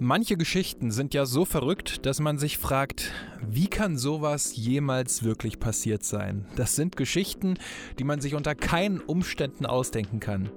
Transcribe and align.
Manche 0.00 0.36
Geschichten 0.36 0.92
sind 0.92 1.12
ja 1.12 1.26
so 1.26 1.44
verrückt, 1.44 2.06
dass 2.06 2.20
man 2.20 2.38
sich 2.38 2.56
fragt, 2.56 3.10
wie 3.44 3.66
kann 3.66 3.98
sowas 3.98 4.54
jemals 4.54 5.24
wirklich 5.24 5.58
passiert 5.58 6.04
sein? 6.04 6.46
Das 6.54 6.76
sind 6.76 6.96
Geschichten, 6.96 7.54
die 7.98 8.04
man 8.04 8.20
sich 8.20 8.36
unter 8.36 8.54
keinen 8.54 9.00
Umständen 9.00 9.66
ausdenken 9.66 10.20
kann. 10.20 10.50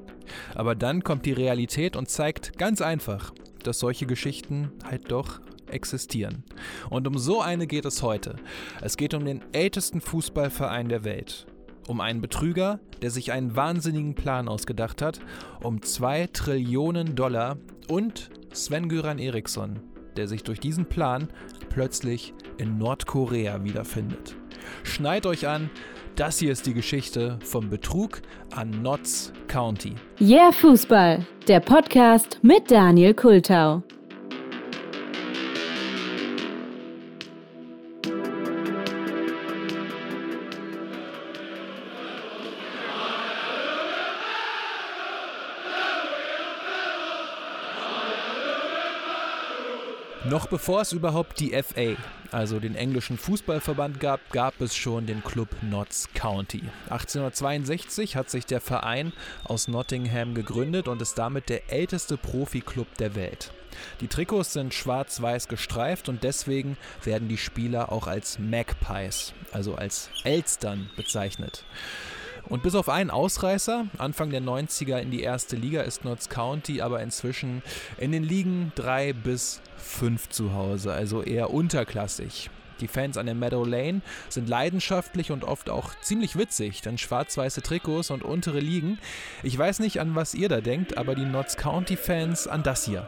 Aber 0.54 0.76
dann 0.76 1.04
kommt 1.04 1.26
die 1.26 1.32
Realität 1.32 1.96
und 1.96 2.08
zeigt 2.08 2.60
ganz 2.60 2.82
einfach, 2.82 3.34
dass 3.64 3.80
solche 3.80 4.06
Geschichten 4.06 4.74
halt 4.84 5.12
doch 5.12 5.42
existieren. 5.66 6.44
Und 6.92 7.08
um 7.08 7.18
so 7.18 7.42
eine 7.42 7.66
geht 7.66 7.86
es 7.86 8.04
heute. 8.04 8.36
Es 8.80 8.96
geht 8.96 9.16
um 9.16 9.26
den 9.26 9.42
ältesten 9.54 10.02
Fußballverein 10.02 10.88
der 10.88 11.04
Welt. 11.04 11.48
Um 11.88 12.00
einen 12.00 12.22
Betrüger, 12.22 12.80
der 13.02 13.10
sich 13.10 13.32
einen 13.32 13.56
wahnsinnigen 13.56 14.14
Plan 14.14 14.48
ausgedacht 14.48 15.02
hat, 15.02 15.20
um 15.64 15.82
zwei 15.82 16.28
Trillionen 16.28 17.16
Dollar 17.16 17.58
und 17.88 18.30
Sven-Göran 18.54 19.20
Eriksson, 19.20 19.80
der 20.18 20.28
sich 20.28 20.44
durch 20.44 20.60
diesen 20.60 20.86
Plan 20.86 21.28
plötzlich 21.70 22.34
in 22.58 22.78
Nordkorea 22.78 23.64
wiederfindet. 23.64 24.36
Schneid 24.84 25.26
euch 25.26 25.48
an, 25.48 25.70
das 26.16 26.40
hier 26.40 26.52
ist 26.52 26.66
die 26.66 26.74
Geschichte 26.74 27.40
vom 27.44 27.70
Betrug 27.70 28.22
an 28.54 28.70
Notts 28.82 29.32
County. 29.48 29.96
Yeah 30.20 30.52
Fußball, 30.52 31.26
der 31.48 31.60
Podcast 31.62 32.40
mit 32.42 32.70
Daniel 32.70 33.14
Kultau. 33.14 33.84
Noch 50.32 50.48
bevor 50.48 50.80
es 50.80 50.94
überhaupt 50.94 51.42
die 51.42 51.52
FA, 51.62 51.98
also 52.32 52.62
den 52.62 52.76
englischen 52.76 53.18
Fußballverband 53.18 54.00
gab, 54.00 54.30
gab 54.30 54.62
es 54.62 54.74
schon 54.78 55.06
den 55.06 55.22
Club 55.26 55.50
Notts 55.62 56.08
County. 56.14 56.62
1862 56.86 58.16
hat 58.16 58.30
sich 58.30 58.46
der 58.46 58.62
Verein 58.62 59.12
aus 59.44 59.68
Nottingham 59.68 60.34
gegründet 60.34 60.88
und 60.88 61.02
ist 61.02 61.18
damit 61.18 61.50
der 61.50 61.70
älteste 61.70 62.16
Profiklub 62.16 62.88
der 62.96 63.16
Welt. 63.16 63.52
Die 64.00 64.08
Trikots 64.08 64.54
sind 64.54 64.74
schwarz-weiß 64.74 65.50
gestreift 65.50 66.08
und 66.08 66.24
deswegen 66.24 66.78
werden 67.04 67.28
die 67.28 67.38
Spieler 67.38 67.92
auch 67.92 68.08
als 68.08 68.40
Magpies, 68.40 69.34
also 69.52 69.76
als 69.76 70.10
Elstern 70.24 70.90
bezeichnet. 70.96 71.66
Und 72.52 72.64
bis 72.64 72.76
auf 72.76 72.90
einen 72.90 73.12
Ausreißer, 73.12 73.86
Anfang 73.98 74.30
der 74.30 74.42
90er 74.42 74.98
in 74.98 75.10
die 75.10 75.22
erste 75.22 75.56
Liga, 75.56 75.84
ist 75.84 76.04
Notts 76.04 76.28
County 76.28 76.82
aber 76.82 77.02
inzwischen 77.02 77.64
in 77.98 78.12
den 78.12 78.24
Ligen 78.24 78.74
3 78.76 79.14
bis 79.14 79.62
5 79.78 80.28
zu 80.28 80.54
Hause, 80.54 80.92
also 80.92 81.24
eher 81.24 81.52
unterklassig. 81.52 82.50
Die 82.82 82.90
Fans 82.90 83.16
an 83.16 83.28
der 83.28 83.36
Meadow 83.36 83.64
Lane 83.64 84.02
sind 84.28 84.50
leidenschaftlich 84.50 85.32
und 85.32 85.46
oft 85.46 85.70
auch 85.70 85.94
ziemlich 86.02 86.38
witzig, 86.38 86.82
denn 86.82 86.98
schwarz-weiße 86.98 87.62
Trikots 87.62 88.12
und 88.12 88.22
untere 88.22 88.60
Ligen. 88.60 89.00
Ich 89.44 89.58
weiß 89.58 89.80
nicht, 89.80 90.02
an 90.02 90.16
was 90.16 90.34
ihr 90.34 90.50
da 90.50 90.60
denkt, 90.60 90.98
aber 90.98 91.16
die 91.16 91.24
Notts 91.24 91.56
County 91.56 91.96
Fans 91.96 92.48
an 92.48 92.64
das 92.64 92.84
hier. 92.84 93.08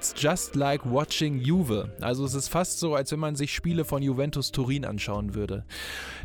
It's 0.00 0.14
just 0.16 0.56
like 0.56 0.80
watching 0.86 1.42
Juve. 1.42 1.90
Also 2.00 2.24
es 2.24 2.32
ist 2.32 2.48
fast 2.48 2.80
so, 2.80 2.94
als 2.94 3.12
wenn 3.12 3.18
man 3.18 3.36
sich 3.36 3.52
Spiele 3.52 3.84
von 3.84 4.02
Juventus 4.02 4.50
Turin 4.50 4.86
anschauen 4.86 5.34
würde. 5.34 5.66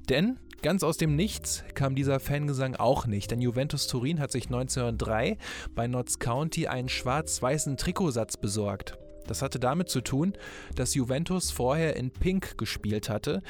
Denn 0.08 0.40
Ganz 0.62 0.82
aus 0.82 0.96
dem 0.96 1.16
Nichts 1.16 1.64
kam 1.76 1.94
dieser 1.94 2.20
Fangesang 2.20 2.76
auch 2.76 3.06
nicht, 3.06 3.30
denn 3.30 3.40
Juventus 3.40 3.86
Turin 3.86 4.20
hat 4.20 4.32
sich 4.32 4.46
1903 4.46 5.38
bei 5.76 5.88
Notts 5.88 6.18
County 6.18 6.68
einen 6.68 6.90
schwarz-weißen 6.90 7.78
Trikotsatz 7.78 8.38
besorgt. 8.38 8.98
Das 9.28 9.42
hatte 9.42 9.60
damit 9.60 9.90
zu 9.90 10.02
tun, 10.02 10.34
dass 10.76 10.96
Juventus 10.96 11.52
vorher 11.52 11.96
in 11.96 12.12
Pink 12.12 12.58
gespielt 12.58 13.10
hatte. 13.10 13.42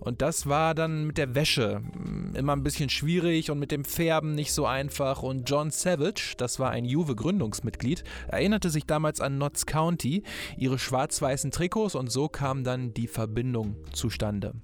Und 0.00 0.22
das 0.22 0.46
war 0.46 0.74
dann 0.74 1.06
mit 1.06 1.18
der 1.18 1.34
Wäsche 1.34 1.82
hm, 1.92 2.34
immer 2.34 2.54
ein 2.54 2.62
bisschen 2.62 2.88
schwierig 2.88 3.50
und 3.50 3.58
mit 3.58 3.70
dem 3.70 3.84
Färben 3.84 4.34
nicht 4.34 4.52
so 4.52 4.66
einfach. 4.66 5.22
Und 5.22 5.48
John 5.48 5.70
Savage, 5.70 6.34
das 6.36 6.58
war 6.58 6.70
ein 6.70 6.84
Juve-Gründungsmitglied, 6.84 8.04
erinnerte 8.28 8.70
sich 8.70 8.86
damals 8.86 9.20
an 9.20 9.38
Notts 9.38 9.66
County, 9.66 10.22
ihre 10.56 10.78
schwarz-weißen 10.78 11.50
Trikots 11.50 11.94
und 11.94 12.10
so 12.10 12.28
kam 12.28 12.64
dann 12.64 12.94
die 12.94 13.08
Verbindung 13.08 13.76
zustande. 13.92 14.54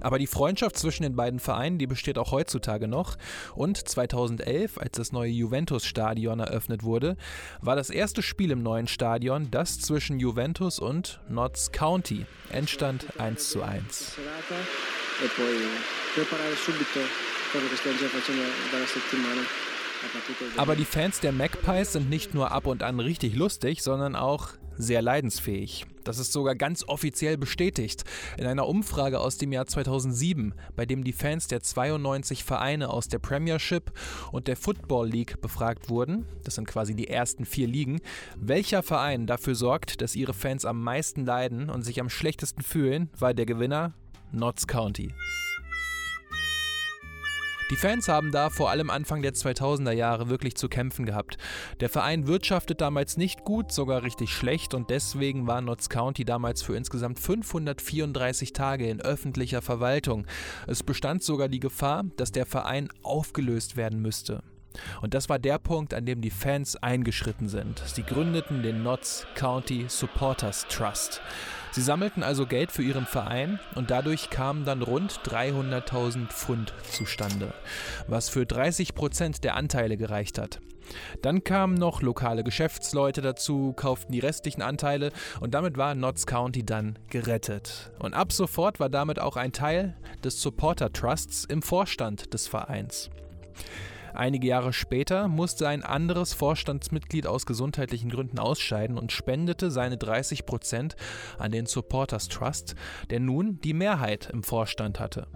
Aber 0.00 0.18
die 0.18 0.26
Freundschaft 0.26 0.78
zwischen 0.78 1.02
den 1.02 1.16
beiden 1.16 1.40
Vereinen, 1.40 1.78
die 1.78 1.86
besteht 1.86 2.18
auch 2.18 2.32
heutzutage 2.32 2.88
noch. 2.88 3.16
Und 3.54 3.76
2011, 3.76 4.78
als 4.78 4.92
das 4.92 5.12
neue 5.12 5.30
Juventus-Stadion 5.30 6.40
eröffnet 6.40 6.82
wurde, 6.82 7.16
war 7.60 7.76
das 7.76 7.90
erste 7.90 8.22
Spiel 8.22 8.50
im 8.50 8.62
neuen 8.62 8.88
Stadion 8.88 9.50
das 9.50 9.80
zwischen 9.80 10.18
Juventus 10.18 10.78
und 10.78 11.20
Notts 11.28 11.72
County. 11.72 12.26
Endstand 12.50 13.06
1 13.18 13.50
zu 13.50 13.62
1. 13.62 14.16
Aber 20.56 20.76
die 20.76 20.84
Fans 20.84 21.20
der 21.20 21.32
Magpies 21.32 21.92
sind 21.92 22.08
nicht 22.08 22.34
nur 22.34 22.52
ab 22.52 22.66
und 22.66 22.82
an 22.82 23.00
richtig 23.00 23.34
lustig, 23.34 23.82
sondern 23.82 24.16
auch 24.16 24.48
sehr 24.80 25.02
leidensfähig. 25.02 25.86
Das 26.04 26.18
ist 26.18 26.32
sogar 26.32 26.54
ganz 26.54 26.84
offiziell 26.86 27.36
bestätigt 27.36 28.04
in 28.38 28.46
einer 28.46 28.66
Umfrage 28.66 29.20
aus 29.20 29.36
dem 29.36 29.52
Jahr 29.52 29.66
2007, 29.66 30.54
bei 30.74 30.86
dem 30.86 31.04
die 31.04 31.12
Fans 31.12 31.46
der 31.46 31.62
92 31.62 32.44
Vereine 32.44 32.90
aus 32.90 33.08
der 33.08 33.18
Premiership 33.18 33.92
und 34.32 34.48
der 34.48 34.56
Football 34.56 35.08
League 35.08 35.40
befragt 35.40 35.90
wurden. 35.90 36.26
Das 36.44 36.54
sind 36.54 36.66
quasi 36.66 36.94
die 36.94 37.08
ersten 37.08 37.44
vier 37.44 37.66
Ligen. 37.66 38.00
Welcher 38.36 38.82
Verein 38.82 39.26
dafür 39.26 39.54
sorgt, 39.54 40.00
dass 40.00 40.16
ihre 40.16 40.34
Fans 40.34 40.64
am 40.64 40.82
meisten 40.82 41.24
leiden 41.24 41.70
und 41.70 41.82
sich 41.82 42.00
am 42.00 42.08
schlechtesten 42.08 42.62
fühlen, 42.62 43.10
war 43.18 43.34
der 43.34 43.46
Gewinner 43.46 43.94
Notts 44.32 44.66
County. 44.66 45.12
Die 47.70 47.76
Fans 47.76 48.08
haben 48.08 48.32
da 48.32 48.50
vor 48.50 48.70
allem 48.70 48.90
Anfang 48.90 49.22
der 49.22 49.32
2000er 49.32 49.92
Jahre 49.92 50.28
wirklich 50.28 50.56
zu 50.56 50.68
kämpfen 50.68 51.06
gehabt. 51.06 51.38
Der 51.78 51.88
Verein 51.88 52.26
wirtschaftet 52.26 52.80
damals 52.80 53.16
nicht 53.16 53.44
gut, 53.44 53.70
sogar 53.70 54.02
richtig 54.02 54.34
schlecht 54.34 54.74
und 54.74 54.90
deswegen 54.90 55.46
war 55.46 55.60
Notts 55.60 55.88
County 55.88 56.24
damals 56.24 56.62
für 56.62 56.76
insgesamt 56.76 57.20
534 57.20 58.52
Tage 58.52 58.88
in 58.88 59.00
öffentlicher 59.00 59.62
Verwaltung. 59.62 60.26
Es 60.66 60.82
bestand 60.82 61.22
sogar 61.22 61.48
die 61.48 61.60
Gefahr, 61.60 62.04
dass 62.16 62.32
der 62.32 62.44
Verein 62.44 62.88
aufgelöst 63.04 63.76
werden 63.76 64.02
müsste. 64.02 64.42
Und 65.00 65.14
das 65.14 65.28
war 65.28 65.38
der 65.38 65.58
Punkt, 65.58 65.94
an 65.94 66.06
dem 66.06 66.22
die 66.22 66.30
Fans 66.30 66.74
eingeschritten 66.74 67.48
sind. 67.48 67.80
Sie 67.86 68.02
gründeten 68.02 68.64
den 68.64 68.82
Notts 68.82 69.26
County 69.36 69.84
Supporters 69.88 70.66
Trust. 70.68 71.20
Sie 71.72 71.82
sammelten 71.82 72.22
also 72.22 72.46
Geld 72.46 72.72
für 72.72 72.82
ihren 72.82 73.06
Verein 73.06 73.60
und 73.74 73.90
dadurch 73.90 74.30
kamen 74.30 74.64
dann 74.64 74.82
rund 74.82 75.20
300.000 75.24 76.26
Pfund 76.28 76.74
zustande, 76.90 77.54
was 78.08 78.28
für 78.28 78.44
30 78.44 78.94
Prozent 78.94 79.44
der 79.44 79.54
Anteile 79.56 79.96
gereicht 79.96 80.38
hat. 80.38 80.60
Dann 81.22 81.44
kamen 81.44 81.74
noch 81.74 82.02
lokale 82.02 82.42
Geschäftsleute 82.42 83.20
dazu, 83.20 83.72
kauften 83.74 84.12
die 84.12 84.18
restlichen 84.18 84.62
Anteile 84.62 85.12
und 85.40 85.54
damit 85.54 85.76
war 85.76 85.94
Notts 85.94 86.26
County 86.26 86.64
dann 86.64 86.98
gerettet. 87.08 87.92
Und 87.98 88.14
ab 88.14 88.32
sofort 88.32 88.80
war 88.80 88.88
damit 88.88 89.20
auch 89.20 89.36
ein 89.36 89.52
Teil 89.52 89.96
des 90.24 90.40
Supporter 90.40 90.92
Trusts 90.92 91.44
im 91.44 91.62
Vorstand 91.62 92.34
des 92.34 92.48
Vereins. 92.48 93.10
Einige 94.20 94.48
Jahre 94.48 94.74
später 94.74 95.28
musste 95.28 95.66
ein 95.66 95.82
anderes 95.82 96.34
Vorstandsmitglied 96.34 97.26
aus 97.26 97.46
gesundheitlichen 97.46 98.10
Gründen 98.10 98.38
ausscheiden 98.38 98.98
und 98.98 99.12
spendete 99.12 99.70
seine 99.70 99.96
30 99.96 100.44
Prozent 100.44 100.94
an 101.38 101.52
den 101.52 101.64
Supporters 101.64 102.28
Trust, 102.28 102.74
der 103.08 103.18
nun 103.18 103.62
die 103.62 103.72
Mehrheit 103.72 104.28
im 104.30 104.42
Vorstand 104.42 105.00
hatte. 105.00 105.26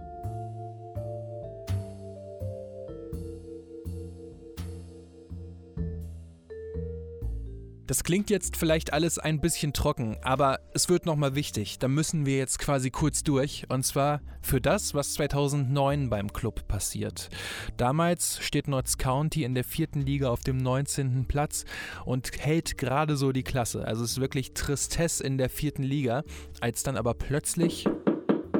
Das 7.95 8.03
klingt 8.03 8.29
jetzt 8.29 8.57
vielleicht 8.57 8.91
alles 8.91 9.19
ein 9.19 9.39
bisschen 9.39 9.71
trocken, 9.71 10.17
aber 10.21 10.59
es 10.73 10.89
wird 10.89 11.05
nochmal 11.05 11.33
wichtig. 11.33 11.79
Da 11.79 11.87
müssen 11.87 12.25
wir 12.25 12.37
jetzt 12.37 12.59
quasi 12.59 12.91
kurz 12.91 13.23
durch. 13.23 13.67
Und 13.69 13.85
zwar 13.85 14.19
für 14.41 14.59
das, 14.59 14.93
was 14.93 15.13
2009 15.13 16.09
beim 16.09 16.33
Club 16.33 16.67
passiert. 16.67 17.29
Damals 17.77 18.39
steht 18.41 18.67
Notts 18.67 18.97
County 18.97 19.45
in 19.45 19.55
der 19.55 19.63
vierten 19.63 20.01
Liga 20.01 20.29
auf 20.29 20.41
dem 20.41 20.57
19. 20.57 21.25
Platz 21.29 21.63
und 22.03 22.31
hält 22.37 22.77
gerade 22.77 23.15
so 23.15 23.31
die 23.31 23.43
Klasse. 23.43 23.87
Also 23.87 24.03
es 24.03 24.11
ist 24.11 24.19
wirklich 24.19 24.53
Tristesse 24.53 25.23
in 25.23 25.37
der 25.37 25.49
vierten 25.49 25.83
Liga, 25.83 26.23
als 26.59 26.83
dann 26.83 26.97
aber 26.97 27.13
plötzlich 27.13 27.85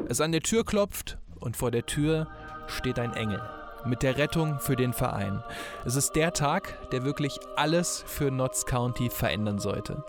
es 0.08 0.22
an 0.22 0.32
der 0.32 0.44
Tür 0.44 0.64
klopft 0.64 1.18
und 1.42 1.58
vor 1.58 1.72
der 1.72 1.86
Tür 1.86 2.30
steht 2.68 3.00
ein 3.00 3.12
Engel. 3.12 3.42
Mit 3.86 4.04
der 4.04 4.18
Rettung 4.18 4.60
für 4.60 4.76
den 4.76 4.94
Verein. 4.94 5.44
Es 5.86 5.96
ist 5.96 6.16
der 6.16 6.34
Tag, 6.34 6.90
der 6.92 7.04
wirklich 7.04 7.40
alles 7.56 8.04
für 8.06 8.32
Notts 8.32 8.66
County 8.66 9.10
verändern 9.10 9.60
sollte. 9.60 10.04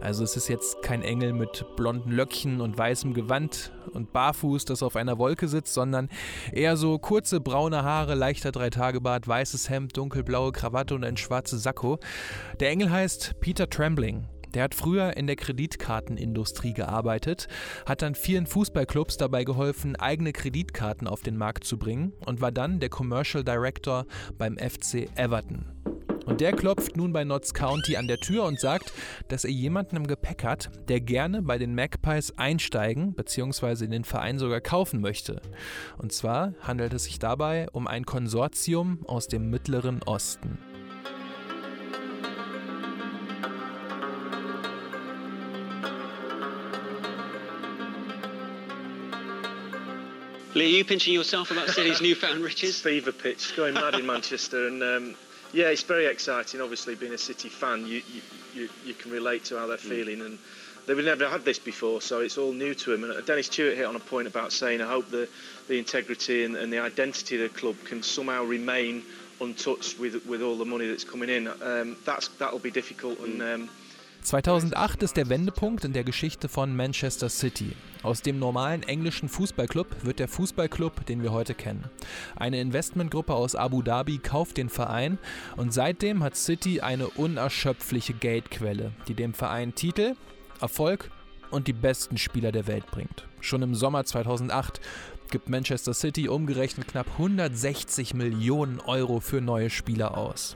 Also 0.00 0.22
es 0.22 0.36
ist 0.36 0.48
jetzt 0.48 0.82
kein 0.82 1.02
Engel 1.02 1.32
mit 1.32 1.64
blonden 1.76 2.12
Löckchen 2.12 2.60
und 2.60 2.78
weißem 2.78 3.14
Gewand 3.14 3.72
und 3.92 4.12
barfuß, 4.12 4.64
das 4.64 4.82
auf 4.82 4.96
einer 4.96 5.18
Wolke 5.18 5.48
sitzt, 5.48 5.74
sondern 5.74 6.08
eher 6.52 6.76
so 6.76 6.98
kurze 6.98 7.40
braune 7.40 7.82
Haare, 7.82 8.14
leichter 8.14 8.52
Dreitagebart, 8.52 9.26
weißes 9.26 9.68
Hemd, 9.68 9.96
dunkelblaue 9.96 10.52
Krawatte 10.52 10.94
und 10.94 11.04
ein 11.04 11.16
schwarzes 11.16 11.62
Sakko. 11.62 11.98
Der 12.60 12.70
Engel 12.70 12.90
heißt 12.90 13.40
Peter 13.40 13.68
Trembling 13.68 14.28
der 14.54 14.64
hat 14.64 14.74
früher 14.74 15.16
in 15.16 15.26
der 15.26 15.36
Kreditkartenindustrie 15.36 16.72
gearbeitet, 16.72 17.48
hat 17.86 18.02
dann 18.02 18.14
vielen 18.14 18.46
Fußballclubs 18.46 19.16
dabei 19.16 19.44
geholfen, 19.44 19.96
eigene 19.96 20.32
Kreditkarten 20.32 21.06
auf 21.06 21.22
den 21.22 21.36
Markt 21.36 21.64
zu 21.64 21.78
bringen 21.78 22.12
und 22.26 22.40
war 22.40 22.52
dann 22.52 22.80
der 22.80 22.88
Commercial 22.88 23.44
Director 23.44 24.06
beim 24.36 24.56
FC 24.56 25.08
Everton. 25.16 25.66
Und 26.28 26.42
der 26.42 26.52
klopft 26.52 26.94
nun 26.94 27.14
bei 27.14 27.24
Notts 27.24 27.54
County 27.54 27.96
an 27.96 28.06
der 28.06 28.18
Tür 28.18 28.44
und 28.44 28.60
sagt, 28.60 28.92
dass 29.28 29.44
er 29.44 29.50
jemanden 29.50 29.96
im 29.96 30.06
Gepäck 30.06 30.44
hat, 30.44 30.70
der 30.88 31.00
gerne 31.00 31.40
bei 31.40 31.56
den 31.56 31.74
Magpies 31.74 32.32
einsteigen 32.36 33.14
bzw. 33.14 33.86
den 33.86 34.04
Verein 34.04 34.38
sogar 34.38 34.60
kaufen 34.60 35.00
möchte. 35.00 35.40
Und 35.96 36.12
zwar 36.12 36.52
handelt 36.60 36.92
es 36.92 37.04
sich 37.04 37.18
dabei 37.18 37.66
um 37.72 37.86
ein 37.86 38.04
Konsortium 38.04 39.06
aus 39.06 39.28
dem 39.28 39.48
Mittleren 39.48 40.02
Osten. 40.02 40.58
Lee, 50.54 50.64
are 50.64 50.78
you 50.78 50.84
pinching 50.84 51.12
yourself 51.12 51.50
about 51.50 51.68
City's 51.68 52.00
newfound 52.00 52.42
riches? 52.42 52.80
Fever 52.82 53.12
pitch, 53.12 53.54
going 53.54 53.74
mad 53.74 53.94
in 53.94 54.06
Manchester, 54.06 54.66
and 54.66 54.82
um, 54.82 55.14
yeah, 55.52 55.66
it's 55.66 55.82
very 55.82 56.06
exciting. 56.06 56.60
Obviously, 56.60 56.94
being 56.94 57.12
a 57.12 57.18
City 57.18 57.50
fan, 57.50 57.86
you 57.86 58.02
you, 58.12 58.22
you, 58.54 58.68
you 58.84 58.94
can 58.94 59.10
relate 59.10 59.44
to 59.46 59.58
how 59.58 59.66
they're 59.66 59.76
mm. 59.76 59.80
feeling, 59.80 60.22
and 60.22 60.38
they've 60.86 61.04
never 61.04 61.28
had 61.28 61.44
this 61.44 61.58
before, 61.58 62.00
so 62.00 62.20
it's 62.20 62.38
all 62.38 62.52
new 62.52 62.74
to 62.74 62.96
them. 62.96 63.10
And 63.10 63.26
Dennis 63.26 63.46
Stewart 63.46 63.76
hit 63.76 63.84
on 63.84 63.94
a 63.94 64.00
point 64.00 64.26
about 64.26 64.52
saying, 64.52 64.80
I 64.80 64.86
hope 64.86 65.10
the 65.10 65.28
the 65.68 65.78
integrity 65.78 66.44
and, 66.44 66.56
and 66.56 66.72
the 66.72 66.78
identity 66.78 67.42
of 67.42 67.52
the 67.52 67.58
club 67.58 67.76
can 67.84 68.02
somehow 68.02 68.44
remain 68.44 69.02
untouched 69.42 69.98
with 69.98 70.24
with 70.26 70.40
all 70.40 70.56
the 70.56 70.64
money 70.64 70.88
that's 70.88 71.04
coming 71.04 71.28
in. 71.28 71.46
Um, 71.46 71.96
that's 72.06 72.28
that'll 72.38 72.58
be 72.58 72.70
difficult, 72.70 73.18
and 73.20 73.40
mm. 73.40 73.54
um, 73.54 73.70
2008 74.28 75.02
ist 75.04 75.16
der 75.16 75.30
Wendepunkt 75.30 75.86
in 75.86 75.94
der 75.94 76.04
Geschichte 76.04 76.50
von 76.50 76.76
Manchester 76.76 77.30
City. 77.30 77.72
Aus 78.02 78.20
dem 78.20 78.38
normalen 78.38 78.82
englischen 78.82 79.30
Fußballclub 79.30 80.04
wird 80.04 80.18
der 80.18 80.28
Fußballclub, 80.28 81.06
den 81.06 81.22
wir 81.22 81.32
heute 81.32 81.54
kennen. 81.54 81.86
Eine 82.36 82.60
Investmentgruppe 82.60 83.32
aus 83.32 83.54
Abu 83.54 83.80
Dhabi 83.80 84.18
kauft 84.18 84.58
den 84.58 84.68
Verein 84.68 85.16
und 85.56 85.72
seitdem 85.72 86.22
hat 86.22 86.36
City 86.36 86.82
eine 86.82 87.08
unerschöpfliche 87.08 88.12
Geldquelle, 88.12 88.92
die 89.08 89.14
dem 89.14 89.32
Verein 89.32 89.74
Titel, 89.74 90.14
Erfolg 90.60 91.10
und 91.50 91.66
die 91.66 91.72
besten 91.72 92.18
Spieler 92.18 92.52
der 92.52 92.66
Welt 92.66 92.84
bringt. 92.90 93.26
Schon 93.40 93.62
im 93.62 93.74
Sommer 93.74 94.04
2008 94.04 94.78
gibt 95.30 95.48
Manchester 95.48 95.94
City 95.94 96.28
umgerechnet 96.28 96.88
knapp 96.88 97.06
160 97.12 98.12
Millionen 98.12 98.78
Euro 98.80 99.20
für 99.20 99.40
neue 99.40 99.70
Spieler 99.70 100.18
aus. 100.18 100.54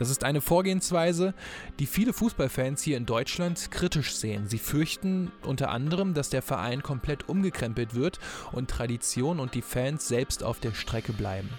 Das 0.00 0.08
ist 0.08 0.24
eine 0.24 0.40
Vorgehensweise, 0.40 1.34
die 1.78 1.84
viele 1.84 2.14
Fußballfans 2.14 2.82
hier 2.82 2.96
in 2.96 3.04
Deutschland 3.04 3.70
kritisch 3.70 4.14
sehen. 4.14 4.48
Sie 4.48 4.56
fürchten 4.56 5.30
unter 5.44 5.68
anderem, 5.68 6.14
dass 6.14 6.30
der 6.30 6.40
Verein 6.40 6.82
komplett 6.82 7.28
umgekrempelt 7.28 7.94
wird 7.94 8.18
und 8.50 8.70
Tradition 8.70 9.38
und 9.38 9.54
die 9.54 9.60
Fans 9.60 10.08
selbst 10.08 10.42
auf 10.42 10.58
der 10.58 10.72
Strecke 10.72 11.12
bleiben. 11.12 11.50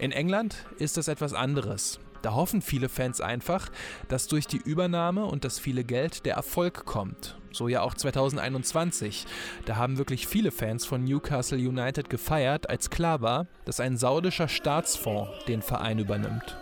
In 0.00 0.10
England 0.10 0.56
ist 0.78 0.96
das 0.96 1.06
etwas 1.06 1.34
anderes. 1.34 2.00
Da 2.22 2.34
hoffen 2.34 2.62
viele 2.62 2.88
Fans 2.88 3.20
einfach, 3.20 3.70
dass 4.08 4.26
durch 4.26 4.48
die 4.48 4.60
Übernahme 4.60 5.24
und 5.24 5.44
das 5.44 5.60
viele 5.60 5.84
Geld 5.84 6.26
der 6.26 6.34
Erfolg 6.34 6.84
kommt. 6.84 7.38
So 7.52 7.68
ja 7.68 7.82
auch 7.82 7.94
2021. 7.94 9.24
Da 9.66 9.76
haben 9.76 9.98
wirklich 9.98 10.26
viele 10.26 10.50
Fans 10.50 10.84
von 10.84 11.04
Newcastle 11.04 11.58
United 11.58 12.10
gefeiert, 12.10 12.68
als 12.68 12.90
klar 12.90 13.20
war, 13.20 13.46
dass 13.64 13.78
ein 13.78 13.96
saudischer 13.96 14.48
Staatsfonds 14.48 15.30
den 15.46 15.62
Verein 15.62 16.00
übernimmt. 16.00 16.56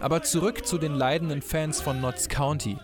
Aber 0.00 0.22
zurück 0.22 0.66
zu 0.66 0.76
den 0.76 0.94
leidenden 0.94 1.40
Fans 1.40 1.80
von 1.80 2.00
Notts 2.00 2.28
County. 2.28 2.76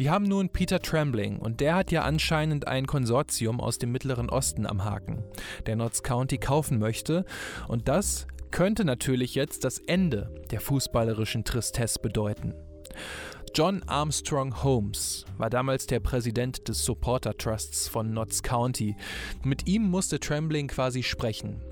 Die 0.00 0.10
haben 0.10 0.24
nun 0.24 0.48
Peter 0.48 0.80
Trembling 0.80 1.38
und 1.38 1.60
der 1.60 1.76
hat 1.76 1.92
ja 1.92 2.02
anscheinend 2.02 2.66
ein 2.66 2.86
Konsortium 2.86 3.60
aus 3.60 3.78
dem 3.78 3.92
Mittleren 3.92 4.28
Osten 4.28 4.66
am 4.66 4.84
Haken, 4.84 5.22
der 5.66 5.76
Notts 5.76 6.02
County 6.02 6.38
kaufen 6.38 6.80
möchte. 6.80 7.24
Und 7.68 7.86
das 7.86 8.26
könnte 8.50 8.84
natürlich 8.84 9.34
jetzt 9.34 9.62
das 9.64 9.78
Ende 9.78 10.34
der 10.50 10.60
fußballerischen 10.60 11.44
Tristesse 11.44 12.00
bedeuten. 12.00 12.54
John 13.54 13.82
Armstrong 13.86 14.62
Holmes 14.62 15.24
war 15.38 15.50
damals 15.50 15.86
der 15.86 16.00
Präsident 16.00 16.68
des 16.68 16.84
Supporter 16.84 17.36
Trusts 17.36 17.88
von 17.88 18.12
Notts 18.12 18.42
County. 18.42 18.96
Mit 19.44 19.66
ihm 19.66 19.82
musste 19.84 20.20
Trembling 20.20 20.68
quasi 20.68 21.02
sprechen. 21.02 21.62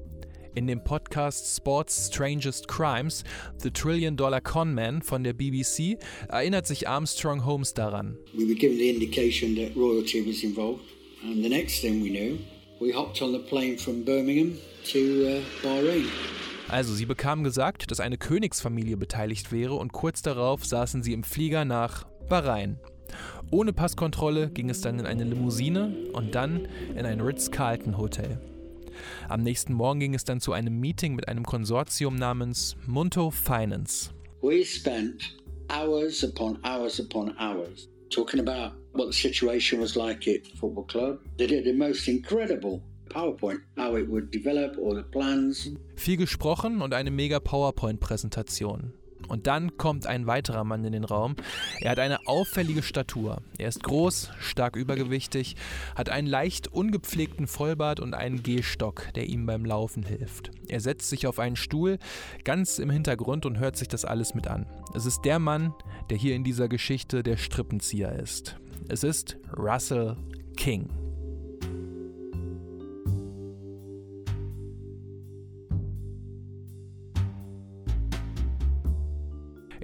In 0.56 0.68
dem 0.68 0.84
Podcast 0.84 1.56
Sports 1.56 2.06
Strangest 2.06 2.68
Crimes, 2.68 3.24
The 3.60 3.72
Trillion 3.72 4.16
Dollar 4.16 4.40
Conman 4.40 5.02
von 5.02 5.24
der 5.24 5.32
BBC, 5.32 5.98
erinnert 6.28 6.68
sich 6.68 6.86
Armstrong 6.86 7.44
Holmes 7.44 7.74
daran. 7.74 8.16
We 8.34 8.46
were 8.46 8.54
given 8.54 8.78
the 8.78 8.88
indication 8.90 9.56
that 9.56 9.74
royalty 9.74 10.24
was 10.24 10.44
involved, 10.44 10.84
and 11.24 11.42
the 11.42 11.48
next 11.48 11.80
thing 11.80 12.04
we 12.04 12.08
knew, 12.08 12.38
we 12.78 12.94
hopped 12.94 13.20
on 13.20 13.32
the 13.32 13.40
plane 13.40 13.76
from 13.76 14.04
Birmingham 14.04 14.56
to 14.92 14.98
uh, 14.98 15.40
Bahrain. 15.60 16.04
Also, 16.68 16.94
sie 16.94 17.06
bekamen 17.06 17.42
gesagt, 17.42 17.90
dass 17.90 17.98
eine 17.98 18.16
Königsfamilie 18.16 18.96
beteiligt 18.96 19.50
wäre 19.50 19.74
und 19.74 19.92
kurz 19.92 20.22
darauf 20.22 20.64
saßen 20.64 21.02
sie 21.02 21.14
im 21.14 21.24
Flieger 21.24 21.64
nach 21.64 22.04
Bahrain. 22.28 22.78
Ohne 23.50 23.72
Passkontrolle 23.72 24.50
ging 24.50 24.70
es 24.70 24.80
dann 24.80 25.00
in 25.00 25.06
eine 25.06 25.24
Limousine 25.24 26.10
und 26.12 26.36
dann 26.36 26.68
in 26.96 27.06
ein 27.06 27.20
Ritz-Carlton-Hotel. 27.20 28.38
Am 29.28 29.42
nächsten 29.42 29.72
Morgen 29.72 30.00
ging 30.00 30.14
es 30.14 30.24
dann 30.24 30.40
zu 30.40 30.52
einem 30.52 30.78
Meeting 30.80 31.14
mit 31.14 31.28
einem 31.28 31.44
Konsortium 31.44 32.16
namens 32.16 32.76
Munto 32.86 33.30
Finance. 33.30 34.10
We 34.42 34.64
spent 34.64 35.36
hours 35.70 36.22
upon 36.22 36.58
hours 36.64 37.00
upon 37.00 37.34
hours 37.38 37.88
talking 38.10 38.40
about 38.40 38.74
what 38.92 39.12
the 39.12 39.18
situation 39.18 39.80
was 39.80 39.94
like 39.94 40.28
at 40.28 40.46
football 40.58 40.86
club. 40.86 41.18
They 41.38 41.46
did 41.46 41.64
the 41.64 41.72
most 41.72 42.08
incredible 42.08 42.82
PowerPoint, 43.08 43.60
how 43.76 43.96
it 43.96 44.08
would 44.08 44.30
develop, 44.32 44.76
all 44.78 44.94
the 44.94 45.02
plans. 45.02 45.70
Viel 45.96 46.16
gesprochen 46.16 46.82
und 46.82 46.94
eine 46.94 47.10
mega 47.10 47.38
PowerPoint-Präsentation. 47.38 48.92
Und 49.28 49.46
dann 49.46 49.76
kommt 49.76 50.06
ein 50.06 50.26
weiterer 50.26 50.64
Mann 50.64 50.84
in 50.84 50.92
den 50.92 51.04
Raum. 51.04 51.36
Er 51.80 51.92
hat 51.92 51.98
eine 51.98 52.26
auffällige 52.26 52.82
Statur. 52.82 53.42
Er 53.58 53.68
ist 53.68 53.82
groß, 53.82 54.30
stark 54.38 54.76
übergewichtig, 54.76 55.56
hat 55.94 56.08
einen 56.08 56.26
leicht 56.26 56.68
ungepflegten 56.68 57.46
Vollbart 57.46 58.00
und 58.00 58.14
einen 58.14 58.42
Gehstock, 58.42 59.12
der 59.14 59.28
ihm 59.28 59.46
beim 59.46 59.64
Laufen 59.64 60.02
hilft. 60.02 60.50
Er 60.68 60.80
setzt 60.80 61.08
sich 61.08 61.26
auf 61.26 61.38
einen 61.38 61.56
Stuhl 61.56 61.98
ganz 62.44 62.78
im 62.78 62.90
Hintergrund 62.90 63.46
und 63.46 63.58
hört 63.58 63.76
sich 63.76 63.88
das 63.88 64.04
alles 64.04 64.34
mit 64.34 64.48
an. 64.48 64.66
Es 64.94 65.06
ist 65.06 65.22
der 65.24 65.38
Mann, 65.38 65.74
der 66.10 66.16
hier 66.16 66.34
in 66.34 66.44
dieser 66.44 66.68
Geschichte 66.68 67.22
der 67.22 67.36
Strippenzieher 67.36 68.12
ist. 68.12 68.56
Es 68.88 69.02
ist 69.02 69.36
Russell 69.56 70.16
King. 70.56 71.03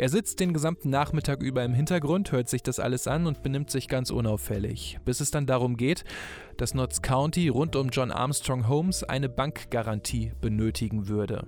Er 0.00 0.08
sitzt 0.08 0.40
den 0.40 0.54
gesamten 0.54 0.88
Nachmittag 0.88 1.42
über 1.42 1.62
im 1.62 1.74
Hintergrund, 1.74 2.32
hört 2.32 2.48
sich 2.48 2.62
das 2.62 2.80
alles 2.80 3.06
an 3.06 3.26
und 3.26 3.42
benimmt 3.42 3.70
sich 3.70 3.86
ganz 3.86 4.10
unauffällig, 4.10 4.98
bis 5.04 5.20
es 5.20 5.30
dann 5.30 5.44
darum 5.44 5.76
geht, 5.76 6.04
dass 6.56 6.72
Notts 6.72 7.02
County 7.02 7.48
rund 7.48 7.76
um 7.76 7.90
John 7.90 8.10
Armstrong 8.10 8.66
Holmes 8.66 9.04
eine 9.04 9.28
Bankgarantie 9.28 10.32
benötigen 10.40 11.08
würde. 11.08 11.46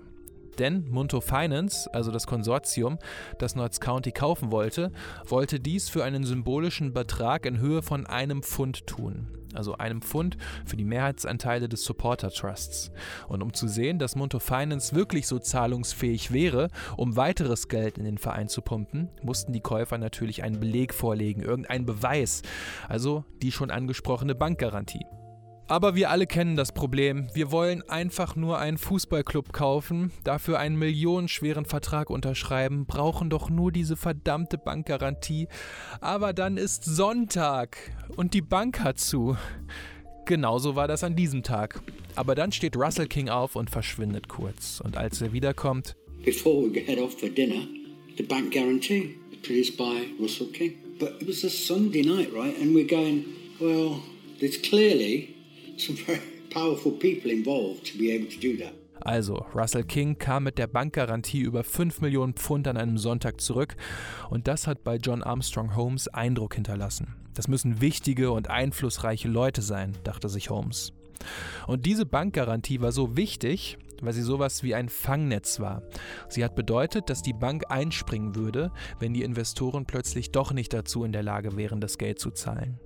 Denn 0.59 0.87
Munto 0.91 1.23
Finance, 1.23 1.89
also 1.95 2.11
das 2.11 2.27
Konsortium, 2.27 2.99
das 3.39 3.55
Notts 3.55 3.81
County 3.81 4.13
kaufen 4.13 4.53
wollte, 4.53 4.93
wollte 5.27 5.59
dies 5.59 5.89
für 5.89 6.05
einen 6.05 6.25
symbolischen 6.25 6.93
Betrag 6.93 7.47
in 7.47 7.59
Höhe 7.59 7.81
von 7.81 8.07
einem 8.07 8.43
Pfund 8.43 8.87
tun 8.87 9.29
also 9.57 9.77
einem 9.77 10.03
Pfund 10.03 10.37
für 10.65 10.77
die 10.77 10.85
Mehrheitsanteile 10.85 11.69
des 11.69 11.85
Supporter 11.85 12.31
Trusts. 12.31 12.91
Und 13.29 13.43
um 13.43 13.53
zu 13.53 13.69
sehen, 13.69 13.99
dass 13.99 14.17
Monto 14.17 14.39
Finance 14.39 14.95
wirklich 14.95 15.27
so 15.27 15.39
zahlungsfähig 15.39 16.33
wäre, 16.33 16.69
um 16.97 17.17
weiteres 17.17 17.69
Geld 17.69 17.99
in 17.99 18.05
den 18.05 18.19
Verein 18.19 18.49
zu 18.49 18.63
pumpen, 18.63 19.09
mussten 19.23 19.53
die 19.53 19.61
Käufer 19.61 19.99
natürlich 19.99 20.43
einen 20.43 20.61
Beleg 20.61 20.95
vorlegen, 20.95 21.43
irgendeinen 21.43 21.87
Beweis, 21.87 22.43
also 22.89 23.25
die 23.43 23.53
schon 23.53 23.71
angesprochene 23.71 24.35
Bankgarantie. 24.35 25.07
Aber 25.69 25.95
wir 25.95 26.11
alle 26.11 26.27
kennen 26.27 26.57
das 26.57 26.73
Problem. 26.73 27.29
Wir 27.35 27.51
wollen 27.51 27.83
einfach 27.89 28.37
nur 28.37 28.59
einen 28.59 28.79
Fußballclub 28.79 29.53
kaufen, 29.53 30.11
dafür 30.25 30.59
einen 30.59 30.77
millionenschweren 30.77 31.65
Vertrag 31.65 32.11
unterschreiben, 32.11 32.85
brauchen 32.85 33.31
doch 33.31 33.49
nur 33.49 33.73
diese 33.73 33.97
verdammte 33.97 34.59
Bankgarantie. 34.59 35.49
Aber 36.01 36.33
dann 36.33 36.57
ist 36.57 36.85
Sonntag 36.85 37.79
und 38.17 38.35
die 38.35 38.43
Bank 38.43 38.81
hat 38.81 38.99
zu. 38.99 39.37
Genauso 40.27 40.77
war 40.77 40.89
das 40.89 41.05
an 41.05 41.17
diesem 41.17 41.43
Tag. 41.43 41.81
Aber 42.15 42.35
dann 42.35 42.53
steht 42.53 42.77
Russell 42.77 43.07
King 43.07 43.29
auf 43.29 43.57
und 43.57 43.71
verschwindet 43.71 44.29
kurz. 44.29 44.81
Und 44.81 44.97
als 44.97 45.23
er 45.23 45.33
wiederkommt. 45.33 45.97
Before 46.25 46.73
we 46.73 46.81
head 46.81 46.99
off 46.99 47.19
for 47.19 47.29
dinner, 47.29 47.67
the 48.17 48.23
bank 48.23 48.53
guarantee, 48.53 49.17
produced 49.43 49.77
by 49.77 50.07
Russell 50.21 50.47
King. 50.49 50.75
But 50.99 51.21
it 51.21 51.27
was 51.27 51.45
a 51.45 51.49
Sunday 51.49 52.03
night, 52.03 52.33
right? 52.33 52.55
And 52.61 52.75
we're 52.75 52.87
going, 52.87 53.25
well, 53.59 54.01
there's 54.39 54.61
clearly 54.61 55.35
Also, 59.01 59.47
Russell 59.55 59.85
King 59.85 60.19
kam 60.19 60.45
mit 60.45 60.59
der 60.59 60.67
Bankgarantie 60.67 61.41
über 61.41 61.65
5 61.65 62.03
Millionen 62.03 62.35
Pfund 62.35 62.69
an 62.69 62.77
einem 62.77 62.99
Sonntag 62.99 63.41
zurück 63.41 63.75
und 64.31 64.47
das 64.47 64.67
hat 64.67 64.85
bei 64.85 64.97
John 64.97 65.23
Armstrong 65.23 65.75
Holmes 65.75 66.09
Eindruck 66.09 66.55
hinterlassen. 66.55 67.17
Das 67.35 67.49
müssen 67.49 67.81
wichtige 67.81 68.31
und 68.31 68.51
einflussreiche 68.51 69.29
Leute 69.29 69.63
sein, 69.63 69.97
dachte 70.05 70.29
sich 70.29 70.51
Holmes. 70.51 70.93
Und 71.67 71.87
diese 71.87 72.07
Bankgarantie 72.07 72.81
war 72.81 72.93
so 72.93 73.17
wichtig, 73.17 73.79
weil 74.03 74.13
sie 74.13 74.23
sowas 74.23 74.63
wie 74.63 74.75
ein 74.75 74.89
Fangnetz 74.89 75.61
war. 75.61 75.83
Sie 76.29 76.45
hat 76.45 76.55
bedeutet, 76.55 77.09
dass 77.09 77.23
die 77.23 77.33
Bank 77.33 77.65
einspringen 77.71 78.35
würde, 78.35 78.71
wenn 78.99 79.15
die 79.15 79.23
Investoren 79.23 79.87
plötzlich 79.87 80.31
doch 80.31 80.53
nicht 80.53 80.73
dazu 80.73 81.05
in 81.05 81.13
der 81.13 81.23
Lage 81.23 81.57
wären, 81.57 81.81
das 81.81 81.99
Geld 81.99 82.19
zu 82.19 82.31
zahlen. 82.31 82.79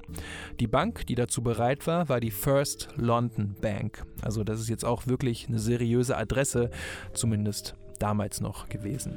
Die 0.60 0.68
Bank, 0.68 1.06
die 1.06 1.14
dazu 1.14 1.42
bereit 1.42 1.86
war, 1.86 2.08
war 2.08 2.20
die 2.20 2.30
First 2.30 2.88
London 2.96 3.56
Bank. 3.60 4.04
Also 4.22 4.44
das 4.44 4.60
ist 4.60 4.68
jetzt 4.68 4.84
auch 4.84 5.06
wirklich 5.06 5.48
eine 5.48 5.58
seriöse 5.58 6.16
Adresse, 6.16 6.70
zumindest 7.12 7.74
damals 7.98 8.40
noch 8.40 8.68
gewesen. 8.68 9.16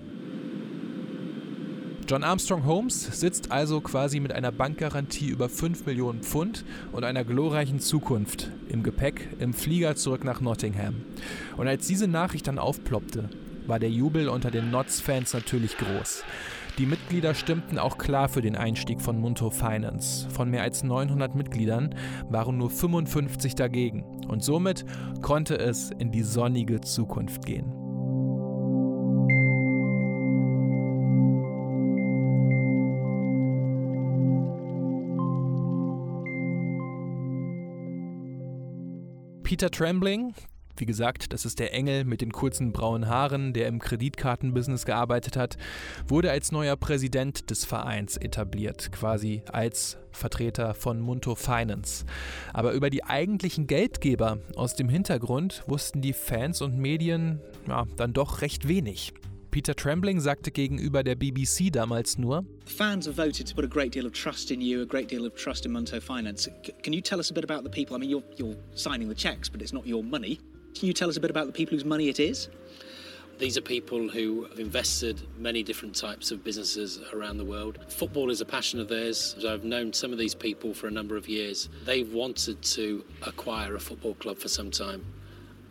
John 2.09 2.23
Armstrong 2.23 2.65
Holmes 2.65 3.19
sitzt 3.19 3.51
also 3.51 3.81
quasi 3.81 4.19
mit 4.19 4.33
einer 4.33 4.51
Bankgarantie 4.51 5.27
über 5.27 5.47
5 5.47 5.85
Millionen 5.85 6.23
Pfund 6.23 6.65
und 6.91 7.03
einer 7.03 7.23
glorreichen 7.23 7.79
Zukunft 7.79 8.49
im 8.67 8.81
Gepäck 8.81 9.29
im 9.37 9.53
Flieger 9.53 9.95
zurück 9.95 10.23
nach 10.23 10.41
Nottingham. 10.41 11.03
Und 11.55 11.67
als 11.67 11.85
diese 11.85 12.07
Nachricht 12.07 12.47
dann 12.47 12.57
aufploppte, 12.57 13.29
war 13.67 13.77
der 13.77 13.91
Jubel 13.91 14.27
unter 14.27 14.49
den 14.49 14.71
Notts-Fans 14.71 15.35
natürlich 15.35 15.77
groß. 15.77 16.23
Die 16.79 16.87
Mitglieder 16.87 17.35
stimmten 17.35 17.77
auch 17.77 17.99
klar 17.99 18.27
für 18.27 18.41
den 18.41 18.55
Einstieg 18.55 19.01
von 19.01 19.19
Munto 19.19 19.51
Finance. 19.51 20.27
Von 20.31 20.49
mehr 20.49 20.63
als 20.63 20.81
900 20.81 21.35
Mitgliedern 21.35 21.93
waren 22.27 22.57
nur 22.57 22.71
55 22.71 23.53
dagegen. 23.53 24.01
Und 24.27 24.43
somit 24.43 24.83
konnte 25.21 25.59
es 25.59 25.91
in 25.99 26.11
die 26.11 26.23
sonnige 26.23 26.81
Zukunft 26.81 27.45
gehen. 27.45 27.78
Peter 39.49 39.71
Trembling, 39.71 40.35
wie 40.77 40.85
gesagt, 40.85 41.33
das 41.33 41.43
ist 41.43 41.57
der 41.57 41.73
Engel 41.73 42.05
mit 42.05 42.21
den 42.21 42.31
kurzen 42.31 42.71
braunen 42.71 43.09
Haaren, 43.09 43.51
der 43.51 43.67
im 43.67 43.79
Kreditkartenbusiness 43.79 44.85
gearbeitet 44.85 45.35
hat, 45.37 45.57
wurde 46.07 46.29
als 46.29 46.51
neuer 46.51 46.75
Präsident 46.75 47.49
des 47.49 47.65
Vereins 47.65 48.15
etabliert, 48.15 48.91
quasi 48.91 49.41
als 49.51 49.97
Vertreter 50.11 50.75
von 50.75 51.01
Munto 51.01 51.33
Finance. 51.33 52.05
Aber 52.53 52.73
über 52.73 52.91
die 52.91 53.03
eigentlichen 53.03 53.65
Geldgeber 53.65 54.37
aus 54.55 54.75
dem 54.75 54.87
Hintergrund 54.87 55.63
wussten 55.65 56.03
die 56.03 56.13
Fans 56.13 56.61
und 56.61 56.77
Medien 56.77 57.41
ja, 57.67 57.87
dann 57.97 58.13
doch 58.13 58.41
recht 58.41 58.67
wenig. 58.67 59.13
Peter 59.51 59.73
Trembling 59.73 60.19
sagte 60.19 60.51
gegenüber 60.51 61.03
der 61.03 61.15
BBC 61.15 61.71
damals 61.71 62.17
nur: 62.19 62.45
Fans 62.65 63.07
have 63.07 63.15
voted 63.15 63.47
to 63.47 63.55
put 63.55 63.65
a 63.65 63.67
great 63.67 63.93
deal 63.93 64.05
of 64.05 64.13
trust 64.13 64.51
in 64.51 64.61
you, 64.61 64.81
a 64.81 64.85
great 64.85 65.09
deal 65.09 65.25
of 65.25 65.33
trust 65.35 65.65
in 65.65 65.71
Munto 65.71 65.99
Finance. 65.99 66.49
Can 66.83 66.93
you 66.93 67.01
tell 67.01 67.19
us 67.19 67.31
a 67.31 67.33
bit 67.33 67.43
about 67.43 67.63
the 67.63 67.69
people? 67.69 67.95
I 67.95 67.99
mean, 67.99 68.09
you're, 68.09 68.23
you're 68.37 68.55
signing 68.75 69.09
the 69.09 69.15
checks, 69.15 69.49
but 69.49 69.61
it's 69.61 69.73
not 69.73 69.87
your 69.87 70.03
money. 70.03 70.39
Can 70.77 70.87
you 70.87 70.93
tell 70.93 71.09
us 71.09 71.17
a 71.17 71.19
bit 71.19 71.31
about 71.31 71.47
the 71.47 71.53
people 71.53 71.75
whose 71.75 71.85
money 71.85 72.09
it 72.09 72.19
is? 72.19 72.49
These 73.39 73.57
are 73.57 73.61
people 73.61 74.09
who 74.09 74.45
have 74.49 74.59
invested 74.59 75.25
many 75.37 75.63
different 75.63 75.95
types 75.95 76.29
of 76.29 76.43
businesses 76.43 76.99
around 77.13 77.37
the 77.37 77.45
world. 77.45 77.79
Football 77.87 78.29
is 78.29 78.41
a 78.41 78.45
passion 78.45 78.81
of 78.81 78.89
theirs. 78.89 79.35
I've 79.47 79.63
known 79.63 79.93
some 79.93 80.11
of 80.11 80.19
these 80.19 80.35
people 80.35 80.73
for 80.73 80.87
a 80.87 80.91
number 80.91 81.15
of 81.15 81.29
years. 81.29 81.69
They've 81.85 82.11
wanted 82.11 82.61
to 82.61 83.03
acquire 83.23 83.75
a 83.75 83.79
football 83.79 84.13
club 84.15 84.37
for 84.37 84.49
some 84.49 84.69
time. 84.69 85.05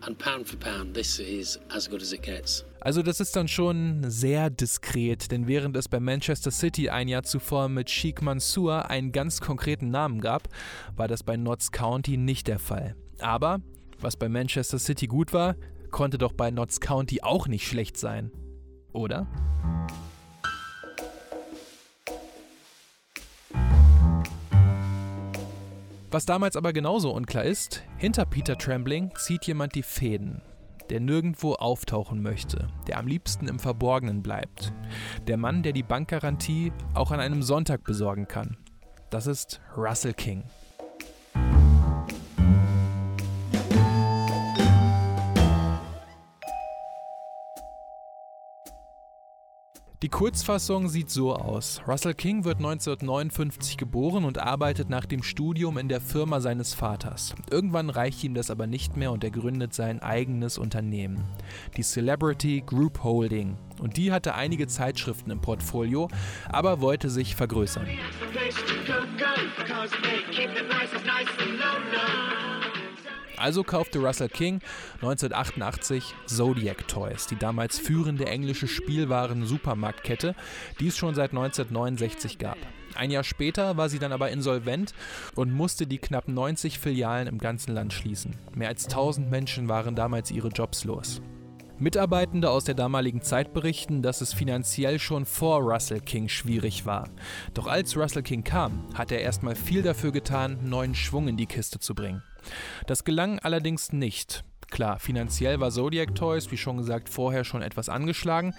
And 0.01 0.17
pound 0.17 0.47
for 0.47 0.59
pound, 0.59 0.95
this 0.95 1.19
is 1.19 1.59
as 1.71 1.89
good 1.89 2.01
as 2.03 2.13
it 2.13 2.23
gets. 2.23 2.65
Also 2.81 3.03
das 3.03 3.19
ist 3.21 3.35
dann 3.35 3.49
schon 3.49 4.09
sehr 4.09 4.51
diskret, 4.51 5.31
denn 5.33 5.49
während 5.49 5.77
es 5.77 5.89
bei 5.89 5.99
Manchester 5.99 6.53
City 6.53 6.89
ein 6.89 7.09
Jahr 7.09 7.25
zuvor 7.25 7.69
mit 7.69 7.91
Sheikh 7.91 8.23
Mansour 8.23 8.89
einen 8.89 9.11
ganz 9.11 9.41
konkreten 9.41 9.91
Namen 9.91 10.21
gab, 10.21 10.49
war 10.95 11.09
das 11.09 11.25
bei 11.25 11.37
Notts 11.37 11.73
County 11.73 12.17
nicht 12.17 12.47
der 12.47 12.61
Fall. 12.61 12.95
Aber 13.19 13.61
was 14.01 14.17
bei 14.17 14.29
Manchester 14.29 14.79
City 14.79 15.09
gut 15.09 15.33
war, 15.33 15.57
konnte 15.91 16.19
doch 16.19 16.33
bei 16.33 16.53
Notts 16.53 16.81
County 16.81 17.23
auch 17.23 17.49
nicht 17.49 17.67
schlecht 17.67 17.97
sein. 17.97 18.31
Oder? 18.93 19.27
Was 26.19 26.27
damals 26.27 26.57
aber 26.57 26.73
genauso 26.73 27.13
unklar 27.13 27.45
ist, 27.45 27.85
hinter 27.97 28.27
Peter 28.27 28.59
Trembling 28.59 29.13
zieht 29.15 29.45
jemand 29.45 29.77
die 29.77 29.85
Fäden, 29.85 30.43
der 30.91 30.99
nirgendwo 30.99 31.53
auftauchen 31.53 32.21
möchte, 32.21 32.67
der 32.89 32.99
am 32.99 33.07
liebsten 33.07 33.47
im 33.47 33.61
Verborgenen 33.61 34.21
bleibt. 34.21 34.73
Der 35.29 35.37
Mann, 35.37 35.63
der 35.63 35.73
die 35.73 35.85
Bankgarantie 35.85 36.73
auch 36.93 37.13
an 37.13 37.21
einem 37.21 37.45
Sonntag 37.45 37.85
besorgen 37.85 38.27
kann. 38.27 38.57
Das 39.11 39.29
ist 39.29 39.61
Russell 39.77 40.13
King. 40.13 40.43
Die 50.09 50.17
Kurzfassung 50.17 50.89
sieht 50.89 51.11
so 51.11 51.37
aus. 51.37 51.83
Russell 51.87 52.15
King 52.15 52.47
wird 52.47 52.57
1959 52.57 53.77
geboren 53.77 54.25
und 54.25 54.39
arbeitet 54.39 54.89
nach 54.89 55.05
dem 55.05 55.23
Studium 55.23 55.77
in 55.77 55.91
der 55.91 56.01
Firma 56.01 56.41
seines 56.41 56.73
Vaters. 56.73 57.35
Irgendwann 57.51 57.91
reicht 57.91 58.25
ihm 58.25 58.33
das 58.33 58.51
aber 58.51 58.67
nicht 58.67 58.97
mehr 58.97 59.13
und 59.13 59.23
er 59.23 59.31
gründet 59.31 59.75
sein 59.75 60.01
eigenes 60.01 60.57
Unternehmen, 60.57 61.25
die 61.77 61.83
Celebrity 61.83 62.63
Group 62.65 63.05
Holding. 63.05 63.59
Und 63.83 63.99
die 63.99 64.11
hatte 64.11 64.35
einige 64.35 64.67
Zeitschriften 64.67 65.31
im 65.31 65.43
Portfolio, 65.43 66.09
aber 66.49 66.81
wollte 66.81 67.11
sich 67.11 67.37
vergrößern. 67.37 67.87
Also 73.39 73.63
kaufte 73.63 74.01
Russell 74.01 74.29
King 74.29 74.61
1988 74.97 76.15
Zodiac 76.27 76.89
Toys, 76.89 77.27
die 77.27 77.37
damals 77.37 77.79
führende 77.79 78.27
englische 78.27 78.67
Spielwaren-Supermarktkette, 78.67 80.35
die 80.81 80.89
es 80.89 80.97
schon 80.97 81.15
seit 81.15 81.31
1969 81.31 82.39
gab. 82.39 82.59
Ein 82.95 83.11
Jahr 83.11 83.25
später 83.25 83.77
war 83.77 83.89
sie 83.89 83.99
dann 83.99 84.13
aber 84.13 84.31
insolvent 84.31 84.93
und 85.37 85.53
musste 85.53 85.87
die 85.87 85.99
knapp 85.99 86.27
90 86.27 86.79
Filialen 86.79 87.29
im 87.29 87.39
ganzen 87.39 87.73
Land 87.75 87.93
schließen. 87.93 88.35
Mehr 88.55 88.69
als 88.69 88.87
1000 88.87 89.31
Menschen 89.31 89.69
waren 89.69 89.95
damals 89.95 90.31
ihre 90.31 90.49
Jobs 90.49 90.85
los. 90.85 91.21
Mitarbeitende 91.81 92.51
aus 92.51 92.65
der 92.65 92.75
damaligen 92.75 93.23
Zeit 93.23 93.53
berichten, 93.53 94.03
dass 94.03 94.21
es 94.21 94.33
finanziell 94.33 94.99
schon 94.99 95.25
vor 95.25 95.61
Russell 95.61 96.01
King 96.01 96.29
schwierig 96.29 96.87
war. 96.87 97.09
Doch 97.55 97.69
als 97.69 97.97
Russell 97.97 98.25
King 98.25 98.43
kam, 98.43 98.85
hat 98.95 99.13
er 99.13 99.21
erstmal 99.21 99.55
viel 99.55 99.83
dafür 99.83 100.11
getan, 100.11 100.59
neuen 100.65 100.97
Schwung 100.97 101.29
in 101.29 101.37
die 101.37 101.47
Kiste 101.47 101.79
zu 101.79 101.95
bringen. 101.95 102.25
Das 102.87 103.05
gelang 103.05 103.39
allerdings 103.39 103.93
nicht. 103.93 104.45
Klar, 104.71 104.99
finanziell 104.99 105.61
war 105.61 105.71
Zodiac 105.71 106.15
Toys, 106.15 106.51
wie 106.51 106.59
schon 106.59 106.77
gesagt, 106.77 107.09
vorher 107.09 107.45
schon 107.45 107.63
etwas 107.63 107.89
angeschlagen, 107.89 108.55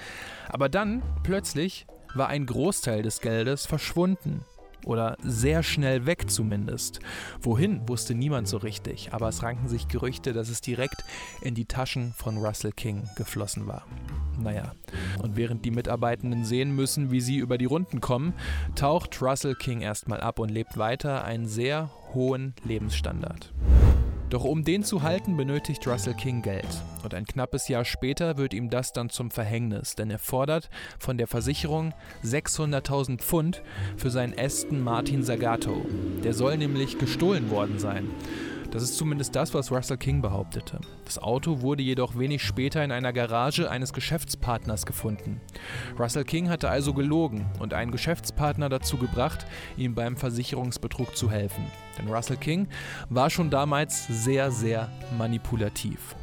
aber 0.48 0.68
dann 0.68 1.04
plötzlich 1.24 1.86
war 2.16 2.28
ein 2.28 2.46
Großteil 2.46 3.04
des 3.04 3.22
Geldes 3.22 3.68
verschwunden. 3.68 4.44
Oder 4.86 5.18
sehr 5.22 5.64
schnell 5.64 6.06
weg 6.06 6.30
zumindest. 6.30 7.00
Wohin, 7.42 7.88
wusste 7.88 8.16
niemand 8.16 8.48
so 8.48 8.58
richtig, 8.58 9.10
aber 9.12 9.30
es 9.30 9.44
ranken 9.44 9.68
sich 9.68 9.88
Gerüchte, 9.88 10.34
dass 10.34 10.50
es 10.50 10.62
direkt 10.62 11.04
in 11.42 11.56
die 11.56 11.66
Taschen 11.66 12.14
von 12.14 12.38
Russell 12.38 12.72
King 12.72 13.08
geflossen 13.16 13.68
war. 13.68 13.86
Naja, 14.42 14.74
und 15.22 15.36
während 15.36 15.66
die 15.66 15.72
Mitarbeitenden 15.72 16.46
sehen 16.46 16.76
müssen, 16.76 17.12
wie 17.12 17.22
sie 17.22 17.38
über 17.38 17.58
die 17.58 17.66
Runden 17.66 18.00
kommen, 18.00 18.34
taucht 18.76 19.22
Russell 19.22 19.56
King 19.56 19.82
erstmal 19.82 20.22
ab 20.22 20.40
und 20.40 20.50
lebt 20.50 20.78
weiter 20.78 21.24
einen 21.24 21.48
sehr 21.48 21.90
hohen 22.14 22.54
Lebensstandard. 22.64 23.54
Doch 24.30 24.44
um 24.44 24.64
den 24.64 24.84
zu 24.84 25.02
halten, 25.02 25.38
benötigt 25.38 25.88
Russell 25.88 26.14
King 26.14 26.44
Geld. 26.44 26.68
Und 27.04 27.16
ein 27.16 27.26
knappes 27.26 27.68
Jahr 27.68 27.84
später 27.84 28.38
wird 28.38 28.54
ihm 28.54 28.70
das 28.70 28.94
dann 28.94 29.10
zum 29.10 29.32
Verhängnis, 29.32 29.96
denn 29.96 30.12
er 30.12 30.20
fordert 30.20 30.70
von 31.00 31.18
der 31.18 31.26
Versicherung 31.26 31.96
600.000 32.24 33.18
Pfund 33.18 33.64
für 33.98 34.12
seinen 34.12 34.38
Aston 34.38 34.84
Martin 34.84 35.24
Zagato. 35.24 35.84
Der 36.24 36.36
soll 36.36 36.58
nämlich 36.58 37.00
gestohlen 37.00 37.50
worden 37.50 37.80
sein. 37.80 38.08
Das 38.72 38.84
ist 38.84 38.98
zumindest 38.98 39.36
das, 39.36 39.54
was 39.56 39.72
Russell 39.72 39.98
King 39.98 40.22
behauptete. 40.22 40.80
Das 41.06 41.18
Auto 41.18 41.62
wurde 41.62 41.82
jedoch 41.82 42.20
wenig 42.20 42.44
später 42.44 42.84
in 42.84 42.92
einer 42.92 43.14
Garage 43.14 43.70
eines 43.70 43.94
Geschäftspartners 43.94 44.86
gefunden. 44.86 45.42
Russell 45.98 46.24
King 46.24 46.50
hatte 46.50 46.70
also 46.70 46.94
gelogen 46.94 47.48
und 47.60 47.74
einen 47.74 47.92
Geschäftspartner 47.92 48.70
dazu 48.70 48.98
gebracht, 48.98 49.48
ihm 49.76 49.96
beim 49.96 50.18
Versicherungsbetrug 50.18 51.18
zu 51.18 51.32
helfen. 51.32 51.66
Denn 51.98 52.10
Russell 52.10 52.38
King 52.38 52.68
war 53.10 53.32
schon 53.32 53.50
damals 53.50 54.06
sehr, 54.08 54.52
sehr 54.52 54.90
manipulativ. 55.18 56.16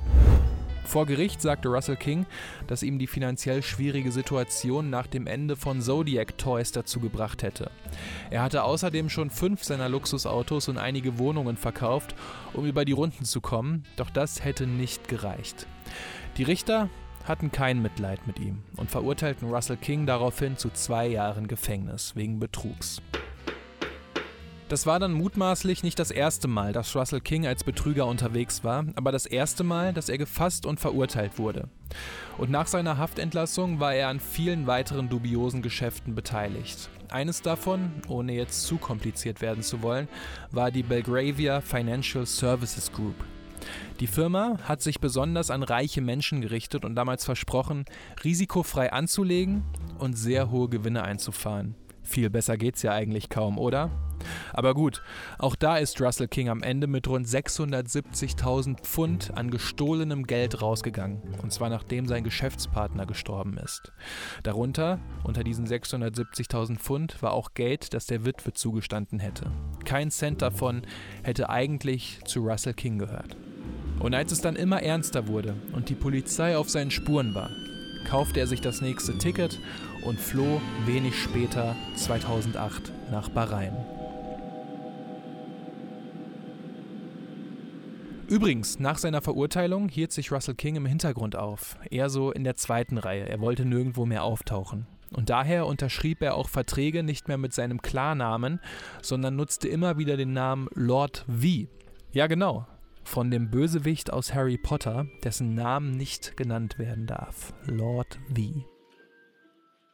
Vor 0.87 1.05
Gericht 1.05 1.43
sagte 1.43 1.69
Russell 1.69 1.97
King, 1.97 2.27
dass 2.69 2.85
ihm 2.85 2.99
die 2.99 3.09
finanziell 3.09 3.63
schwierige 3.63 4.13
Situation 4.13 4.89
nach 4.89 5.09
dem 5.09 5.27
Ende 5.27 5.57
von 5.57 5.81
Zodiac 5.81 6.39
Toys 6.39 6.71
dazu 6.71 7.01
gebracht 7.01 7.43
hätte. 7.43 7.71
Er 8.31 8.43
hatte 8.43 8.63
außerdem 8.63 9.11
schon 9.11 9.31
fünf 9.31 9.65
seiner 9.65 9.89
Luxusautos 9.89 10.69
und 10.69 10.79
einige 10.79 11.19
Wohnungen 11.19 11.57
verkauft, 11.57 12.15
um 12.53 12.65
über 12.67 12.85
die 12.85 12.93
Runden 12.93 13.25
zu 13.25 13.41
kommen, 13.41 13.85
doch 13.97 14.11
das 14.11 14.45
hätte 14.45 14.67
nicht 14.67 15.09
gereicht. 15.09 15.67
Die 16.37 16.45
Richter 16.45 16.89
hatten 17.25 17.51
kein 17.51 17.83
Mitleid 17.83 18.25
mit 18.29 18.39
ihm 18.39 18.63
und 18.77 18.91
verurteilten 18.91 19.51
Russell 19.51 19.77
King 19.77 20.07
daraufhin 20.07 20.57
zu 20.57 20.71
zwei 20.71 21.09
Jahren 21.09 21.49
Gefängnis 21.49 22.15
wegen 22.15 22.39
Betrugs. 22.39 23.03
Das 24.69 24.85
war 24.85 24.99
dann 24.99 25.13
mutmaßlich 25.13 25.85
nicht 25.85 25.97
das 26.01 26.11
erste 26.11 26.49
Mal, 26.49 26.73
dass 26.73 26.97
Russell 26.97 27.21
King 27.21 27.47
als 27.47 27.63
Betrüger 27.63 28.07
unterwegs 28.07 28.65
war, 28.65 28.85
aber 28.97 29.13
das 29.13 29.25
erste 29.25 29.63
Mal, 29.63 29.93
dass 29.93 30.09
er 30.09 30.19
gefasst 30.19 30.67
und 30.67 30.81
verurteilt 30.81 31.39
wurde. 31.39 31.69
Und 32.37 32.51
nach 32.51 32.67
seiner 32.67 32.99
Haftentlassung 32.99 33.79
war 33.79 33.95
er 33.95 34.09
an 34.09 34.19
vielen 34.19 34.67
weiteren 34.67 35.09
dubiosen 35.09 35.63
Geschäften 35.63 36.17
beteiligt. 36.17 36.91
Eines 37.11 37.43
davon, 37.43 37.93
ohne 38.09 38.33
jetzt 38.33 38.65
zu 38.65 38.77
kompliziert 38.79 39.41
werden 39.41 39.63
zu 39.63 39.83
wollen, 39.83 40.09
war 40.51 40.73
die 40.73 40.83
Belgravia 40.83 41.61
Financial 41.61 42.27
Services 42.27 42.91
Group. 42.91 43.15
Die 44.01 44.09
Firma 44.09 44.59
hat 44.65 44.83
sich 44.83 44.99
besonders 44.99 45.53
an 45.53 45.63
reiche 45.63 46.01
Menschen 46.01 46.41
gerichtet 46.41 46.85
und 46.85 46.97
damals 46.97 47.25
versprochen, 47.25 47.85
risikofrei 48.25 48.93
anzulegen 48.93 49.63
und 49.99 50.19
sehr 50.19 50.51
hohe 50.51 50.69
Gewinne 50.69 51.05
einzufahren. 51.05 51.77
Viel 52.03 52.31
besser 52.31 52.57
geht's 52.57 52.83
ja 52.83 52.93
eigentlich 52.93 53.29
kaum, 53.29 53.59
oder? 53.59 53.91
Aber 54.53 54.75
gut, 54.75 55.03
auch 55.39 55.57
da 55.57 55.79
ist 55.79 56.01
Russell 56.01 56.29
King 56.29 56.49
am 56.49 56.63
Ende 56.63 56.87
mit 56.87 57.09
rund 57.09 57.27
670.000 57.27 58.81
Pfund 58.81 59.33
an 59.35 59.51
gestohlenem 59.51 60.27
Geld 60.27 60.63
rausgegangen. 60.63 61.23
Und 61.43 61.53
zwar 61.53 61.69
nachdem 61.69 62.07
sein 62.07 62.25
Geschäftspartner 62.25 63.07
gestorben 63.07 63.59
ist. 63.59 63.93
Darunter, 64.43 64.99
unter 65.25 65.45
diesen 65.45 65.67
670.000 65.67 66.79
Pfund, 66.79 67.23
war 67.23 67.33
auch 67.33 67.55
Geld, 67.55 67.95
das 67.95 68.07
der 68.07 68.25
Witwe 68.25 68.53
zugestanden 68.53 69.19
hätte. 69.19 69.51
Kein 69.85 70.11
Cent 70.11 70.43
davon 70.43 70.83
hätte 71.23 71.51
eigentlich 71.51 72.21
zu 72.25 72.41
Russell 72.41 72.75
King 72.75 72.99
gehört. 72.99 73.37
Und 73.99 74.15
als 74.15 74.33
es 74.33 74.41
dann 74.41 74.57
immer 74.57 74.83
ernster 74.83 75.27
wurde 75.27 75.55
und 75.73 75.89
die 75.89 75.95
Polizei 75.95 76.57
auf 76.57 76.69
seinen 76.69 76.91
Spuren 76.91 77.35
war, 77.35 77.51
kaufte 78.09 78.41
er 78.41 78.47
sich 78.47 78.61
das 78.61 78.81
nächste 78.81 79.17
Ticket 79.19 79.59
und 80.05 80.21
floh 80.21 80.61
wenig 80.85 81.21
später 81.21 81.75
2008 81.97 82.93
nach 83.11 83.29
Bahrain. 83.29 83.75
Übrigens, 88.29 88.81
nach 88.81 88.99
seiner 88.99 89.23
Verurteilung 89.23 89.89
hielt 89.89 90.11
sich 90.11 90.33
Russell 90.33 90.57
King 90.57 90.75
im 90.75 90.87
Hintergrund 90.87 91.37
auf, 91.37 91.79
eher 91.91 92.11
so 92.11 92.33
in 92.33 92.43
der 92.43 92.57
zweiten 92.57 92.99
Reihe, 92.99 93.29
er 93.29 93.41
wollte 93.41 93.65
nirgendwo 93.65 94.05
mehr 94.05 94.25
auftauchen. 94.25 94.89
Und 95.13 95.31
daher 95.31 95.67
unterschrieb 95.67 96.21
er 96.23 96.35
auch 96.35 96.49
Verträge 96.49 97.05
nicht 97.05 97.29
mehr 97.29 97.39
mit 97.39 97.55
seinem 97.55 97.81
Klarnamen, 97.81 98.59
sondern 99.01 99.37
nutzte 99.37 99.69
immer 99.69 99.97
wieder 99.97 100.17
den 100.17 100.33
Namen 100.33 100.69
Lord 100.75 101.25
V. 101.29 101.69
Ja 102.11 102.27
genau, 102.27 102.67
von 103.05 103.31
dem 103.31 103.49
Bösewicht 103.49 104.13
aus 104.13 104.35
Harry 104.35 104.59
Potter, 104.59 105.07
dessen 105.23 105.55
Namen 105.55 105.93
nicht 105.93 106.37
genannt 106.37 106.81
werden 106.81 107.07
darf. 107.07 107.55
Lord 107.67 108.19
V. 108.35 108.65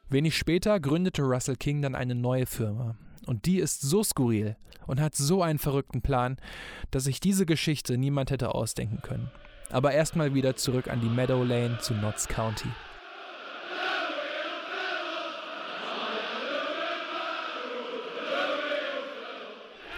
Wenig 0.09 0.39
später 0.39 0.81
gründete 0.81 1.23
Russell 1.23 1.57
King 1.57 1.83
dann 1.83 1.95
eine 1.95 2.15
neue 2.15 2.47
Firma, 2.47 2.97
und 3.27 3.47
die 3.47 3.59
ist 3.59 3.83
so 3.83 4.03
skurril 4.03 4.57
und 4.87 5.01
hat 5.01 5.15
so 5.15 5.43
einen 5.43 5.59
verrückten 5.59 6.03
Plan, 6.03 6.37
dass 6.91 7.05
sich 7.05 7.21
diese 7.21 7.47
Geschichte 7.47 7.97
niemand 7.97 8.31
hätte 8.31 8.55
ausdenken 8.55 9.01
können. 9.03 9.31
Aber 9.71 9.93
erstmal 9.93 10.35
wieder 10.35 10.57
zurück 10.57 10.89
an 10.89 11.01
die 11.01 11.09
Meadow 11.09 11.45
Lane 11.45 11.79
zu 11.81 11.95
Notts 11.95 12.29
County. 12.29 12.69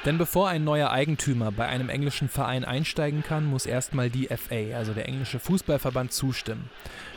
Denn 0.04 0.18
bevor 0.18 0.48
ein 0.48 0.64
neuer 0.64 0.90
Eigentümer 0.90 1.50
bei 1.50 1.66
einem 1.66 1.88
englischen 1.88 2.28
Verein 2.28 2.64
einsteigen 2.64 3.22
kann, 3.22 3.46
muss 3.46 3.64
erstmal 3.64 4.10
die 4.10 4.26
FA, 4.26 4.76
also 4.76 4.92
der 4.92 5.08
englische 5.08 5.40
Fußballverband, 5.40 6.12
zustimmen. 6.12 6.68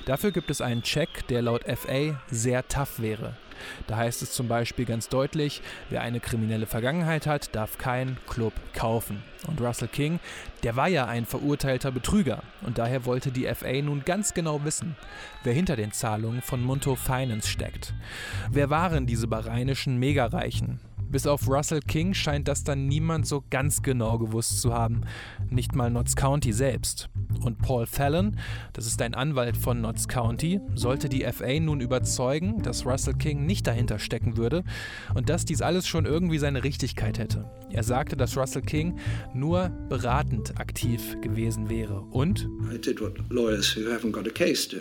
Dafür 0.05 0.31
gibt 0.31 0.49
es 0.49 0.61
einen 0.61 0.83
Check, 0.83 1.27
der 1.27 1.41
laut 1.41 1.65
FA 1.65 2.21
sehr 2.31 2.65
tough 2.69 3.01
wäre. 3.01 3.35
Da 3.87 3.97
heißt 3.97 4.21
es 4.21 4.31
zum 4.31 4.47
Beispiel 4.47 4.85
ganz 4.85 5.09
deutlich, 5.09 5.61
wer 5.89 6.01
eine 6.01 6.19
kriminelle 6.19 6.65
Vergangenheit 6.65 7.27
hat, 7.27 7.55
darf 7.55 7.77
keinen 7.77 8.17
Club 8.27 8.53
kaufen. 8.73 9.23
Und 9.47 9.61
Russell 9.61 9.87
King, 9.87 10.19
der 10.63 10.75
war 10.75 10.87
ja 10.87 11.05
ein 11.05 11.25
verurteilter 11.25 11.91
Betrüger 11.91 12.43
und 12.61 12.77
daher 12.77 13.05
wollte 13.05 13.31
die 13.31 13.45
FA 13.53 13.81
nun 13.81 14.03
ganz 14.03 14.33
genau 14.33 14.63
wissen, 14.63 14.95
wer 15.43 15.53
hinter 15.53 15.75
den 15.75 15.91
Zahlungen 15.91 16.41
von 16.41 16.63
Munto 16.63 16.95
Finance 16.95 17.47
steckt. 17.47 17.93
Wer 18.51 18.69
waren 18.69 19.05
diese 19.05 19.27
bahrainischen 19.27 19.97
Megareichen? 19.97 20.79
Bis 21.09 21.25
auf 21.25 21.47
Russell 21.47 21.79
King 21.79 22.13
scheint 22.13 22.47
das 22.47 22.63
dann 22.63 22.87
niemand 22.87 23.25
so 23.27 23.43
ganz 23.49 23.81
genau 23.81 24.17
gewusst 24.17 24.61
zu 24.61 24.73
haben, 24.73 25.01
nicht 25.49 25.75
mal 25.75 25.89
Notts 25.89 26.15
County 26.15 26.51
selbst. 26.51 27.09
Und 27.43 27.59
Paul 27.59 27.85
Fallon, 27.85 28.37
das 28.73 28.87
ist 28.87 29.01
ein 29.01 29.13
Anwalt 29.13 29.55
von 29.55 29.81
Notts 29.81 30.07
County, 30.07 30.59
sollte 30.75 31.09
die 31.09 31.23
FA 31.31 31.59
nun 31.59 31.81
überzeugen, 31.81 32.61
dass 32.61 32.85
Russell 32.85 33.13
King 33.13 33.45
nicht 33.45 33.67
dahinter 33.67 33.99
stecken 33.99 34.37
würde 34.37 34.63
und 35.15 35.29
dass 35.29 35.45
dies 35.45 35.61
alles 35.61 35.87
schon 35.87 36.05
irgendwie 36.05 36.39
seine 36.39 36.63
Richtigkeit 36.63 37.19
hätte. 37.19 37.49
Er 37.69 37.83
sagte, 37.83 38.17
dass 38.17 38.37
Russell 38.37 38.61
King 38.61 38.97
nur 39.33 39.69
beratend 39.89 40.59
aktiv 40.59 41.19
gewesen 41.21 41.69
wäre 41.69 42.01
und 42.11 42.49
I 42.73 42.77
did 42.77 43.01
what 43.01 43.13
lawyers 43.29 43.75
who 43.75 43.81
haven't 43.81 44.11
got 44.11 44.27
a 44.27 44.31
case 44.31 44.67
do. 44.67 44.77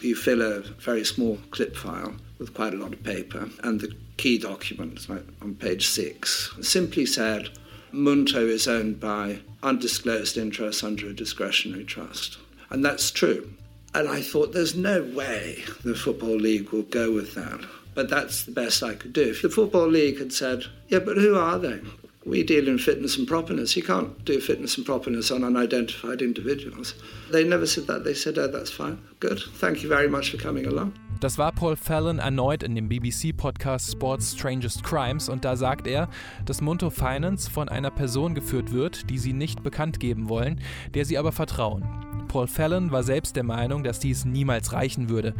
You 0.00 0.16
fill 0.16 0.42
a 0.42 0.60
very 0.60 1.04
small 1.04 1.38
clip 1.50 1.76
file 1.76 2.14
with 2.38 2.54
quite 2.54 2.74
a 2.74 2.78
lot 2.78 2.92
of 2.92 3.02
paper 3.02 3.48
and 3.62 3.80
the 3.80 3.94
key 4.16 4.38
document 4.38 5.08
like 5.08 5.24
on 5.40 5.54
page 5.54 5.86
six 5.86 6.52
simply 6.60 7.06
said 7.06 7.48
Munto 7.92 8.46
is 8.46 8.68
owned 8.68 9.00
by 9.00 9.40
undisclosed 9.62 10.36
interests 10.36 10.84
under 10.84 11.08
a 11.08 11.12
discretionary 11.12 11.84
trust. 11.84 12.38
And 12.70 12.84
that's 12.84 13.10
true. 13.10 13.52
And 13.94 14.08
I 14.08 14.22
thought 14.22 14.52
there's 14.52 14.76
no 14.76 15.02
way 15.02 15.64
the 15.84 15.94
Football 15.94 16.36
League 16.36 16.70
will 16.70 16.82
go 16.82 17.12
with 17.12 17.34
that. 17.34 17.60
But 17.94 18.08
that's 18.08 18.44
the 18.44 18.52
best 18.52 18.82
I 18.82 18.94
could 18.94 19.12
do. 19.12 19.30
If 19.30 19.42
the 19.42 19.50
Football 19.50 19.88
League 19.88 20.18
had 20.18 20.32
said, 20.32 20.64
yeah, 20.88 21.00
but 21.00 21.16
who 21.16 21.36
are 21.36 21.58
they? 21.58 21.80
We 22.26 22.42
deal 22.42 22.68
in 22.68 22.76
fitness 22.76 23.16
and 23.16 23.26
properness. 23.26 23.74
You 23.76 23.82
can't 23.82 24.24
do 24.26 24.40
fitness 24.40 24.76
and 24.76 24.84
properness 24.84 25.30
on 25.30 25.42
unidentified 25.42 26.20
individuals. 26.20 26.94
They 27.32 27.44
never 27.44 27.66
said 27.66 27.86
that. 27.86 28.04
They 28.04 28.12
said, 28.12 28.38
oh, 28.38 28.46
that's 28.46 28.70
fine. 28.70 28.98
Good. 29.20 29.40
Thank 29.58 29.82
you 29.82 29.88
very 29.88 30.08
much 30.08 30.30
for 30.30 30.36
coming 30.36 30.66
along. 30.66 30.92
Das 31.20 31.38
war 31.38 31.52
Paul 31.52 31.76
Fallon 31.76 32.18
erneut 32.18 32.62
in 32.62 32.74
dem 32.74 32.88
BBC-Podcast 32.88 33.92
Sports 33.92 34.32
Strangest 34.32 34.84
Crimes 34.84 35.30
und 35.30 35.44
da 35.44 35.56
sagt 35.56 35.86
er, 35.86 36.10
dass 36.44 36.60
Munto 36.60 36.90
Finance 36.90 37.50
von 37.50 37.68
einer 37.70 37.90
Person 37.90 38.34
geführt 38.34 38.72
wird, 38.72 39.08
die 39.08 39.18
sie 39.18 39.32
nicht 39.32 39.62
bekannt 39.62 39.98
geben 39.98 40.28
wollen, 40.28 40.60
der 40.94 41.06
sie 41.06 41.16
aber 41.16 41.32
vertrauen. 41.32 41.84
Paul 42.28 42.48
Fallon 42.48 42.90
war 42.90 43.02
selbst 43.02 43.34
der 43.34 43.44
Meinung, 43.44 43.82
dass 43.82 43.98
dies 43.98 44.26
niemals 44.26 44.72
reichen 44.72 45.08
würde. 45.08 45.34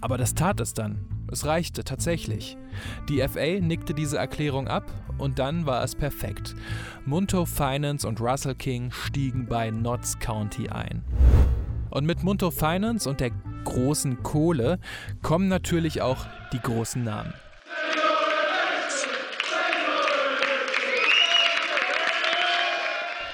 Aber 0.00 0.18
das 0.18 0.34
tat 0.34 0.60
es 0.60 0.74
dann. 0.74 0.98
Es 1.30 1.44
reichte 1.44 1.84
tatsächlich. 1.84 2.56
Die 3.08 3.20
FA 3.26 3.60
nickte 3.60 3.92
diese 3.92 4.16
Erklärung 4.16 4.66
ab 4.68 4.90
und 5.18 5.38
dann 5.38 5.66
war 5.66 5.84
es 5.84 5.94
perfekt. 5.94 6.54
Munto 7.04 7.44
Finance 7.44 8.06
und 8.06 8.20
Russell 8.20 8.54
King 8.54 8.90
stiegen 8.90 9.46
bei 9.46 9.70
Notts 9.70 10.18
County 10.18 10.68
ein. 10.70 11.04
Und 11.90 12.06
mit 12.06 12.22
Munto 12.22 12.50
Finance 12.50 13.08
und 13.08 13.20
der 13.20 13.30
großen 13.64 14.22
Kohle 14.22 14.78
kommen 15.22 15.48
natürlich 15.48 16.00
auch 16.00 16.26
die 16.52 16.60
großen 16.60 17.04
Namen. 17.04 17.34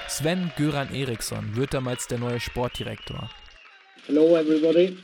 Sven 0.07 0.51
Göran 0.57 0.93
Eriksson 0.93 1.55
wird 1.55 1.73
damals 1.73 2.07
der 2.07 2.19
neue 2.19 2.39
Sportdirektor. 2.39 3.29
Hello 4.07 4.37
everybody. 4.37 4.97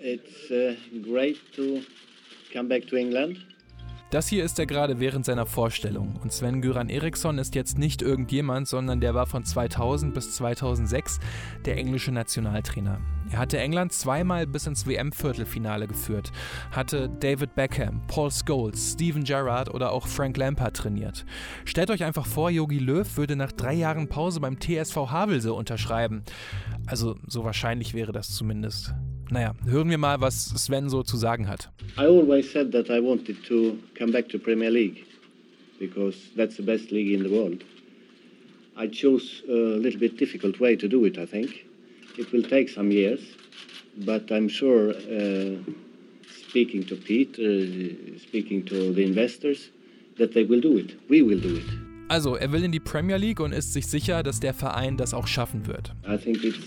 It's 0.00 0.50
uh, 0.50 0.74
great 1.02 1.38
to 1.54 1.80
come 2.54 2.68
back 2.68 2.86
to 2.86 2.96
England. 2.96 3.38
Das 4.10 4.28
hier 4.28 4.44
ist 4.44 4.60
er 4.60 4.66
gerade 4.66 5.00
während 5.00 5.24
seiner 5.24 5.44
Vorstellung. 5.44 6.14
Und 6.22 6.32
Sven 6.32 6.62
Göran 6.62 6.88
Eriksson 6.88 7.36
ist 7.38 7.56
jetzt 7.56 7.78
nicht 7.78 8.00
irgendjemand, 8.00 8.68
sondern 8.68 9.00
der 9.00 9.12
war 9.12 9.26
von 9.26 9.44
2000 9.44 10.14
bis 10.14 10.36
2006 10.36 11.18
der 11.64 11.76
englische 11.78 12.12
Nationaltrainer. 12.12 13.00
Er 13.32 13.38
hatte 13.38 13.58
England 13.58 13.92
zweimal 13.92 14.46
bis 14.46 14.68
ins 14.68 14.86
WM-Viertelfinale 14.86 15.88
geführt, 15.88 16.30
hatte 16.70 17.08
David 17.08 17.56
Beckham, 17.56 18.06
Paul 18.06 18.30
Scholes, 18.30 18.92
Steven 18.92 19.24
Gerrard 19.24 19.74
oder 19.74 19.90
auch 19.90 20.06
Frank 20.06 20.36
Lampard 20.36 20.76
trainiert. 20.76 21.24
Stellt 21.64 21.90
euch 21.90 22.04
einfach 22.04 22.26
vor, 22.26 22.50
Jogi 22.50 22.78
Löw 22.78 23.16
würde 23.16 23.34
nach 23.34 23.50
drei 23.50 23.74
Jahren 23.74 24.08
Pause 24.08 24.38
beim 24.38 24.60
TSV 24.60 25.10
Havelse 25.10 25.52
unterschreiben. 25.52 26.22
Also 26.86 27.16
so 27.26 27.42
wahrscheinlich 27.42 27.94
wäre 27.94 28.12
das 28.12 28.28
zumindest. 28.28 28.94
Naja, 29.30 29.54
hören 29.64 29.90
wir 29.90 29.98
mal, 29.98 30.20
was 30.20 30.52
Sven 30.56 30.88
so 30.88 31.02
zu 31.02 31.16
sagen 31.16 31.48
hat. 31.48 31.70
I 31.96 32.06
always 32.06 32.50
said 32.50 32.72
that 32.72 32.90
I 32.90 33.00
wanted 33.00 33.42
to 33.48 33.78
come 33.98 34.12
back 34.12 34.28
to 34.28 34.38
Premier 34.38 34.70
League 34.70 35.04
because 35.78 36.16
that's 36.36 36.56
the 36.56 36.62
best 36.62 36.90
league 36.90 37.12
in 37.12 37.22
the 37.22 37.30
world. 37.30 37.64
I 38.76 38.88
chose 38.88 39.42
a 39.48 39.78
little 39.78 40.00
bit 40.00 40.18
difficult 40.18 40.58
way 40.60 40.76
to 40.76 40.88
do 40.88 41.04
it, 41.04 41.16
I 41.16 41.26
think. 41.26 41.64
It 42.18 42.32
will 42.32 42.42
take 42.42 42.68
some 42.68 42.90
years, 42.90 43.20
but 44.04 44.30
I'm 44.30 44.48
sure 44.48 44.90
uh, 44.90 45.56
speaking 46.48 46.84
to 46.86 46.96
Pete, 46.96 47.38
uh, 47.38 48.18
speaking 48.18 48.64
to 48.66 48.92
the 48.92 49.04
investors, 49.04 49.70
that 50.18 50.34
they 50.34 50.44
will 50.44 50.60
do 50.60 50.76
it. 50.78 50.96
We 51.08 51.22
will 51.22 51.40
do 51.40 51.56
it. 51.56 51.64
Also, 52.08 52.34
er 52.34 52.52
will 52.52 52.62
in 52.62 52.70
die 52.72 52.80
Premier 52.80 53.16
League 53.16 53.40
und 53.40 53.52
ist 53.52 53.72
sich 53.72 53.86
sicher, 53.86 54.22
dass 54.22 54.38
der 54.38 54.54
Verein 54.54 54.96
das 54.96 55.14
auch 55.14 55.26
schaffen 55.26 55.66
wird. 55.66 55.92
I 56.06 56.16
think 56.16 56.44
it's 56.44 56.58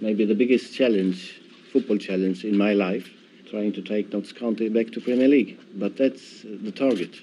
maybe 0.00 0.26
the 0.26 0.34
biggest 0.34 0.74
challenge, 0.74 1.39
football 1.72 1.98
challenge 1.98 2.44
in 2.44 2.56
my 2.56 2.72
life, 2.72 3.08
trying 3.48 3.72
to 3.72 3.82
take 3.82 4.12
Notts 4.12 4.32
County 4.32 4.68
back 4.68 4.90
to 4.92 5.00
Premier 5.00 5.28
League. 5.28 5.58
But 5.74 5.96
that's 5.96 6.42
the 6.42 6.72
target, 6.72 7.14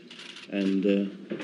and 0.52 0.86
uh, 0.86 1.36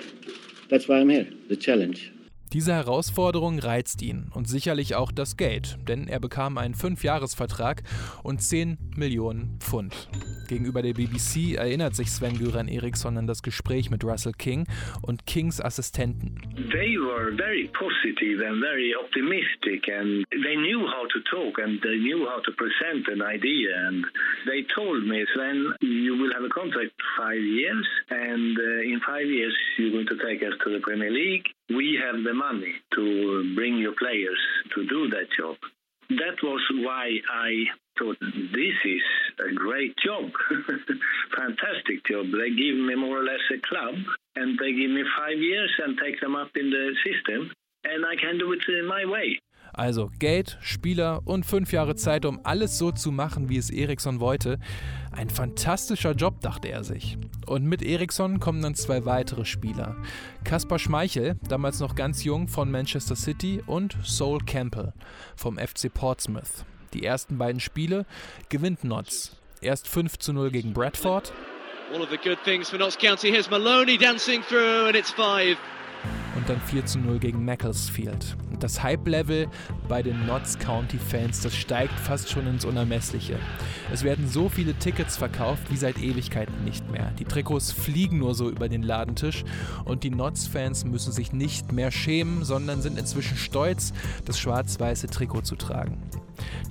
that's 0.70 0.88
why 0.88 0.98
I'm 0.98 1.10
here, 1.10 1.28
the 1.50 1.56
challenge. 1.56 2.12
Diese 2.54 2.72
Herausforderung 2.72 3.58
reizt 3.58 4.04
ihn 4.04 4.30
und 4.32 4.48
sicherlich 4.48 4.94
auch 4.94 5.12
das 5.12 5.38
Geld, 5.38 5.80
denn 5.88 6.08
er 6.08 6.20
bekam 6.20 6.60
einen 6.60 6.76
Fünfjahresvertrag 6.76 7.82
und 8.22 8.44
10 8.44 8.78
Millionen 8.96 9.58
Pfund. 9.60 10.08
Gegenüber 10.48 10.84
der 10.84 10.94
BBC 10.94 11.56
erinnert 11.58 11.96
sich 11.96 12.12
Sven 12.12 12.38
Göran 12.38 12.68
Eriksson 12.68 13.18
an 13.18 13.26
das 13.26 13.42
Gespräch 13.42 13.89
mit 13.89 14.04
Russell 14.04 14.34
King 14.38 14.68
und 15.02 15.26
Kings 15.26 15.60
Assistenten. 15.60 16.36
They 16.72 16.96
were 17.00 17.36
very 17.36 17.72
positive 17.74 18.46
and 18.46 18.62
very 18.62 18.94
optimistic 18.94 19.89
and 19.89 20.24
they 20.30 20.56
knew 20.56 20.86
how 20.86 21.08
to 21.10 21.20
talk 21.32 21.58
and 21.58 21.82
they 21.82 21.98
knew 21.98 22.30
how 22.30 22.39
to 22.44 22.52
present 22.52 23.08
an 23.08 23.24
idea 23.24 23.74
and 23.88 24.06
they 24.46 24.62
told 24.76 25.08
me 25.08 25.26
Sven 25.34 25.74
you 25.82 26.13
will 26.22 26.32
have 26.36 26.46
a 26.46 26.54
contract 26.54 26.92
for 27.02 27.24
five 27.26 27.42
years 27.42 27.88
and 28.12 28.60
uh, 28.60 28.86
in 28.86 29.02
five 29.08 29.26
years 29.26 29.56
you're 29.80 29.92
going 29.92 30.06
to 30.06 30.18
take 30.22 30.44
us 30.44 30.54
to 30.63 30.70
the 30.70 30.80
Premier 30.82 31.10
League 31.10 31.50
we 31.69 31.99
have 32.04 32.23
the 32.23 32.34
money 32.34 32.73
to 32.95 33.54
bring 33.56 33.78
your 33.78 33.93
players 33.97 34.39
to 34.76 34.86
do 34.88 35.10
that 35.10 35.28
job. 35.38 35.56
That 36.10 36.38
was 36.43 36.62
why 36.84 37.19
I 37.32 37.65
thought 37.97 38.17
this 38.19 38.78
is 38.86 39.02
a 39.49 39.54
great 39.54 39.95
job, 40.04 40.32
fantastic 41.38 42.06
job. 42.06 42.26
They 42.32 42.49
give 42.49 42.76
me 42.76 42.95
more 42.95 43.19
or 43.19 43.23
less 43.23 43.41
a 43.54 43.60
club 43.67 43.95
and 44.36 44.60
they 44.60 44.73
give 44.73 44.91
me 44.91 45.04
five 45.17 45.38
years 45.38 45.71
and 45.84 45.97
take 45.97 46.19
them 46.19 46.36
up 46.36 46.49
in 46.56 46.69
the 46.69 46.93
system 47.06 47.52
and 47.86 48.06
I 48.06 48.15
can 48.15 48.38
do 48.38 48.52
it 48.54 48.62
in 48.67 48.86
my 48.86 49.06
way. 49.06 49.39
Also 49.76 50.12
Geld, 50.19 50.58
Spieler 50.62 51.21
und 51.26 51.45
fünf 51.45 51.71
Jahre 51.71 51.95
Zeit, 51.95 52.26
um 52.26 52.39
alles 52.43 52.78
so 52.78 52.91
zu 52.91 53.12
machen, 53.12 53.49
wie 53.49 53.58
es 53.58 53.71
Eriksson 53.71 54.19
wollte. 54.19 54.60
Ein 55.15 55.30
fantastischer 55.30 56.13
Job, 56.13 56.41
dachte 56.41 56.69
er 56.69 56.84
sich. 56.84 57.17
Und 57.45 57.65
mit 57.65 57.84
Eriksson 57.84 58.39
kommen 58.39 58.63
dann 58.63 58.73
zwei 58.73 59.06
weitere 59.06 59.45
Spieler. 59.45 59.95
Kaspar 60.43 60.80
Schmeichel, 60.80 61.36
damals 61.47 61.80
noch 61.80 61.93
ganz 61.93 62.23
jung 62.23 62.47
von 62.47 62.71
Manchester 62.71 63.15
City, 63.15 63.62
und 63.67 63.95
Sol 64.04 64.39
Campbell 64.39 64.91
vom 65.36 65.58
FC 65.60 65.93
Portsmouth. 65.93 66.65
Die 66.93 67.06
ersten 67.06 67.38
beiden 67.38 67.60
Spiele 67.60 68.08
gewinnt 68.49 68.84
Notts. 68.84 69.36
Erst 69.62 69.88
5 69.88 70.17
zu 70.17 70.34
0 70.34 70.49
gegen 70.49 70.73
Bradford. 70.73 71.32
All 71.93 72.02
of 72.02 72.10
the 72.10 72.17
good 72.17 72.39
things 72.43 72.69
for 72.71 72.80
Notts 72.80 72.97
County. 72.97 73.30
Here's 73.30 73.49
Maloney 73.52 73.99
dancing 73.99 74.41
through, 74.41 74.88
and 74.88 74.95
it's 74.95 75.12
five 75.12 75.58
und 76.36 76.50
dann 76.50 76.60
4 76.60 76.86
zu 76.86 77.00
0 77.00 77.19
gegen 77.19 77.46
Macclesfield. 77.46 78.36
Das 78.60 78.82
Hype-Level 78.82 79.48
bei 79.88 80.02
den 80.02 80.26
Notts 80.26 80.58
County-Fans, 80.60 81.41
das 81.41 81.56
steigt 81.56 82.00
fast 82.00 82.30
schon 82.30 82.48
ins 82.48 82.65
Unermessliche. 82.65 83.38
Es 83.91 84.04
werden 84.04 84.28
so 84.28 84.50
viele 84.50 84.74
Tickets 84.74 85.17
verkauft 85.17 85.63
wie 85.69 85.78
seit 85.78 85.98
Ewigkeiten 85.98 86.63
nicht 86.63 86.89
mehr. 86.91 87.12
Die 87.19 87.26
Trikots 87.26 87.72
fliegen 87.72 88.19
nur 88.19 88.36
so 88.36 88.50
über 88.50 88.69
den 88.69 88.84
Ladentisch 88.84 89.43
und 89.86 90.04
die 90.04 90.10
Notts-Fans 90.10 90.86
müssen 90.86 91.12
sich 91.12 91.34
nicht 91.34 91.72
mehr 91.72 91.91
schämen, 91.91 92.43
sondern 92.43 92.82
sind 92.82 92.98
inzwischen 92.98 93.38
stolz, 93.38 93.93
das 94.26 94.39
schwarz-weiße 94.39 95.08
Trikot 95.08 95.41
zu 95.41 95.56
tragen. 95.56 95.98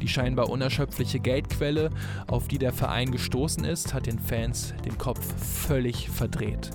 Die 0.01 0.09
scheinbar 0.09 0.51
unerschöpfliche 0.51 1.21
Geldquelle, 1.21 1.91
auf 2.27 2.49
die 2.49 2.59
der 2.59 2.73
Verein 2.73 3.13
gestoßen 3.13 3.65
ist, 3.65 3.95
hat 3.95 4.07
den 4.07 4.19
Fans 4.19 4.75
den 4.85 4.99
Kopf 4.99 5.21
völlig 5.67 6.09
verdreht. 6.09 6.71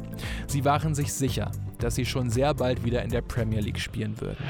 Sie 0.47 0.63
waren 0.63 0.95
sich 0.95 1.13
sicher, 1.13 1.52
dass 1.79 1.95
sie 1.95 2.05
schon 2.05 2.29
sehr 2.29 2.53
bald 2.53 2.83
wieder 2.83 3.03
in 3.03 3.09
der 3.09 3.21
Premier 3.21 3.61
League 3.61 3.79
spielen 3.79 4.19
würden. 4.19 4.43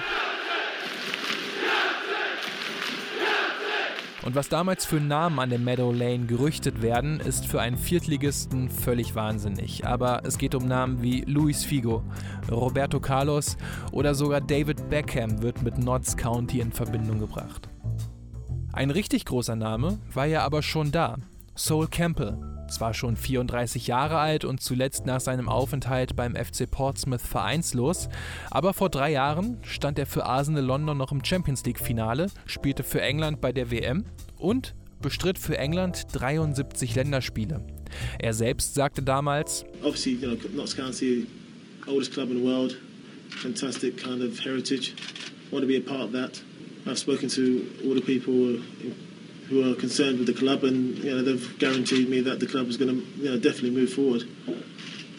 Und 4.27 4.35
was 4.35 4.49
damals 4.49 4.85
für 4.85 4.99
Namen 4.99 5.39
an 5.39 5.49
der 5.49 5.59
Meadow 5.59 5.93
Lane 5.93 6.25
gerüchtet 6.25 6.81
werden, 6.81 7.21
ist 7.21 7.45
für 7.45 7.61
einen 7.61 7.77
Viertligisten 7.77 8.69
völlig 8.69 9.15
wahnsinnig. 9.15 9.87
Aber 9.87 10.21
es 10.25 10.37
geht 10.37 10.53
um 10.53 10.67
Namen 10.67 11.01
wie 11.01 11.21
Luis 11.21 11.63
Figo, 11.63 12.03
Roberto 12.51 12.99
Carlos 12.99 13.55
oder 13.93 14.15
sogar 14.15 14.41
David 14.41 14.89
Beckham 14.89 15.41
wird 15.41 15.61
mit 15.61 15.77
Notts 15.77 16.17
County 16.17 16.59
in 16.59 16.73
Verbindung 16.73 17.19
gebracht. 17.19 17.69
Ein 18.73 18.89
richtig 18.89 19.23
großer 19.23 19.55
Name 19.55 19.97
war 20.13 20.25
ja 20.25 20.43
aber 20.43 20.61
schon 20.61 20.91
da, 20.91 21.15
Sol 21.55 21.87
Campbell, 21.87 22.37
zwar 22.67 22.93
schon 22.93 23.15
34 23.15 23.87
Jahre 23.87 24.17
alt 24.17 24.45
und 24.45 24.61
zuletzt 24.61 25.05
nach 25.05 25.19
seinem 25.19 25.49
Aufenthalt 25.49 26.15
beim 26.15 26.35
FC 26.35 26.69
Portsmouth 26.69 27.21
vereinslos, 27.21 28.09
aber 28.51 28.73
vor 28.73 28.89
drei 28.89 29.11
Jahren 29.11 29.57
stand 29.63 29.99
er 29.99 30.05
für 30.05 30.25
Arsenal 30.25 30.63
London 30.63 30.97
noch 30.97 31.11
im 31.11 31.23
Champions 31.23 31.65
League-Finale, 31.65 32.27
spielte 32.45 32.83
für 32.83 33.01
England 33.01 33.41
bei 33.41 33.51
der 33.51 33.71
WM 33.71 34.05
und 34.37 34.75
bestritt 35.01 35.37
für 35.37 35.57
England 35.57 36.07
73 36.13 36.95
Länderspiele. 36.95 37.65
Er 38.19 38.33
selbst 38.33 38.75
sagte 38.75 39.01
damals: 39.01 39.65
Obviously, 39.81 40.13
you 40.13 40.35
know, 40.35 40.37
Notts 40.55 40.75
County, 40.75 41.27
oldest 41.87 42.13
club 42.13 42.29
in 42.29 42.37
the 42.37 42.43
world, 42.43 42.77
fantastic 43.29 43.97
kind 43.97 44.21
of 44.21 44.39
heritage. 44.43 44.93
Want 45.51 45.63
to 45.63 45.67
be 45.67 45.77
a 45.77 45.81
part 45.81 46.01
of 46.01 46.11
that. 46.11 46.41
I've 46.85 46.97
spoken 46.97 47.29
to 47.29 47.61
all 47.85 47.95
the 47.95 48.01
people 48.01 48.61
who 49.49 49.71
are 49.71 49.75
concerned 49.75 50.19
with 50.19 50.27
the 50.27 50.33
club, 50.33 50.63
and 50.63 50.97
you 50.99 51.15
know 51.15 51.21
they've 51.21 51.57
guaranteed 51.59 52.09
me 52.09 52.21
that 52.21 52.39
the 52.39 52.47
club 52.47 52.67
is 52.67 52.77
going 52.77 52.89
to 52.89 53.05
you 53.21 53.29
know 53.29 53.37
definitely 53.37 53.71
move 53.71 53.93
forward. 53.93 54.23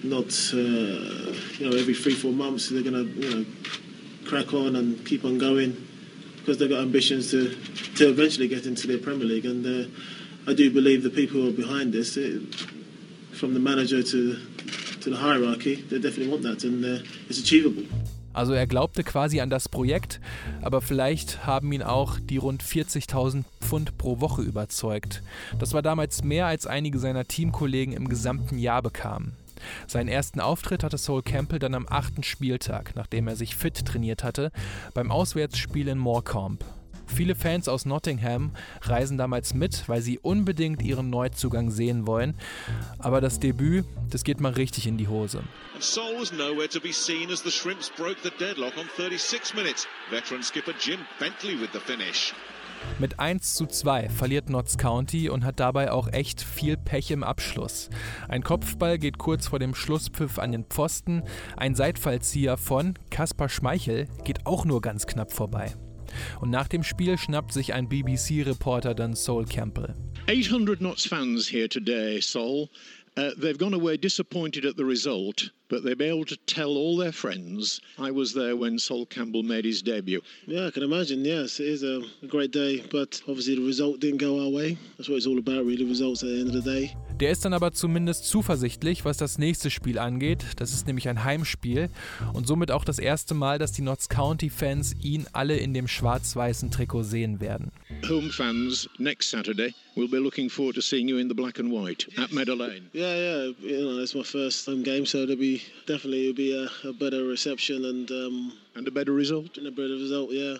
Not 0.04 0.28
uh, 0.52 1.32
you 1.58 1.68
know 1.68 1.76
every 1.76 1.94
three 1.94 2.14
four 2.14 2.32
months 2.32 2.68
they're 2.68 2.82
going 2.82 2.94
to 2.94 3.10
you 3.20 3.34
know 3.34 3.46
crack 4.26 4.52
on 4.52 4.76
and 4.76 5.04
keep 5.06 5.24
on 5.24 5.38
going 5.38 5.76
because 6.36 6.58
they've 6.58 6.68
got 6.68 6.80
ambitions 6.80 7.30
to 7.30 7.54
to 7.96 8.08
eventually 8.08 8.48
get 8.48 8.66
into 8.66 8.86
the 8.86 8.98
Premier 8.98 9.26
League, 9.26 9.46
and 9.46 9.66
uh, 9.66 10.50
I 10.50 10.54
do 10.54 10.70
believe 10.70 11.02
the 11.02 11.10
people 11.10 11.40
who 11.40 11.48
are 11.48 11.52
behind 11.52 11.92
this, 11.92 12.16
it, 12.16 12.54
from 13.32 13.54
the 13.54 13.60
manager 13.60 14.02
to 14.02 14.36
to 15.00 15.10
the 15.10 15.16
hierarchy, 15.16 15.76
they 15.76 15.98
definitely 15.98 16.28
want 16.28 16.42
that, 16.42 16.64
and 16.64 16.84
uh, 16.84 17.04
it's 17.28 17.38
achievable. 17.38 17.84
Also 18.38 18.52
er 18.52 18.68
glaubte 18.68 19.02
quasi 19.02 19.40
an 19.40 19.50
das 19.50 19.68
Projekt, 19.68 20.20
aber 20.62 20.80
vielleicht 20.80 21.44
haben 21.44 21.72
ihn 21.72 21.82
auch 21.82 22.20
die 22.20 22.36
rund 22.36 22.62
40.000 22.62 23.42
Pfund 23.60 23.98
pro 23.98 24.20
Woche 24.20 24.42
überzeugt. 24.42 25.24
Das 25.58 25.72
war 25.72 25.82
damals 25.82 26.22
mehr 26.22 26.46
als 26.46 26.64
einige 26.64 27.00
seiner 27.00 27.24
Teamkollegen 27.24 27.92
im 27.94 28.08
gesamten 28.08 28.56
Jahr 28.56 28.80
bekamen. 28.80 29.32
Seinen 29.88 30.06
ersten 30.06 30.38
Auftritt 30.38 30.84
hatte 30.84 30.98
Sol 30.98 31.20
Campbell 31.22 31.58
dann 31.58 31.74
am 31.74 31.88
achten 31.90 32.22
Spieltag, 32.22 32.92
nachdem 32.94 33.26
er 33.26 33.34
sich 33.34 33.56
fit 33.56 33.84
trainiert 33.84 34.22
hatte, 34.22 34.52
beim 34.94 35.10
Auswärtsspiel 35.10 35.88
in 35.88 35.98
Morecambe. 35.98 36.64
Viele 37.08 37.34
Fans 37.34 37.68
aus 37.68 37.84
Nottingham 37.84 38.52
reisen 38.82 39.18
damals 39.18 39.54
mit, 39.54 39.88
weil 39.88 40.00
sie 40.02 40.18
unbedingt 40.18 40.82
ihren 40.82 41.10
Neuzugang 41.10 41.70
sehen 41.70 42.06
wollen. 42.06 42.34
Aber 42.98 43.20
das 43.20 43.40
Debüt, 43.40 43.84
das 44.10 44.22
geht 44.24 44.40
mal 44.40 44.52
richtig 44.52 44.86
in 44.86 44.96
die 44.96 45.08
Hose. 45.08 45.42
And 45.74 45.82
Sol 45.82 46.14
was 46.18 46.32
nowhere 46.32 46.68
to 46.68 46.80
be 46.80 46.92
seen 46.92 47.30
as 47.30 47.42
the 47.42 47.50
Shrimps 47.50 47.90
broke 47.96 48.16
the 48.22 48.30
deadlock 48.38 48.76
on 48.76 48.86
36 48.96 49.54
minutes. 49.54 49.86
Veteran 50.10 50.42
skipper 50.42 50.74
Jim 50.78 51.00
Bentley 51.18 51.60
with 51.60 51.70
the 51.72 51.80
finish. 51.80 52.34
Mit 52.98 53.18
1 53.18 53.54
zu 53.54 53.66
2 53.66 54.08
verliert 54.08 54.50
Notts 54.50 54.78
County 54.78 55.28
und 55.28 55.44
hat 55.44 55.60
dabei 55.60 55.92
auch 55.92 56.08
echt 56.12 56.40
viel 56.42 56.76
Pech 56.76 57.10
im 57.10 57.24
Abschluss. 57.24 57.90
Ein 58.28 58.42
Kopfball 58.42 58.98
geht 58.98 59.18
kurz 59.18 59.48
vor 59.48 59.58
dem 59.58 59.74
Schlusspfiff 59.74 60.38
an 60.38 60.52
den 60.52 60.64
Pfosten, 60.64 61.22
ein 61.56 61.74
Seitfallzieher 61.74 62.56
von 62.56 62.94
Kaspar 63.10 63.48
Schmeichel 63.48 64.06
geht 64.24 64.46
auch 64.46 64.64
nur 64.64 64.80
ganz 64.80 65.06
knapp 65.06 65.32
vorbei. 65.32 65.74
Und 66.40 66.50
nach 66.50 66.68
dem 66.68 66.82
Spiel 66.82 67.18
schnappt 67.18 67.52
sich 67.52 67.74
ein 67.74 67.88
BBC-Reporter 67.88 68.94
dann 68.94 69.14
Sol 69.14 69.44
Campbell. 69.44 69.94
800 70.28 70.80
Notts 70.80 71.06
fans 71.06 71.48
here 71.48 71.68
today, 71.68 72.20
Sol. 72.20 72.68
Uh, 73.16 73.30
they've 73.36 73.58
gone 73.58 73.74
away 73.74 73.96
disappointed 73.96 74.64
at 74.64 74.76
the 74.76 74.84
result. 74.84 75.52
But 75.68 75.84
they'll 75.84 75.94
be 75.94 76.06
able 76.06 76.24
to 76.24 76.36
tell 76.46 76.70
all 76.70 76.96
their 76.96 77.12
friends 77.12 77.80
I 77.98 78.10
was 78.10 78.32
there 78.32 78.56
when 78.56 78.78
Sol 78.78 79.06
Campbell 79.06 79.42
made 79.42 79.64
his 79.64 79.82
debut. 79.82 80.20
Yeah, 80.46 80.66
I 80.66 80.70
can 80.70 80.82
imagine. 80.82 81.24
Yes, 81.24 81.60
it 81.60 81.66
is 81.68 81.82
a, 81.82 82.02
great 82.28 82.52
day, 82.52 82.84
but 82.90 83.20
obviously 83.28 83.54
the 83.54 83.64
result 83.64 84.00
didn't 84.00 84.18
go 84.18 84.40
our 84.44 84.50
way. 84.50 84.76
That's 84.96 85.08
what 85.08 85.16
it's 85.16 85.26
all 85.26 85.38
about, 85.38 85.64
really. 85.64 85.84
Results 85.84 86.22
at 86.22 86.28
the 86.28 86.40
end 86.40 86.54
of 86.54 86.64
the 86.64 86.70
day. 86.70 86.94
Der 87.20 87.30
ist 87.32 87.44
dann 87.44 87.52
aber 87.52 87.72
zumindest 87.72 88.26
zuversichtlich, 88.26 89.04
was 89.04 89.16
das 89.16 89.38
nächste 89.38 89.70
Spiel 89.70 89.98
angeht. 89.98 90.44
Das 90.56 90.72
ist 90.72 90.86
nämlich 90.86 91.08
ein 91.08 91.24
Heimspiel 91.24 91.90
und 92.32 92.46
somit 92.46 92.70
auch 92.70 92.84
das 92.84 93.00
erste 93.00 93.34
Mal, 93.34 93.58
dass 93.58 93.72
die 93.72 93.82
Notts 93.82 94.08
County-Fans 94.08 94.94
ihn 95.02 95.26
alle 95.32 95.56
in 95.56 95.74
dem 95.74 95.88
schwarz-weißen 95.88 96.70
Trikot 96.70 97.02
sehen 97.02 97.40
werden. 97.40 97.72
Home 98.08 98.30
fans 98.30 98.88
next 98.98 99.30
Saturday 99.30 99.74
will 99.96 100.08
be 100.08 100.18
looking 100.18 100.48
forward 100.48 100.76
to 100.76 100.80
seeing 100.80 101.08
you 101.08 101.18
in 101.18 101.28
the 101.28 101.34
black 101.34 101.58
and 101.58 101.72
white 101.72 102.06
at 102.16 102.32
Meadow 102.32 102.54
Lane. 102.54 102.88
Yeah, 102.92 103.16
yeah. 103.16 103.52
You 103.60 103.80
know, 103.82 103.98
it's 103.98 104.14
my 104.14 104.22
first 104.22 104.66
home 104.66 104.84
game, 104.84 105.04
so 105.04 105.26
there'll 105.26 105.36
be 105.36 105.57
definitely 105.86 106.28
it'll 106.28 106.36
be 106.36 106.52
a, 106.84 106.88
a 106.88 106.92
better 106.92 107.24
reception 107.24 107.84
and 107.84 108.10
um, 108.10 108.52
and 108.78 108.86
a 108.86 108.90
better 108.90 109.14
result. 109.14 109.58
And 109.58 109.66
a 109.66 109.70
better 109.70 109.96
result, 109.96 110.30
yeah. 110.32 110.56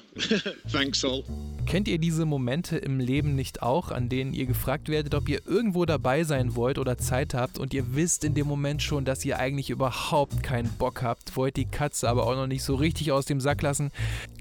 Thanks, 0.72 1.00
Sol. 1.00 1.24
Kennt 1.66 1.86
ihr 1.86 1.98
diese 1.98 2.24
Momente 2.24 2.76
im 2.78 2.98
Leben 2.98 3.34
nicht 3.34 3.62
auch, 3.62 3.90
an 3.90 4.08
denen 4.08 4.32
ihr 4.32 4.46
gefragt 4.46 4.88
werdet, 4.88 5.14
ob 5.14 5.28
ihr 5.28 5.46
irgendwo 5.46 5.84
dabei 5.84 6.24
sein 6.24 6.56
wollt 6.56 6.78
oder 6.78 6.98
Zeit 6.98 7.34
habt 7.34 7.58
und 7.58 7.74
ihr 7.74 7.94
wisst 7.94 8.24
in 8.24 8.34
dem 8.34 8.46
Moment 8.46 8.82
schon, 8.82 9.04
dass 9.04 9.24
ihr 9.24 9.38
eigentlich 9.38 9.70
überhaupt 9.70 10.42
keinen 10.42 10.70
Bock 10.78 11.02
habt, 11.02 11.36
wollt 11.36 11.56
die 11.56 11.66
Katze 11.66 12.08
aber 12.08 12.26
auch 12.26 12.34
noch 12.34 12.46
nicht 12.46 12.62
so 12.62 12.74
richtig 12.74 13.12
aus 13.12 13.26
dem 13.26 13.40
Sack 13.40 13.62
lassen? 13.62 13.90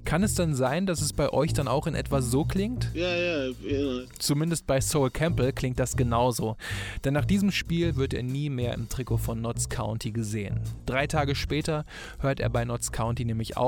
Kann 0.06 0.24
es 0.24 0.36
dann 0.36 0.56
sein, 0.56 0.86
dass 0.86 1.02
es 1.02 1.12
bei 1.12 1.30
euch 1.34 1.52
dann 1.52 1.68
auch 1.68 1.86
in 1.86 1.94
etwa 1.94 2.22
so 2.22 2.46
klingt? 2.46 2.90
Ja, 2.94 3.14
ja, 3.14 3.48
ja. 3.48 4.04
Zumindest 4.20 4.66
bei 4.66 4.80
Soul 4.80 5.12
Campbell 5.12 5.52
klingt 5.52 5.80
das 5.80 5.98
genauso. 5.98 6.56
Denn 7.04 7.14
nach 7.14 7.26
diesem 7.26 7.52
Spiel 7.52 7.98
wird 7.98 8.14
er 8.14 8.24
nie 8.24 8.50
mehr 8.50 8.74
im 8.74 8.88
Trikot 8.88 9.18
von 9.18 9.42
Notts 9.42 9.68
County 9.68 10.12
gesehen. 10.12 10.62
Drei 10.86 11.08
Tage 11.08 11.36
später 11.36 11.86
hört 12.20 12.40
er 12.40 12.50
bei 12.50 12.64
Notts 12.64 12.94
County 12.94 13.26
nämlich 13.26 13.58
auf 13.58 13.67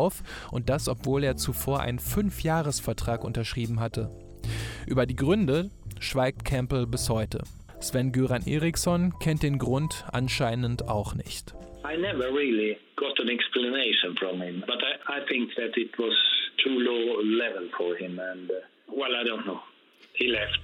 und 0.52 0.70
das, 0.70 0.88
obwohl 0.88 1.24
er 1.24 1.36
zuvor 1.36 1.82
einen 1.82 2.00
Fünfjahresvertrag 2.00 3.24
unterschrieben 3.24 3.80
hatte. 3.80 4.10
Über 4.88 5.06
die 5.06 5.16
Gründe 5.16 5.70
schweigt 6.00 6.46
Campbell 6.46 6.88
bis 6.88 7.10
heute. 7.10 7.44
Sven 7.82 8.12
Göran 8.12 8.46
Eriksson 8.46 9.14
kennt 9.20 9.44
den 9.44 9.58
Grund 9.58 10.06
anscheinend 10.12 10.88
auch 10.88 11.16
nicht. 11.16 11.54
I 11.86 11.96
never 11.98 12.30
really 12.34 12.78
got 12.98 13.18
an 13.20 13.30
explanation 13.30 14.16
from 14.18 14.42
him, 14.42 14.64
but 14.68 14.80
I, 14.84 15.20
I 15.20 15.26
think 15.28 15.56
that 15.56 15.78
it 15.78 15.98
was 15.98 16.14
too 16.64 16.78
low 16.78 17.22
level 17.22 17.70
for 17.78 17.96
him, 17.96 18.20
and 18.20 18.52
uh, 18.52 18.56
well, 18.88 19.16
I 19.16 19.24
don't 19.24 19.46
know. 19.46 19.62
He 20.14 20.28
left. 20.28 20.60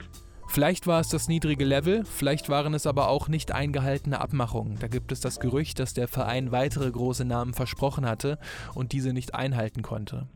Vielleicht 0.55 0.87
war 0.87 1.01
es 1.01 1.09
das 1.09 1.27
niedrige 1.27 1.65
Level, 1.65 2.05
vielleicht 2.05 2.47
waren 2.47 2.73
es 2.73 2.87
aber 2.87 3.09
auch 3.09 3.27
nicht 3.27 3.51
eingehaltene 3.51 4.21
Abmachungen. 4.21 4.79
Da 4.79 4.87
gibt 4.87 5.11
es 5.11 5.19
das 5.19 5.41
Gerücht, 5.41 5.79
dass 5.79 5.93
der 5.93 6.07
Verein 6.07 6.53
weitere 6.53 6.89
große 6.89 7.25
Namen 7.25 7.53
versprochen 7.53 8.05
hatte 8.05 8.39
und 8.73 8.93
diese 8.93 9.11
nicht 9.11 9.35
einhalten 9.35 9.81
konnte. 9.81 10.29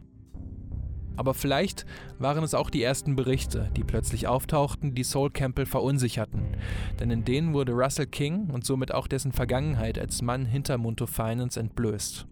Aber 1.15 1.33
vielleicht 1.33 1.85
waren 2.17 2.43
es 2.43 2.53
auch 2.53 2.69
die 2.69 2.83
ersten 2.83 3.15
Berichte, 3.15 3.71
die 3.77 3.85
plötzlich 3.85 4.27
auftauchten, 4.27 4.93
die 4.93 5.05
Soul 5.05 5.29
Campbell 5.29 5.65
verunsicherten. 5.65 6.57
Denn 6.99 7.11
in 7.11 7.23
denen 7.23 7.53
wurde 7.53 7.71
Russell 7.71 8.07
King 8.07 8.49
und 8.49 8.65
somit 8.65 8.93
auch 8.93 9.07
dessen 9.07 9.31
Vergangenheit 9.31 9.97
als 9.97 10.21
Mann 10.21 10.45
hinter 10.45 10.77
Munto 10.77 11.07
Finance 11.07 11.57
entblößt. 11.57 12.27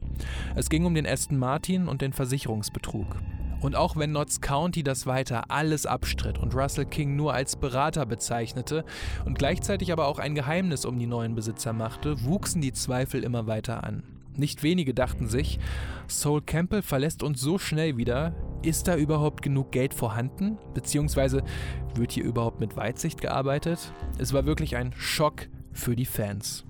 Es 0.57 0.69
ging 0.69 0.83
um 0.83 0.93
den 0.93 1.07
Aston 1.07 1.39
Martin 1.39 1.87
und 1.87 2.01
den 2.01 2.11
Versicherungsbetrug. 2.11 3.15
Und 3.61 3.75
auch 3.75 3.95
wenn 3.95 4.11
Notts 4.11 4.41
County 4.41 4.83
das 4.83 5.05
weiter 5.05 5.49
alles 5.49 5.85
abstritt 5.85 6.37
und 6.37 6.55
Russell 6.55 6.85
King 6.85 7.15
nur 7.15 7.33
als 7.33 7.55
Berater 7.55 8.05
bezeichnete 8.05 8.85
und 9.25 9.37
gleichzeitig 9.37 9.91
aber 9.91 10.07
auch 10.07 10.19
ein 10.19 10.35
Geheimnis 10.35 10.85
um 10.85 10.99
die 10.99 11.07
neuen 11.07 11.35
Besitzer 11.35 11.73
machte, 11.73 12.23
wuchsen 12.23 12.61
die 12.61 12.73
Zweifel 12.73 13.23
immer 13.23 13.47
weiter 13.47 13.83
an. 13.83 14.03
Nicht 14.35 14.61
wenige 14.61 14.93
dachten 14.93 15.27
sich, 15.27 15.57
Soul 16.07 16.43
Campbell 16.43 16.83
verlässt 16.83 17.23
uns 17.23 17.41
so 17.41 17.57
schnell 17.57 17.97
wieder, 17.97 18.35
ist 18.61 18.87
da 18.87 18.95
überhaupt 18.95 19.41
genug 19.41 19.71
Geld 19.71 19.95
vorhanden? 19.95 20.59
Beziehungsweise 20.75 21.43
wird 21.95 22.11
hier 22.11 22.23
überhaupt 22.23 22.59
mit 22.59 22.75
Weitsicht 22.75 23.19
gearbeitet? 23.19 23.91
Es 24.19 24.33
war 24.33 24.45
wirklich 24.45 24.75
ein 24.75 24.93
Schock 24.95 25.47
für 25.73 25.95
die 25.95 26.05
Fans. 26.05 26.65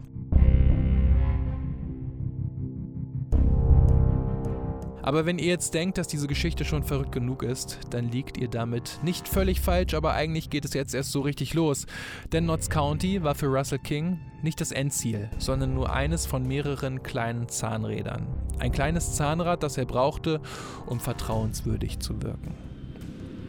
Aber 5.08 5.26
wenn 5.26 5.40
ihr 5.40 5.48
jetzt 5.48 5.74
denkt, 5.74 5.98
dass 5.98 6.10
diese 6.10 6.28
Geschichte 6.28 6.66
schon 6.66 6.84
verrückt 6.84 7.14
genug 7.14 7.42
ist, 7.42 7.80
dann 7.92 8.12
liegt 8.12 8.36
ihr 8.36 8.50
damit 8.50 9.00
nicht 9.04 9.30
völlig 9.30 9.62
falsch, 9.62 9.94
aber 9.94 10.12
eigentlich 10.12 10.50
geht 10.50 10.66
es 10.66 10.74
jetzt 10.74 10.94
erst 10.94 11.14
so 11.14 11.22
richtig 11.22 11.54
los. 11.54 11.86
Denn 12.34 12.46
Notts 12.46 12.70
County 12.70 13.24
war 13.24 13.34
für 13.34 13.46
Russell 13.46 13.80
King 13.80 14.20
nicht 14.42 14.60
das 14.60 14.74
Endziel, 14.74 15.30
sondern 15.38 15.74
nur 15.74 15.94
eines 15.94 16.26
von 16.26 16.46
mehreren 16.46 17.04
kleinen 17.04 17.48
Zahnrädern. 17.48 18.28
Ein 18.60 18.74
kleines 18.74 19.14
Zahnrad, 19.16 19.64
das 19.64 19.78
er 19.78 19.86
brauchte, 19.86 20.42
um 20.88 21.00
vertrauenswürdig 21.00 22.00
zu 22.00 22.22
wirken. 22.22 22.56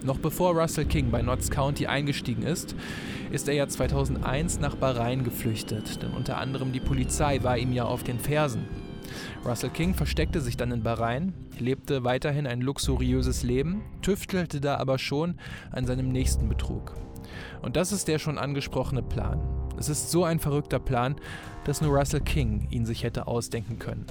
Noch 0.04 0.20
bevor 0.20 0.54
Russell 0.54 0.84
King 0.84 1.10
bei 1.10 1.22
Notts 1.22 1.50
County 1.50 1.88
eingestiegen 1.88 2.44
ist, 2.44 2.76
ist 3.32 3.48
er 3.48 3.54
ja 3.54 3.66
2001 3.66 4.60
nach 4.60 4.76
Bahrain 4.76 5.24
geflüchtet, 5.24 6.04
denn 6.04 6.12
unter 6.12 6.38
anderem 6.38 6.70
die 6.70 6.78
Polizei 6.78 7.42
war 7.42 7.58
ihm 7.58 7.72
ja 7.72 7.82
auf 7.82 8.04
den 8.04 8.20
Fersen. 8.20 8.87
Russell 9.44 9.70
King 9.70 9.94
versteckte 9.94 10.40
sich 10.40 10.56
dann 10.56 10.72
in 10.72 10.82
Bahrain, 10.82 11.34
lebte 11.58 12.04
weiterhin 12.04 12.46
ein 12.46 12.60
luxuriöses 12.60 13.42
Leben, 13.42 13.82
tüftelte 14.02 14.60
da 14.60 14.76
aber 14.76 14.98
schon 14.98 15.36
an 15.70 15.86
seinem 15.86 16.08
nächsten 16.08 16.48
Betrug. 16.48 16.94
Und 17.62 17.76
das 17.76 17.92
ist 17.92 18.08
der 18.08 18.18
schon 18.18 18.38
angesprochene 18.38 19.02
Plan. 19.02 19.40
Es 19.78 19.88
ist 19.88 20.10
so 20.10 20.24
ein 20.24 20.40
verrückter 20.40 20.78
Plan, 20.78 21.16
dass 21.64 21.80
nur 21.80 21.96
Russell 21.96 22.20
King 22.20 22.68
ihn 22.70 22.86
sich 22.86 23.04
hätte 23.04 23.26
ausdenken 23.26 23.78
können. 23.78 24.06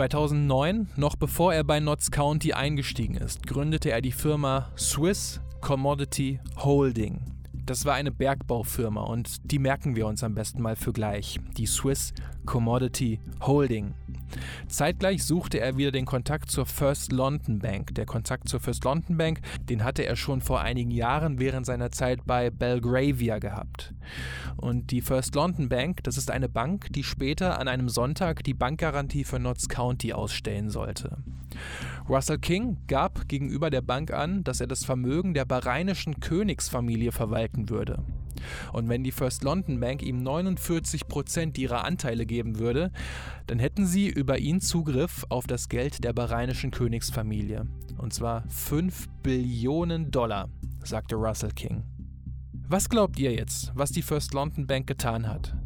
2009, 0.00 0.88
noch 0.96 1.14
bevor 1.14 1.52
er 1.52 1.62
bei 1.62 1.78
Notts 1.78 2.10
County 2.10 2.54
eingestiegen 2.54 3.16
ist, 3.16 3.46
gründete 3.46 3.90
er 3.90 4.00
die 4.00 4.12
Firma 4.12 4.70
Swiss 4.74 5.42
Commodity 5.60 6.40
Holding. 6.56 7.29
Das 7.70 7.84
war 7.84 7.94
eine 7.94 8.10
Bergbaufirma 8.10 9.00
und 9.00 9.52
die 9.52 9.60
merken 9.60 9.94
wir 9.94 10.08
uns 10.08 10.24
am 10.24 10.34
besten 10.34 10.60
mal 10.60 10.74
für 10.74 10.92
gleich. 10.92 11.38
Die 11.56 11.66
Swiss 11.66 12.12
Commodity 12.44 13.20
Holding. 13.42 13.94
Zeitgleich 14.66 15.22
suchte 15.22 15.60
er 15.60 15.76
wieder 15.76 15.92
den 15.92 16.04
Kontakt 16.04 16.50
zur 16.50 16.66
First 16.66 17.12
London 17.12 17.60
Bank. 17.60 17.94
Der 17.94 18.06
Kontakt 18.06 18.48
zur 18.48 18.58
First 18.58 18.82
London 18.82 19.16
Bank, 19.16 19.40
den 19.68 19.84
hatte 19.84 20.04
er 20.04 20.16
schon 20.16 20.40
vor 20.40 20.60
einigen 20.60 20.90
Jahren 20.90 21.38
während 21.38 21.64
seiner 21.64 21.92
Zeit 21.92 22.26
bei 22.26 22.50
Belgravia 22.50 23.38
gehabt. 23.38 23.94
Und 24.56 24.90
die 24.90 25.00
First 25.00 25.36
London 25.36 25.68
Bank, 25.68 26.02
das 26.02 26.16
ist 26.16 26.32
eine 26.32 26.48
Bank, 26.48 26.88
die 26.90 27.04
später 27.04 27.60
an 27.60 27.68
einem 27.68 27.88
Sonntag 27.88 28.42
die 28.42 28.54
Bankgarantie 28.54 29.22
für 29.22 29.38
Notts 29.38 29.68
County 29.68 30.12
ausstellen 30.12 30.70
sollte. 30.70 31.18
Russell 32.08 32.38
King 32.38 32.78
gab 32.86 33.28
gegenüber 33.28 33.70
der 33.70 33.82
Bank 33.82 34.12
an, 34.12 34.42
dass 34.44 34.60
er 34.60 34.66
das 34.66 34.84
Vermögen 34.84 35.34
der 35.34 35.44
bahrainischen 35.44 36.20
Königsfamilie 36.20 37.12
verwalten 37.12 37.59
würde. 37.68 38.02
Und 38.72 38.88
wenn 38.88 39.04
die 39.04 39.12
First 39.12 39.44
London 39.44 39.80
Bank 39.80 40.02
ihm 40.02 40.22
49 40.22 41.08
Prozent 41.08 41.58
ihrer 41.58 41.84
Anteile 41.84 42.26
geben 42.26 42.58
würde, 42.58 42.90
dann 43.46 43.58
hätten 43.58 43.86
sie 43.86 44.08
über 44.08 44.38
ihn 44.38 44.60
Zugriff 44.60 45.26
auf 45.28 45.46
das 45.46 45.68
Geld 45.68 46.04
der 46.04 46.12
bahrainischen 46.12 46.70
Königsfamilie. 46.70 47.66
Und 47.98 48.14
zwar 48.14 48.48
5 48.48 49.08
Billionen 49.22 50.10
Dollar, 50.10 50.48
sagte 50.84 51.16
Russell 51.16 51.50
King. 51.50 51.82
Was 52.68 52.88
glaubt 52.88 53.18
ihr 53.18 53.32
jetzt, 53.32 53.72
was 53.74 53.90
die 53.90 54.02
First 54.02 54.32
London 54.32 54.66
Bank 54.66 54.86
getan 54.86 55.26
hat? 55.26 55.56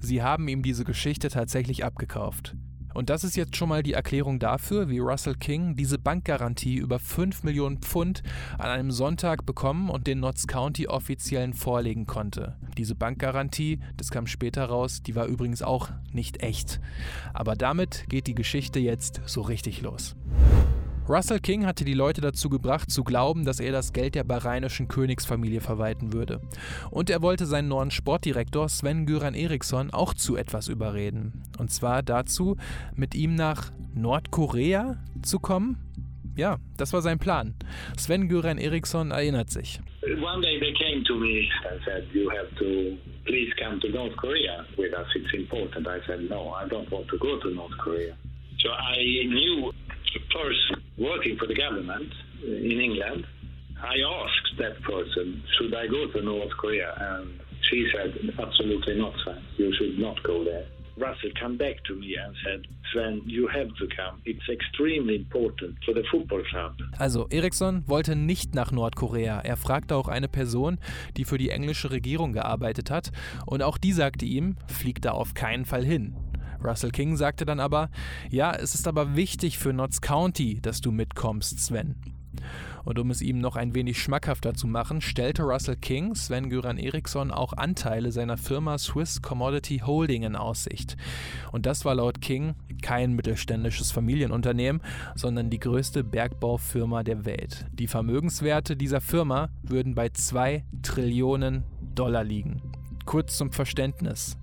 Sie 0.00 0.22
haben 0.22 0.48
ihm 0.48 0.62
diese 0.62 0.84
Geschichte 0.84 1.28
tatsächlich 1.28 1.84
abgekauft. 1.84 2.56
Und 2.94 3.10
das 3.10 3.24
ist 3.24 3.36
jetzt 3.36 3.56
schon 3.56 3.68
mal 3.68 3.82
die 3.82 3.92
Erklärung 3.92 4.38
dafür, 4.38 4.88
wie 4.88 4.98
Russell 4.98 5.34
King 5.34 5.76
diese 5.76 5.98
Bankgarantie 5.98 6.76
über 6.76 6.98
5 6.98 7.42
Millionen 7.42 7.78
Pfund 7.78 8.22
an 8.58 8.70
einem 8.70 8.90
Sonntag 8.90 9.46
bekommen 9.46 9.90
und 9.90 10.06
den 10.06 10.20
Notts 10.20 10.46
County 10.46 10.88
Offiziellen 10.88 11.52
vorlegen 11.52 12.06
konnte. 12.06 12.56
Diese 12.76 12.94
Bankgarantie, 12.94 13.80
das 13.96 14.10
kam 14.10 14.26
später 14.26 14.64
raus, 14.64 15.02
die 15.02 15.14
war 15.14 15.26
übrigens 15.26 15.62
auch 15.62 15.90
nicht 16.12 16.42
echt. 16.42 16.80
Aber 17.32 17.54
damit 17.54 18.06
geht 18.08 18.26
die 18.26 18.34
Geschichte 18.34 18.78
jetzt 18.78 19.20
so 19.26 19.42
richtig 19.42 19.82
los. 19.82 20.16
Russell 21.08 21.40
King 21.40 21.66
hatte 21.66 21.84
die 21.84 21.94
Leute 21.94 22.20
dazu 22.20 22.48
gebracht, 22.48 22.88
zu 22.88 23.02
glauben, 23.02 23.44
dass 23.44 23.58
er 23.58 23.72
das 23.72 23.92
Geld 23.92 24.14
der 24.14 24.22
bahrainischen 24.22 24.86
Königsfamilie 24.86 25.60
verwalten 25.60 26.12
würde. 26.12 26.40
Und 26.90 27.10
er 27.10 27.22
wollte 27.22 27.44
seinen 27.44 27.68
neuen 27.68 27.90
Sportdirektor 27.90 28.68
Sven 28.68 29.04
Göran 29.04 29.34
Eriksson 29.34 29.90
auch 29.90 30.14
zu 30.14 30.36
etwas 30.36 30.68
überreden. 30.68 31.42
Und 31.58 31.72
zwar 31.72 32.04
dazu, 32.04 32.56
mit 32.94 33.16
ihm 33.16 33.34
nach 33.34 33.72
Nordkorea 33.94 34.96
zu 35.22 35.40
kommen. 35.40 35.76
Ja, 36.36 36.58
das 36.76 36.92
war 36.92 37.02
sein 37.02 37.18
Plan. 37.18 37.54
Sven 37.96 38.28
Göran 38.28 38.58
Eriksson 38.58 39.10
erinnert 39.10 39.50
sich. 39.50 39.80
One 40.02 40.40
day 40.40 40.60
they 40.60 40.72
came 40.72 41.02
to 41.04 41.16
me 41.16 41.48
and 41.68 41.82
said, 41.84 42.04
you 42.12 42.30
have 42.30 42.48
to 42.58 42.96
please 43.24 43.52
come 43.60 43.80
to 43.80 43.88
North 43.88 44.16
Korea 44.16 44.64
with 44.76 44.92
us, 44.92 45.06
it's 45.16 45.34
important. 45.34 45.86
I 45.86 46.00
said, 46.06 46.20
no, 46.30 46.54
I 46.54 46.68
don't 46.68 46.90
want 46.92 47.08
to 47.08 47.18
go 47.18 47.38
to 47.40 47.50
North 47.50 47.76
Korea. 47.78 48.14
So 48.58 48.68
I 48.70 49.26
knew 49.26 49.72
person 50.20 50.82
working 50.98 51.36
for 51.38 51.46
the 51.46 51.54
government 51.54 52.12
in 52.42 52.80
England. 52.80 53.26
I 53.82 53.96
asked 54.22 54.58
that 54.58 54.80
person, 54.82 55.42
should 55.58 55.74
I 55.74 55.86
go 55.88 56.06
to 56.12 56.22
North 56.22 56.52
Korea? 56.56 56.94
And 56.98 57.40
she 57.68 57.90
said, 57.92 58.14
absolutely 58.38 58.98
not, 58.98 59.14
Sven. 59.24 59.42
You 59.56 59.74
should 59.74 59.98
not 59.98 60.22
go 60.22 60.44
there. 60.44 60.66
Russell 60.96 61.30
came 61.40 61.56
back 61.56 61.82
to 61.84 61.94
me 61.94 62.16
and 62.16 62.34
said, 62.44 62.66
Sven, 62.92 63.22
you 63.24 63.48
have 63.48 63.68
to 63.78 63.86
come. 63.96 64.20
It's 64.24 64.46
extremely 64.48 65.16
important 65.16 65.76
for 65.84 65.94
the 65.94 66.04
football 66.10 66.42
club. 66.50 66.76
Also, 66.98 67.26
Eriksson 67.30 67.82
wollte 67.86 68.14
nicht 68.14 68.54
nach 68.54 68.70
Nordkorea. 68.72 69.40
Er 69.40 69.56
fragte 69.56 69.96
auch 69.96 70.08
eine 70.08 70.28
Person, 70.28 70.78
die 71.16 71.24
für 71.24 71.38
die 71.38 71.48
englische 71.48 71.90
Regierung 71.90 72.32
gearbeitet 72.32 72.90
hat. 72.90 73.10
Und 73.46 73.62
auch 73.62 73.78
die 73.78 73.92
sagte 73.92 74.26
ihm, 74.26 74.56
flieg 74.66 75.00
da 75.00 75.12
auf 75.12 75.32
keinen 75.34 75.64
Fall 75.64 75.84
hin. 75.84 76.14
Russell 76.64 76.90
King 76.90 77.16
sagte 77.16 77.44
dann 77.44 77.60
aber, 77.60 77.90
ja, 78.30 78.52
es 78.52 78.74
ist 78.74 78.88
aber 78.88 79.16
wichtig 79.16 79.58
für 79.58 79.72
Notts 79.72 80.00
County, 80.00 80.60
dass 80.60 80.80
du 80.80 80.92
mitkommst, 80.92 81.60
Sven. 81.60 81.96
Und 82.84 82.98
um 82.98 83.10
es 83.10 83.22
ihm 83.22 83.38
noch 83.38 83.56
ein 83.56 83.74
wenig 83.74 84.02
schmackhafter 84.02 84.54
zu 84.54 84.66
machen, 84.66 85.00
stellte 85.00 85.42
Russell 85.42 85.76
King 85.76 86.14
Sven 86.14 86.50
Göran 86.50 86.78
Eriksson 86.78 87.30
auch 87.30 87.52
Anteile 87.52 88.10
seiner 88.10 88.36
Firma 88.36 88.78
Swiss 88.78 89.22
Commodity 89.22 89.82
Holding 89.86 90.24
in 90.24 90.34
Aussicht. 90.34 90.96
Und 91.52 91.66
das 91.66 91.84
war 91.84 91.94
laut 91.94 92.20
King 92.20 92.54
kein 92.82 93.12
mittelständisches 93.12 93.92
Familienunternehmen, 93.92 94.82
sondern 95.14 95.50
die 95.50 95.60
größte 95.60 96.02
Bergbaufirma 96.02 97.04
der 97.04 97.24
Welt. 97.24 97.66
Die 97.72 97.86
Vermögenswerte 97.86 98.76
dieser 98.76 99.00
Firma 99.00 99.50
würden 99.62 99.94
bei 99.94 100.08
2 100.08 100.64
Trillionen 100.82 101.62
Dollar 101.94 102.24
liegen. 102.24 102.60
Kurz 103.04 103.36
zum 103.36 103.52
Verständnis. 103.52 104.38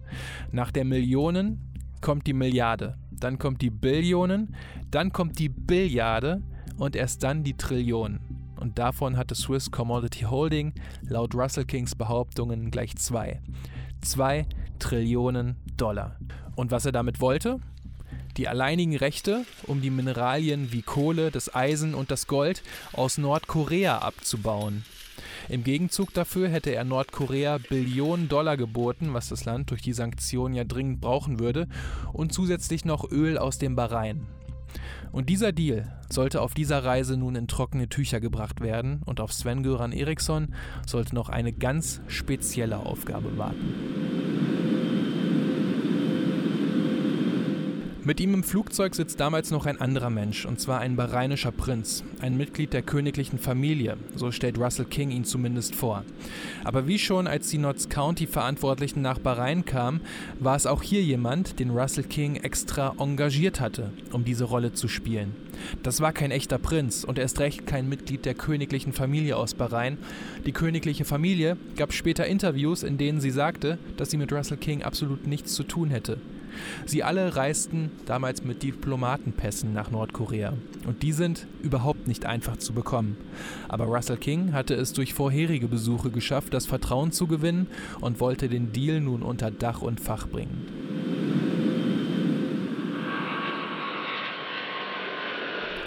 Nach 0.51 0.71
der 0.71 0.85
Millionen 0.85 1.68
kommt 2.01 2.27
die 2.27 2.33
Milliarde, 2.33 2.97
dann 3.11 3.39
kommt 3.39 3.61
die 3.61 3.69
Billionen, 3.69 4.55
dann 4.91 5.11
kommt 5.11 5.39
die 5.39 5.49
Billiarde 5.49 6.41
und 6.77 6.95
erst 6.95 7.23
dann 7.23 7.43
die 7.43 7.57
Trillionen. 7.57 8.19
Und 8.59 8.77
davon 8.77 9.15
hatte 9.15 9.35
Swiss 9.35 9.71
Commodity 9.71 10.25
Holding 10.25 10.73
laut 11.01 11.33
Russell 11.33 11.65
Kings 11.65 11.95
Behauptungen 11.95 12.71
gleich 12.71 12.95
zwei. 12.97 13.41
Zwei 14.01 14.45
Trillionen 14.79 15.55
Dollar. 15.77 16.17
Und 16.55 16.71
was 16.71 16.85
er 16.85 16.91
damit 16.91 17.21
wollte? 17.21 17.59
Die 18.37 18.47
alleinigen 18.47 18.95
Rechte, 18.95 19.45
um 19.63 19.81
die 19.81 19.89
Mineralien 19.89 20.71
wie 20.71 20.81
Kohle, 20.81 21.31
das 21.31 21.53
Eisen 21.53 21.93
und 21.93 22.11
das 22.11 22.27
Gold 22.27 22.63
aus 22.93 23.17
Nordkorea 23.17 23.99
abzubauen. 23.99 24.83
Im 25.49 25.63
Gegenzug 25.63 26.13
dafür 26.13 26.47
hätte 26.47 26.75
er 26.75 26.83
Nordkorea 26.83 27.57
Billionen 27.57 28.29
Dollar 28.29 28.55
geboten, 28.55 29.15
was 29.15 29.29
das 29.29 29.45
Land 29.45 29.71
durch 29.71 29.81
die 29.81 29.93
Sanktionen 29.93 30.53
ja 30.53 30.63
dringend 30.63 31.01
brauchen 31.01 31.39
würde, 31.39 31.67
und 32.13 32.31
zusätzlich 32.31 32.85
noch 32.85 33.09
Öl 33.11 33.39
aus 33.39 33.57
dem 33.57 33.75
Bahrain. 33.75 34.27
Und 35.11 35.27
dieser 35.27 35.51
Deal 35.51 35.91
sollte 36.07 36.41
auf 36.41 36.53
dieser 36.53 36.83
Reise 36.83 37.17
nun 37.17 37.35
in 37.35 37.47
trockene 37.47 37.89
Tücher 37.89 38.19
gebracht 38.19 38.61
werden 38.61 39.01
und 39.05 39.19
auf 39.19 39.33
Sven-Göran 39.33 39.91
Eriksson 39.91 40.53
sollte 40.85 41.15
noch 41.15 41.29
eine 41.29 41.51
ganz 41.51 42.01
spezielle 42.07 42.77
Aufgabe 42.77 43.35
warten. 43.39 44.68
Mit 48.09 48.19
ihm 48.19 48.33
im 48.33 48.43
Flugzeug 48.43 48.95
sitzt 48.95 49.19
damals 49.19 49.51
noch 49.51 49.67
ein 49.67 49.79
anderer 49.79 50.09
Mensch, 50.09 50.47
und 50.47 50.59
zwar 50.59 50.79
ein 50.79 50.95
bahrainischer 50.95 51.51
Prinz, 51.51 52.03
ein 52.21 52.37
Mitglied 52.37 52.73
der 52.73 52.81
königlichen 52.81 53.37
Familie, 53.37 53.97
so 54.15 54.31
stellt 54.31 54.57
Russell 54.57 54.85
King 54.85 55.11
ihn 55.11 55.25
zumindest 55.25 55.75
vor. 55.75 56.03
Aber 56.63 56.87
wie 56.87 56.97
schon 56.97 57.27
als 57.27 57.49
die 57.49 57.59
Notts 57.59 57.87
County 57.87 58.25
Verantwortlichen 58.25 59.03
nach 59.03 59.19
Bahrain 59.19 59.63
kamen, 59.63 60.01
war 60.39 60.55
es 60.55 60.65
auch 60.65 60.81
hier 60.81 61.03
jemand, 61.03 61.59
den 61.59 61.69
Russell 61.69 62.03
King 62.03 62.37
extra 62.37 62.95
engagiert 62.97 63.59
hatte, 63.59 63.91
um 64.11 64.25
diese 64.25 64.45
Rolle 64.45 64.73
zu 64.73 64.87
spielen. 64.87 65.35
Das 65.83 66.01
war 66.01 66.11
kein 66.11 66.31
echter 66.31 66.57
Prinz 66.57 67.03
und 67.03 67.19
erst 67.19 67.39
recht 67.39 67.67
kein 67.67 67.87
Mitglied 67.87 68.25
der 68.25 68.33
königlichen 68.33 68.91
Familie 68.91 69.37
aus 69.37 69.53
Bahrain. 69.53 69.99
Die 70.47 70.51
königliche 70.51 71.05
Familie 71.05 71.57
gab 71.77 71.93
später 71.93 72.25
Interviews, 72.25 72.81
in 72.81 72.97
denen 72.97 73.21
sie 73.21 73.29
sagte, 73.29 73.77
dass 73.97 74.09
sie 74.09 74.17
mit 74.17 74.33
Russell 74.33 74.57
King 74.57 74.81
absolut 74.81 75.27
nichts 75.27 75.53
zu 75.53 75.61
tun 75.61 75.91
hätte. 75.91 76.17
Sie 76.85 77.03
alle 77.03 77.35
reisten 77.35 77.91
damals 78.05 78.43
mit 78.43 78.63
Diplomatenpässen 78.63 79.73
nach 79.73 79.91
Nordkorea. 79.91 80.53
Und 80.85 81.03
die 81.03 81.11
sind 81.11 81.47
überhaupt 81.61 82.07
nicht 82.07 82.25
einfach 82.25 82.57
zu 82.57 82.73
bekommen. 82.73 83.17
Aber 83.67 83.85
Russell 83.85 84.17
King 84.17 84.53
hatte 84.53 84.75
es 84.75 84.93
durch 84.93 85.13
vorherige 85.13 85.67
Besuche 85.67 86.09
geschafft, 86.09 86.53
das 86.53 86.65
Vertrauen 86.65 87.11
zu 87.11 87.27
gewinnen 87.27 87.67
und 88.01 88.19
wollte 88.19 88.49
den 88.49 88.71
Deal 88.71 89.01
nun 89.01 89.21
unter 89.21 89.51
Dach 89.51 89.81
und 89.81 89.99
Fach 89.99 90.27
bringen. 90.27 90.65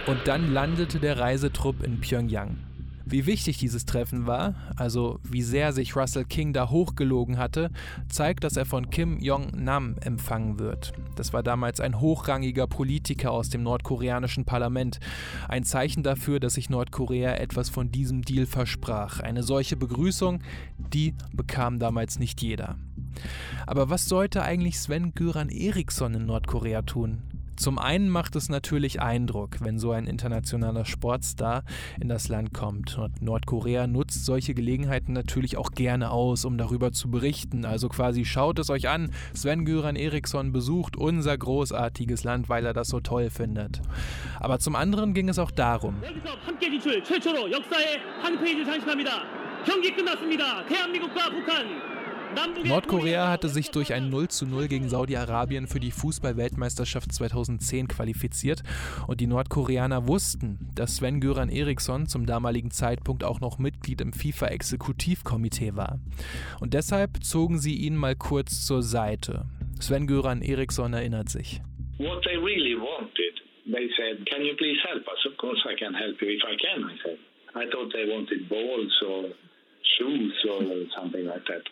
Und 0.06 0.18
dann 0.26 0.52
landete 0.52 0.98
der 0.98 1.18
Reisetrupp 1.18 1.84
in 1.84 2.00
Pyongyang. 2.00 2.56
Wie 3.04 3.26
wichtig 3.26 3.58
dieses 3.58 3.84
Treffen 3.84 4.26
war, 4.26 4.54
also 4.76 5.18
wie 5.22 5.42
sehr 5.42 5.72
sich 5.72 5.96
Russell 5.96 6.24
King 6.24 6.52
da 6.52 6.70
hochgelogen 6.70 7.38
hatte, 7.38 7.70
zeigt, 8.08 8.44
dass 8.44 8.56
er 8.56 8.64
von 8.64 8.90
Kim 8.90 9.18
Jong-nam 9.18 9.96
empfangen 10.00 10.58
wird. 10.58 10.92
Das 11.16 11.32
war 11.32 11.42
damals 11.42 11.80
ein 11.80 12.00
hochrangiger 12.00 12.66
Politiker 12.66 13.32
aus 13.32 13.48
dem 13.48 13.62
nordkoreanischen 13.62 14.44
Parlament. 14.44 15.00
Ein 15.48 15.64
Zeichen 15.64 16.02
dafür, 16.02 16.40
dass 16.40 16.54
sich 16.54 16.70
Nordkorea 16.70 17.34
etwas 17.34 17.68
von 17.68 17.90
diesem 17.90 18.22
Deal 18.22 18.46
versprach. 18.46 19.20
Eine 19.20 19.42
solche 19.42 19.76
Begrüßung, 19.76 20.42
die 20.78 21.14
bekam 21.32 21.78
damals 21.78 22.18
nicht 22.18 22.42
jeder. 22.42 22.76
Aber 23.66 23.90
was 23.90 24.06
sollte 24.06 24.42
eigentlich 24.42 24.78
Sven 24.78 25.14
Göran 25.14 25.48
Eriksson 25.48 26.14
in 26.14 26.26
Nordkorea 26.26 26.82
tun? 26.82 27.22
Zum 27.62 27.78
einen 27.78 28.08
macht 28.08 28.34
es 28.34 28.48
natürlich 28.48 29.00
Eindruck, 29.00 29.60
wenn 29.60 29.78
so 29.78 29.92
ein 29.92 30.08
internationaler 30.08 30.84
Sportstar 30.84 31.62
in 32.00 32.08
das 32.08 32.26
Land 32.26 32.52
kommt. 32.52 32.98
Nordkorea 33.20 33.86
nutzt 33.86 34.24
solche 34.24 34.52
Gelegenheiten 34.52 35.12
natürlich 35.12 35.56
auch 35.56 35.70
gerne 35.70 36.10
aus, 36.10 36.44
um 36.44 36.58
darüber 36.58 36.90
zu 36.90 37.08
berichten. 37.08 37.64
Also 37.64 37.88
quasi 37.88 38.24
schaut 38.24 38.58
es 38.58 38.68
euch 38.68 38.88
an, 38.88 39.12
Sven 39.32 39.64
Göran 39.64 39.94
Eriksson 39.94 40.50
besucht 40.50 40.96
unser 40.96 41.38
großartiges 41.38 42.24
Land, 42.24 42.48
weil 42.48 42.66
er 42.66 42.72
das 42.72 42.88
so 42.88 42.98
toll 42.98 43.30
findet. 43.30 43.80
Aber 44.40 44.58
zum 44.58 44.74
anderen 44.74 45.14
ging 45.14 45.28
es 45.28 45.38
auch 45.38 45.52
darum. 45.52 45.94
Nordkorea 52.64 53.28
hatte 53.28 53.48
sich 53.48 53.70
durch 53.70 53.92
ein 53.92 54.08
0 54.08 54.28
zu 54.28 54.46
0 54.46 54.68
gegen 54.68 54.88
Saudi-Arabien 54.88 55.66
für 55.66 55.80
die 55.80 55.90
Fußball-Weltmeisterschaft 55.90 57.12
2010 57.12 57.88
qualifiziert 57.88 58.62
und 59.08 59.20
die 59.20 59.26
Nordkoreaner 59.26 60.06
wussten, 60.06 60.58
dass 60.74 60.96
Sven 60.96 61.20
Göran 61.20 61.48
Eriksson 61.48 62.06
zum 62.06 62.24
damaligen 62.24 62.70
Zeitpunkt 62.70 63.24
auch 63.24 63.40
noch 63.40 63.58
Mitglied 63.58 64.00
im 64.00 64.12
FIFA-Exekutivkomitee 64.12 65.74
war. 65.74 65.98
Und 66.60 66.74
deshalb 66.74 67.22
zogen 67.22 67.58
sie 67.58 67.76
ihn 67.76 67.96
mal 67.96 68.14
kurz 68.14 68.66
zur 68.66 68.82
Seite. 68.82 69.44
Sven 69.80 70.06
Göran 70.06 70.42
Eriksson 70.42 70.94
erinnert 70.94 71.28
sich. 71.28 71.60
What 71.98 72.22
they 72.24 72.36
really 72.36 72.76
wanted, 72.76 73.42
they 73.66 73.90
said, 73.96 74.24
can 74.26 74.44
you 74.44 74.54
please 74.56 74.80
help 74.88 75.06
us? 75.08 75.26
Of 75.26 75.36
course 75.36 75.60
I 75.68 75.74
can 75.76 75.94
help 75.94 76.20
you 76.22 76.28
if 76.28 76.42
I 76.44 76.56
can, 76.56 76.84
I 76.84 76.96
said. 77.02 77.18
I 77.54 77.70
thought 77.70 77.92
they 77.92 78.08
wanted 78.08 78.48
balls 78.48 79.02
or 79.06 79.24
shoes 79.98 80.32
or 80.48 80.62
something 80.96 81.26
like 81.26 81.44
that. 81.46 81.62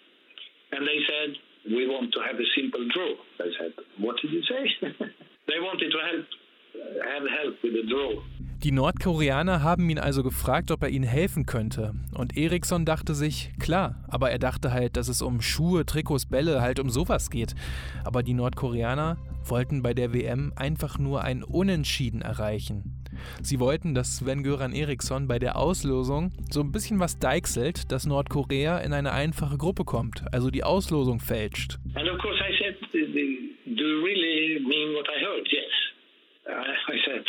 And 0.73 0.87
they 0.87 1.01
said, 1.07 1.37
we 1.67 1.87
want 1.87 2.13
to 2.15 2.21
have 2.21 2.39
a 2.39 2.49
simple 2.55 2.87
draw. 2.89 3.13
I 3.41 3.51
said, 3.59 3.73
what 3.99 4.17
did 4.23 4.31
you 4.33 4.43
say? 4.43 4.65
they 5.49 5.61
wanted 5.61 5.91
to 5.91 5.99
help, 5.99 6.27
have 7.05 7.25
help 7.29 7.55
with 7.63 7.75
the 7.75 7.87
draw. 7.89 8.23
Die 8.63 8.73
Nordkoreaner 8.73 9.63
haben 9.63 9.89
ihn 9.89 9.99
also 9.99 10.23
gefragt, 10.23 10.71
ob 10.71 10.83
er 10.83 10.91
ihnen 10.91 11.09
helfen 11.09 11.47
könnte. 11.47 11.95
Und 12.15 12.37
Eriksson 12.37 12.85
dachte 12.85 13.15
sich, 13.15 13.53
klar, 13.59 14.05
aber 14.07 14.31
er 14.31 14.39
dachte 14.39 14.71
halt, 14.71 14.99
dass 14.99 15.09
es 15.09 15.23
um 15.23 15.41
Schuhe, 15.41 15.87
Trikots, 15.87 16.27
Bälle, 16.27 16.61
halt 16.61 16.79
um 16.79 16.91
sowas 16.91 17.31
geht. 17.31 17.55
Aber 18.05 18.23
die 18.23 18.35
Nordkoreaner 18.35 19.17
wollten 19.47 19.83
bei 19.83 19.95
der 19.95 20.13
WM 20.13 20.53
einfach 20.57 20.99
nur 20.99 21.23
ein 21.23 21.43
Unentschieden 21.43 22.21
erreichen. 22.21 23.03
Sie 23.43 23.61
wollten, 23.61 23.95
dass 23.95 24.17
Sven-Göran 24.19 24.73
Eriksson 24.73 25.29
bei 25.29 25.39
der 25.39 25.57
Auslosung 25.57 26.33
so 26.51 26.61
ein 26.61 26.73
bisschen 26.73 27.01
was 27.01 27.19
deichselt, 27.19 27.91
dass 27.93 28.07
Nordkorea 28.07 28.79
in 28.79 28.93
eine 28.93 29.13
einfache 29.13 29.57
Gruppe 29.57 29.85
kommt, 29.85 30.23
also 30.33 30.51
die 30.51 30.65
Auslosung 30.65 31.21
fälscht. 31.21 31.79
And 31.95 32.09
of 32.09 32.19
course 32.19 32.39
I 32.41 32.53
said, 32.59 32.77
do 32.93 32.99
you 32.99 34.05
really 34.05 34.61
mean 34.61 34.95
what 34.95 35.07
I 35.09 35.21
heard? 35.25 35.47
Yes. 35.51 35.71
I 36.49 36.97
said, 37.05 37.25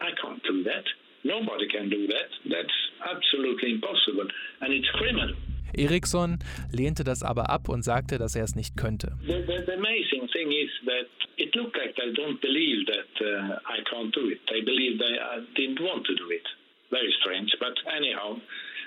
I 0.00 0.10
can't 0.20 0.42
do 0.44 0.62
that. 0.64 0.84
Nobody 1.24 1.66
can 1.68 1.88
do 1.90 2.06
that. 2.06 2.30
That's 2.48 2.76
absolutely 3.08 3.72
impossible. 3.72 4.28
And 4.60 4.72
it's 4.72 4.88
criminal. 4.90 5.34
Eriksson 5.76 6.38
lehnte 6.72 7.04
das 7.04 7.22
aber 7.22 7.50
ab 7.50 7.68
und 7.68 7.82
sagte, 7.82 8.18
dass 8.18 8.34
er 8.34 8.44
es 8.44 8.54
nicht 8.54 8.76
könnte. 8.76 9.12
The, 9.26 9.44
the, 9.46 9.64
the 9.66 9.74
amazing 9.74 10.28
thing 10.32 10.50
is 10.50 10.70
that 10.86 11.08
it 11.36 11.54
looked 11.54 11.76
like 11.76 11.94
they 11.96 12.12
don't 12.14 12.40
believe 12.40 12.86
that 12.86 13.12
uh, 13.20 13.58
I 13.66 13.82
can't 13.84 14.14
do 14.14 14.30
it. 14.30 14.40
They 14.48 14.62
believe 14.62 14.98
they 14.98 15.18
I 15.18 15.40
didn't 15.56 15.80
want 15.80 16.06
to 16.06 16.14
do 16.14 16.30
it. 16.30 16.46
Very 16.90 17.12
strange, 17.20 17.54
but 17.60 17.76
anyhow, 17.94 18.40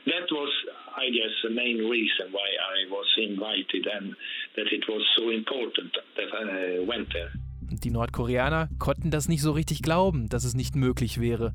that 0.07 0.25
was, 0.31 0.51
I 0.97 1.05
guess, 1.09 1.30
the 1.41 1.49
main 1.49 1.77
reason 1.89 2.31
why 2.31 2.47
I 2.75 2.89
was 2.89 3.07
invited 3.17 3.87
and 3.87 4.15
that 4.55 4.71
it 4.71 4.87
was 4.87 5.01
so 5.15 5.29
important 5.31 5.93
that 6.15 6.29
I 6.33 6.85
went 6.87 7.11
there. 7.11 7.31
Die 7.73 7.89
Nordkoreaner 7.89 8.67
konnten 8.79 9.11
das 9.11 9.29
nicht 9.29 9.41
so 9.41 9.51
richtig 9.53 9.81
glauben, 9.81 10.27
dass 10.27 10.43
es 10.43 10.55
nicht 10.55 10.75
möglich 10.75 11.21
wäre. 11.21 11.53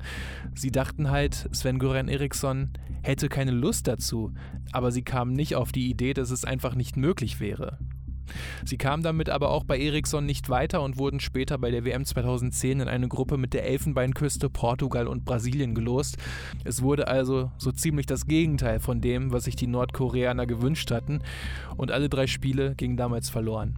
Sie 0.55 0.71
dachten 0.71 1.11
halt, 1.11 1.35
Sven-Göran 1.53 2.07
Eriksson 2.07 2.71
hätte 3.03 3.29
keine 3.29 3.51
Lust 3.51 3.87
dazu, 3.87 4.33
aber 4.71 4.91
sie 4.91 5.03
kamen 5.03 5.33
nicht 5.33 5.55
auf 5.55 5.71
die 5.71 5.89
Idee, 5.89 6.13
dass 6.13 6.31
es 6.31 6.43
einfach 6.43 6.73
nicht 6.73 6.97
möglich 6.97 7.39
wäre. 7.39 7.77
Sie 8.65 8.77
kamen 8.77 9.03
damit 9.03 9.29
aber 9.29 9.51
auch 9.51 9.63
bei 9.63 9.79
Eriksson 9.79 10.25
nicht 10.25 10.49
weiter 10.49 10.81
und 10.81 10.97
wurden 10.97 11.19
später 11.19 11.57
bei 11.57 11.71
der 11.71 11.85
WM 11.85 12.05
2010 12.05 12.81
in 12.81 12.87
eine 12.87 13.07
Gruppe 13.07 13.37
mit 13.37 13.53
der 13.53 13.65
Elfenbeinküste, 13.65 14.49
Portugal 14.49 15.07
und 15.07 15.25
Brasilien 15.25 15.75
gelost. 15.75 16.17
Es 16.63 16.81
wurde 16.81 17.07
also 17.07 17.51
so 17.57 17.71
ziemlich 17.71 18.05
das 18.05 18.25
Gegenteil 18.25 18.79
von 18.79 19.01
dem, 19.01 19.31
was 19.31 19.45
sich 19.45 19.55
die 19.55 19.67
Nordkoreaner 19.67 20.45
gewünscht 20.45 20.91
hatten, 20.91 21.21
und 21.75 21.91
alle 21.91 22.09
drei 22.09 22.27
Spiele 22.27 22.75
gingen 22.75 22.97
damals 22.97 23.29
verloren. 23.29 23.75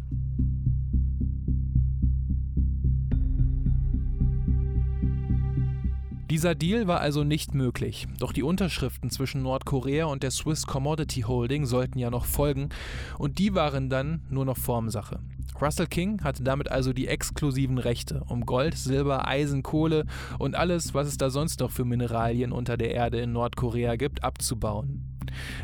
Dieser 6.30 6.53
Deal 6.53 6.86
war 6.86 6.99
also 6.99 7.23
nicht 7.23 7.55
möglich, 7.55 8.07
doch 8.19 8.34
die 8.34 8.43
Unterschriften 8.43 9.09
zwischen 9.09 9.41
Nordkorea 9.41 10.05
und 10.05 10.21
der 10.21 10.30
Swiss 10.30 10.67
Commodity 10.67 11.21
Holding 11.21 11.65
sollten 11.65 11.97
ja 11.97 12.11
noch 12.11 12.25
folgen 12.25 12.69
und 13.17 13.39
die 13.39 13.55
waren 13.55 13.89
dann 13.89 14.21
nur 14.30 14.45
noch 14.45 14.57
Formsache. 14.57 15.21
Russell 15.59 15.88
King 15.88 16.23
hatte 16.23 16.43
damit 16.43 16.69
also 16.69 16.93
die 16.93 17.07
exklusiven 17.07 17.80
Rechte, 17.80 18.23
um 18.27 18.45
Gold, 18.45 18.77
Silber, 18.77 19.27
Eisen, 19.27 19.63
Kohle 19.63 20.05
und 20.38 20.55
alles, 20.55 20.93
was 20.93 21.07
es 21.07 21.17
da 21.17 21.32
sonst 21.32 21.61
noch 21.61 21.71
für 21.71 21.84
Mineralien 21.84 22.51
unter 22.51 22.77
der 22.77 22.91
Erde 22.91 23.19
in 23.21 23.32
Nordkorea 23.32 23.95
gibt, 23.95 24.23
abzubauen. 24.23 25.17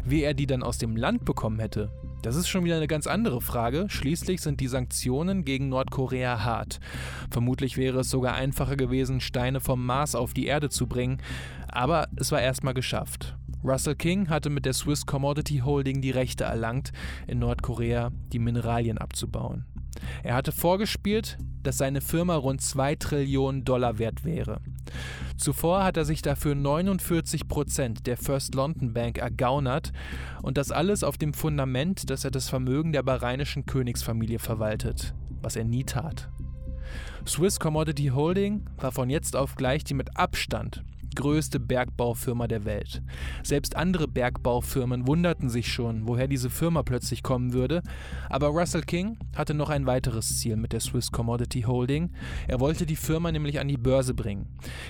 Wie 0.04 0.24
er 0.24 0.34
die 0.34 0.48
dann 0.48 0.64
aus 0.64 0.80
dem 0.80 0.96
Land 0.96 1.26
bekommen 1.26 1.60
hätte, 1.60 1.92
das 2.26 2.36
ist 2.36 2.48
schon 2.48 2.66
wieder 2.66 2.78
eine 2.78 2.88
ganz 2.88 3.06
andere 3.06 3.40
Frage. 3.40 3.86
Schließlich 3.88 4.42
sind 4.42 4.60
die 4.60 4.68
Sanktionen 4.68 5.46
gegen 5.46 5.70
Nordkorea 5.70 6.44
hart. 6.44 6.80
Vermutlich 7.30 7.78
wäre 7.78 8.00
es 8.00 8.10
sogar 8.10 8.34
einfacher 8.34 8.76
gewesen, 8.76 9.22
Steine 9.22 9.60
vom 9.60 9.86
Mars 9.86 10.16
auf 10.16 10.34
die 10.34 10.48
Erde 10.48 10.70
zu 10.70 10.88
bringen, 10.88 11.22
aber 11.68 12.08
es 12.16 12.32
war 12.32 12.42
erstmal 12.42 12.74
geschafft. 12.74 13.36
Russell 13.66 13.96
King 13.96 14.30
hatte 14.30 14.52
mit 14.52 14.66
der 14.66 14.74
Swiss 14.74 15.08
Commodity 15.08 15.58
Holding 15.66 16.00
die 16.00 16.12
Rechte 16.12 16.44
erlangt, 16.44 16.92
in 17.26 17.40
Nordkorea 17.40 18.12
die 18.32 18.38
Mineralien 18.38 19.00
abzubauen. 19.00 19.66
Er 20.22 20.36
hatte 20.36 20.52
vorgespielt, 20.52 21.40
dass 21.64 21.80
seine 21.80 22.02
Firma 22.02 22.36
rund 22.36 22.62
2 22.62 22.96
Trillionen 22.96 23.66
Dollar 23.66 23.98
wert 23.98 24.24
wäre. 24.24 24.62
Zuvor 25.38 25.84
hat 25.84 25.98
er 25.98 26.06
sich 26.06 26.22
dafür 26.22 26.54
49 26.54 27.48
Prozent 27.48 28.06
der 28.06 28.18
First 28.18 28.54
London 28.54 28.94
Bank 28.94 29.18
ergaunert 29.18 29.92
und 30.44 30.58
das 30.58 30.72
alles 30.72 31.04
auf 31.04 31.18
dem 31.18 31.34
Fundament, 31.34 32.10
dass 32.12 32.24
er 32.24 32.32
das 32.32 32.50
Vermögen 32.50 32.94
der 32.94 33.02
bahrainischen 33.02 33.66
Königsfamilie 33.66 34.38
verwaltet, 34.38 35.16
was 35.42 35.56
er 35.56 35.64
nie 35.64 35.86
tat. 35.86 36.30
Swiss 37.28 37.60
Commodity 37.60 38.12
Holding 38.14 38.66
war 38.78 38.92
von 38.92 39.10
jetzt 39.10 39.36
auf 39.36 39.56
gleich 39.56 39.84
die 39.84 39.96
mit 39.96 40.18
Abstand 40.18 40.84
größte 41.16 41.60
Bergbaufirma 41.60 42.48
der 42.48 42.66
Welt. 42.66 43.02
Selbst 43.44 43.76
andere 43.76 44.08
Bergbaufirmen 44.08 45.08
wunderten 45.08 45.50
sich 45.50 45.72
schon, 45.72 46.08
woher 46.08 46.28
diese 46.28 46.50
Firma 46.50 46.84
plötzlich 46.84 47.24
kommen 47.24 47.54
würde, 47.54 47.82
aber 48.30 48.48
Russell 48.50 48.84
King 48.84 49.18
hatte 49.36 49.54
noch 49.54 49.70
ein 49.70 49.86
weiteres 49.86 50.40
Ziel 50.40 50.56
mit 50.58 50.74
der 50.74 50.80
Swiss 50.80 51.12
Commodity 51.12 51.62
Holding. 51.62 52.12
Er 52.48 52.60
wollte 52.60 52.86
die 52.86 52.96
Firma 52.96 53.32
nämlich 53.32 53.60
an 53.60 53.68
die 53.68 53.78
Börse 53.78 54.14
bringen. 54.14 54.48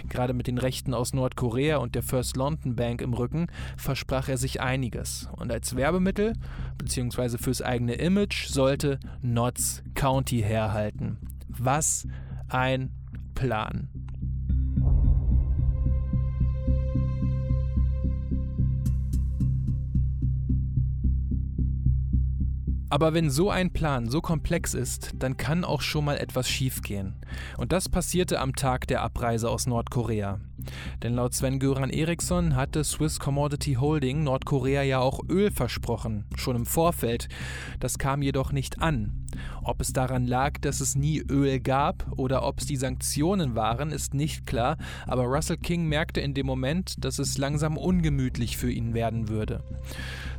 Gerade 0.09 0.33
mit 0.33 0.47
den 0.47 0.57
Rechten 0.57 0.93
aus 0.93 1.13
Nordkorea 1.13 1.77
und 1.77 1.95
der 1.95 2.03
First 2.03 2.35
London 2.37 2.75
Bank 2.75 3.01
im 3.01 3.13
Rücken 3.13 3.47
versprach 3.77 4.27
er 4.27 4.37
sich 4.37 4.61
einiges. 4.61 5.29
Und 5.33 5.51
als 5.51 5.75
Werbemittel 5.75 6.33
bzw. 6.77 7.37
fürs 7.37 7.61
eigene 7.61 7.93
Image 7.93 8.47
sollte 8.47 8.99
Notts 9.21 9.83
County 9.93 10.41
herhalten. 10.41 11.17
Was 11.47 12.07
ein 12.49 12.91
Plan. 13.33 13.89
Aber 22.89 23.13
wenn 23.13 23.29
so 23.29 23.49
ein 23.49 23.73
Plan 23.73 24.09
so 24.09 24.21
komplex 24.21 24.73
ist, 24.73 25.11
dann 25.17 25.37
kann 25.37 25.63
auch 25.63 25.81
schon 25.81 26.05
mal 26.05 26.17
etwas 26.17 26.47
schiefgehen. 26.47 27.15
Und 27.57 27.71
das 27.71 27.89
passierte 27.89 28.39
am 28.39 28.55
Tag 28.55 28.87
der 28.87 29.01
Abreise 29.01 29.49
aus 29.49 29.65
Nordkorea. 29.65 30.39
Denn 31.03 31.13
laut 31.13 31.33
Sven-Göran 31.33 31.89
Eriksson 31.89 32.55
hatte 32.55 32.83
Swiss 32.83 33.19
Commodity 33.19 33.73
Holding 33.75 34.23
Nordkorea 34.23 34.83
ja 34.83 34.99
auch 34.99 35.19
Öl 35.29 35.51
versprochen, 35.51 36.25
schon 36.35 36.55
im 36.55 36.65
Vorfeld. 36.65 37.27
Das 37.79 37.97
kam 37.97 38.21
jedoch 38.21 38.51
nicht 38.51 38.81
an. 38.81 39.25
Ob 39.63 39.81
es 39.81 39.93
daran 39.93 40.25
lag, 40.25 40.59
dass 40.61 40.79
es 40.79 40.95
nie 40.95 41.19
Öl 41.19 41.59
gab 41.59 42.05
oder 42.17 42.43
ob 42.43 42.59
es 42.59 42.65
die 42.65 42.77
Sanktionen 42.77 43.55
waren, 43.55 43.91
ist 43.91 44.13
nicht 44.13 44.45
klar, 44.45 44.77
aber 45.07 45.23
Russell 45.23 45.57
King 45.57 45.87
merkte 45.87 46.21
in 46.21 46.33
dem 46.33 46.45
Moment, 46.45 47.03
dass 47.03 47.19
es 47.19 47.37
langsam 47.37 47.77
ungemütlich 47.77 48.57
für 48.57 48.71
ihn 48.71 48.93
werden 48.93 49.29
würde. 49.29 49.63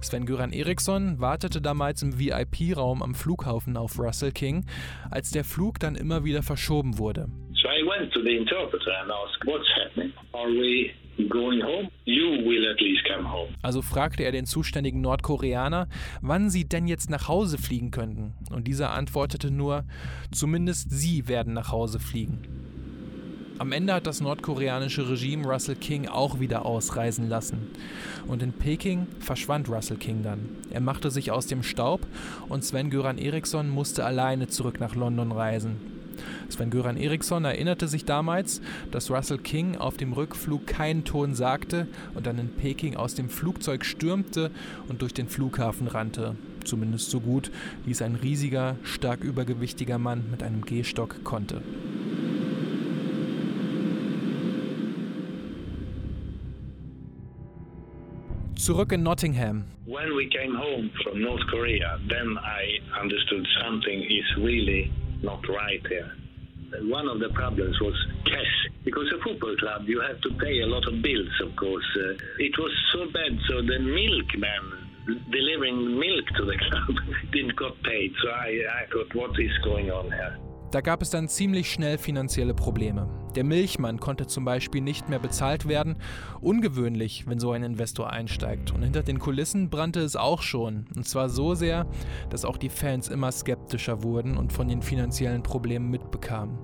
Sven-Göran 0.01 0.53
Eriksson 0.53 1.21
wartete 1.21 1.61
damals 1.61 2.03
im 2.03 2.19
VIP-Raum 2.19 3.03
am 3.03 3.15
Flughafen 3.15 3.77
auf 3.77 3.99
Russell 3.99 4.33
King, 4.33 4.65
als 5.11 5.31
der 5.31 5.45
Flug 5.45 5.79
dann 5.81 5.97
immer 5.97 6.25
wieder 6.25 6.43
verschoben 6.43 6.99
wurde. 6.99 7.29
I 7.67 7.83
went 7.83 8.13
to 8.13 8.23
the 8.23 8.37
interpreter 8.37 8.93
and 9.03 9.11
asked, 9.11 9.45
what's 9.45 9.69
happening? 9.75 10.13
Are 10.33 10.49
we 10.49 10.93
going 11.29 11.61
home? 11.61 11.91
You 12.05 12.45
will 12.47 12.71
at 12.71 12.81
least 12.81 13.05
come 13.05 13.29
home. 13.29 13.55
Also 13.63 13.83
fragte 13.83 14.23
er 14.23 14.33
den 14.33 14.47
zuständigen 14.47 15.01
Nordkoreaner, 15.01 15.89
wann 16.21 16.49
sie 16.51 16.69
denn 16.69 16.87
jetzt 16.87 17.11
nach 17.11 17.27
Hause 17.29 17.59
fliegen 17.59 17.91
könnten. 17.91 18.35
Und 18.51 18.69
dieser 18.69 18.91
antwortete 18.91 19.51
nur, 19.51 19.85
zumindest 20.31 20.91
sie 20.91 21.27
werden 21.27 21.55
nach 21.55 21.73
Hause 21.73 21.99
fliegen. 21.99 22.39
Am 23.59 23.73
Ende 23.73 23.95
hat 23.95 24.07
das 24.07 24.21
nordkoreanische 24.21 25.09
Regime 25.09 25.45
Russell 25.47 25.77
King 25.77 26.09
auch 26.09 26.41
wieder 26.41 26.67
ausreisen 26.67 27.29
lassen. 27.29 27.71
Und 28.29 28.43
in 28.43 28.53
Peking 28.53 29.07
verschwand 29.19 29.71
Russell 29.71 29.97
King 29.97 30.23
dann. 30.23 30.51
Er 30.71 30.83
machte 30.83 31.11
sich 31.11 31.31
aus 31.31 31.47
dem 31.47 31.63
Staub 31.63 32.07
und 32.51 32.65
Sven-Göran 32.65 33.17
Eriksson 33.17 33.71
musste 33.71 34.05
alleine 34.05 34.49
zurück 34.49 34.79
nach 34.79 34.95
London 34.95 35.33
reisen. 35.33 35.96
Sven-Göran 36.49 36.97
Eriksson 36.97 37.45
erinnerte 37.45 37.89
sich 37.89 38.05
damals, 38.05 38.61
dass 38.91 39.11
Russell 39.11 39.39
King 39.39 39.77
auf 39.77 39.97
dem 39.97 40.13
Rückflug 40.13 40.67
keinen 40.67 41.05
Ton 41.05 41.35
sagte 41.35 41.87
und 42.15 42.27
dann 42.27 42.39
in 42.39 42.51
Peking 42.51 42.97
aus 42.97 43.15
dem 43.15 43.29
Flugzeug 43.29 43.85
stürmte 43.85 44.51
und 44.89 45.03
durch 45.03 45.15
den 45.15 45.29
Flughafen 45.29 45.89
rannte. 45.89 46.37
Zumindest 46.65 47.11
so 47.11 47.21
gut, 47.21 47.51
wie 47.85 47.93
es 47.93 48.03
ein 48.03 48.17
riesiger, 48.17 48.77
stark 48.83 49.23
übergewichtiger 49.23 49.99
Mann 49.99 50.25
mit 50.31 50.43
einem 50.43 50.65
Gehstock 50.65 51.23
konnte. 51.23 51.63
Zurück 58.57 58.91
in 58.91 59.03
Nottingham. 59.05 59.65
When 59.85 60.17
we 60.17 60.27
came 60.27 60.57
home 60.57 60.91
from 61.05 61.23
North 61.23 61.47
Korea, 61.49 62.01
then 62.09 62.37
I 62.37 62.81
understood 63.01 63.47
something 63.63 64.03
is 64.03 64.43
really 64.43 64.91
not 65.27 65.43
right 65.49 65.83
here. 65.89 66.11
One 66.87 67.09
of 67.09 67.19
the 67.19 67.31
problems 67.35 67.77
was 67.81 67.95
cash. 68.25 68.55
Because 68.85 69.11
a 69.11 69.23
football 69.23 69.57
club, 69.59 69.83
you 69.87 70.01
have 70.01 70.21
to 70.23 70.31
pay 70.39 70.61
a 70.61 70.67
lot 70.67 70.87
of 70.87 71.03
bills, 71.03 71.35
of 71.43 71.55
course. 71.57 71.85
Uh, 71.99 72.15
it 72.39 72.55
was 72.57 72.73
so 72.95 73.11
bad, 73.13 73.35
so 73.51 73.61
the 73.63 73.79
milkman 73.83 74.87
delivering 75.31 75.99
milk 75.99 76.27
to 76.39 76.45
the 76.47 76.57
club 76.71 76.95
didn't 77.33 77.57
got 77.57 77.75
paid. 77.83 78.13
So 78.23 78.31
I, 78.31 78.51
I 78.83 78.87
thought, 78.91 79.15
what 79.15 79.31
is 79.39 79.51
going 79.65 79.91
on 79.91 80.07
here? 80.11 80.39
Da 80.71 80.81
gab 80.81 81.01
es 81.01 81.11
dann 81.11 81.29
ziemlich 81.29 81.71
schnell 81.71 81.97
finanzielle 81.97 82.55
Probleme. 82.55 83.09
Der 83.37 83.45
Milchmann 83.45 84.01
konnte 84.01 84.27
zum 84.27 84.45
Beispiel 84.45 84.81
nicht 84.81 85.09
mehr 85.09 85.19
bezahlt 85.19 85.69
werden. 85.69 85.97
Ungewöhnlich, 86.41 87.27
wenn 87.29 87.39
so 87.39 87.53
ein 87.53 87.63
Investor 87.63 88.11
einsteigt. 88.11 88.73
Und 88.73 88.83
hinter 88.83 89.03
den 89.03 89.19
Kulissen 89.19 89.71
brannte 89.71 90.01
es 90.01 90.17
auch 90.17 90.43
schon. 90.43 90.87
Und 90.97 91.07
zwar 91.07 91.29
so 91.29 91.55
sehr, 91.55 91.87
dass 92.31 92.45
auch 92.45 92.57
die 92.57 92.69
Fans 92.69 93.09
immer 93.09 93.31
skeptischer 93.31 94.03
wurden 94.03 94.37
und 94.37 94.53
von 94.53 94.69
den 94.69 94.83
finanziellen 94.83 95.43
Problemen 95.43 95.91
mitbekamen. 95.91 96.59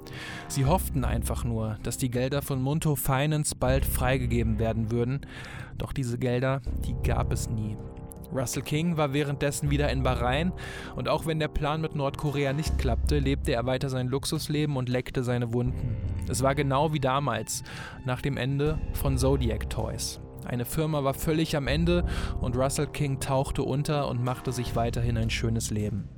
Sie 0.48 0.66
hofften 0.66 1.04
einfach 1.04 1.44
nur, 1.44 1.78
dass 1.82 1.98
die 1.98 2.10
Gelder 2.10 2.42
von 2.42 2.60
Munto 2.60 2.96
Finance 2.96 3.54
bald 3.54 3.84
freigegeben 3.84 4.58
werden 4.58 4.90
würden. 4.90 5.20
Doch 5.78 5.92
diese 5.92 6.18
Gelder, 6.18 6.60
die 6.84 6.94
gab 7.06 7.32
es 7.32 7.48
nie. 7.48 7.76
Russell 8.32 8.62
King 8.62 8.96
war 8.96 9.12
währenddessen 9.12 9.70
wieder 9.70 9.90
in 9.90 10.02
Bahrain 10.02 10.52
und 10.96 11.08
auch 11.08 11.26
wenn 11.26 11.38
der 11.38 11.48
Plan 11.48 11.80
mit 11.80 11.94
Nordkorea 11.94 12.52
nicht 12.52 12.78
klappte, 12.78 13.18
lebte 13.18 13.52
er 13.52 13.66
weiter 13.66 13.88
sein 13.88 14.08
Luxusleben 14.08 14.76
und 14.76 14.88
leckte 14.88 15.22
seine 15.22 15.52
Wunden. 15.52 15.96
Es 16.28 16.42
war 16.42 16.54
genau 16.54 16.92
wie 16.92 17.00
damals, 17.00 17.62
nach 18.04 18.22
dem 18.22 18.36
Ende 18.36 18.78
von 18.94 19.18
Zodiac 19.18 19.68
Toys. 19.68 20.20
Eine 20.44 20.64
Firma 20.64 21.04
war 21.04 21.14
völlig 21.14 21.56
am 21.56 21.68
Ende 21.68 22.04
und 22.40 22.56
Russell 22.56 22.86
King 22.86 23.20
tauchte 23.20 23.62
unter 23.62 24.08
und 24.08 24.24
machte 24.24 24.52
sich 24.52 24.74
weiterhin 24.74 25.16
ein 25.16 25.30
schönes 25.30 25.70
Leben. 25.70 26.08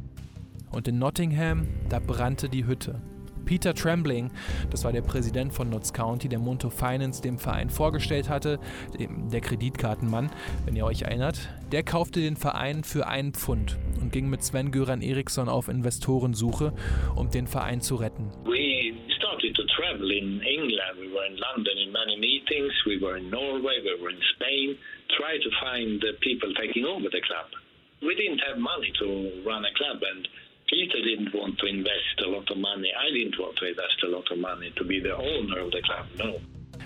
Und 0.70 0.88
in 0.88 0.98
Nottingham, 0.98 1.68
da 1.88 2.00
brannte 2.00 2.48
die 2.48 2.66
Hütte. 2.66 3.00
Peter 3.44 3.74
Trembling, 3.74 4.30
das 4.70 4.84
war 4.84 4.92
der 4.92 5.02
Präsident 5.02 5.52
von 5.52 5.70
Notts 5.70 5.92
County, 5.92 6.28
der 6.28 6.38
Monto 6.38 6.70
Finance 6.70 7.22
dem 7.22 7.38
Verein 7.38 7.70
vorgestellt 7.70 8.28
hatte, 8.28 8.58
der 8.98 9.40
Kreditkartenmann, 9.40 10.30
wenn 10.64 10.76
ihr 10.76 10.84
euch 10.84 11.02
erinnert, 11.02 11.48
der 11.72 11.82
kaufte 11.82 12.20
den 12.20 12.36
Verein 12.36 12.84
für 12.84 13.06
einen 13.06 13.32
Pfund 13.32 13.76
und 14.00 14.12
ging 14.12 14.28
mit 14.28 14.42
Sven 14.42 14.70
Göran 14.70 15.02
Eriksson 15.02 15.48
auf 15.48 15.68
Investorensuche, 15.68 16.72
um 17.16 17.30
den 17.30 17.46
Verein 17.46 17.80
zu 17.80 17.96
retten. 17.96 18.30
We 18.44 18.92
started 19.18 19.54
in 20.10 20.40
England. 20.42 20.98
We 20.98 21.08
were 21.12 21.26
in 21.26 21.36
London 21.36 21.76
in 21.78 21.92
many 21.92 22.16
meetings. 22.16 22.72
We 22.86 23.00
were 23.00 23.16
in 23.18 23.30
Norway. 23.30 23.80
We 23.82 23.94
were 24.00 24.10
in 24.10 24.20
Spain. 24.34 24.76
Try 25.16 25.38
to 25.38 25.50
find 25.60 26.00
the 26.00 26.14
people 26.20 26.52
taking 26.54 26.84
over 26.84 27.08
the 27.10 27.20
club. 27.20 27.48
We 28.02 28.14
didn't 28.14 28.40
have 28.48 28.58
money 28.58 28.92
to 29.00 29.42
run 29.46 29.64
a 29.64 29.72
club 29.74 30.02
and 30.02 30.28
Peter 30.66 30.98
didn't 31.02 31.32
want 31.34 31.58
to 31.58 31.66
invest 31.66 32.20
a 32.24 32.28
lot 32.28 32.50
of 32.50 32.56
money. 32.56 32.90
I 32.96 33.12
didn't 33.12 33.38
want 33.38 33.56
to 33.56 33.66
invest 33.66 34.02
a 34.02 34.08
lot 34.08 34.30
of 34.30 34.38
money 34.38 34.72
to 34.76 34.84
be 34.84 35.00
the 35.00 35.14
owner 35.14 35.60
of 35.60 35.72
the 35.72 35.82
club, 35.82 36.06
no. 36.18 36.40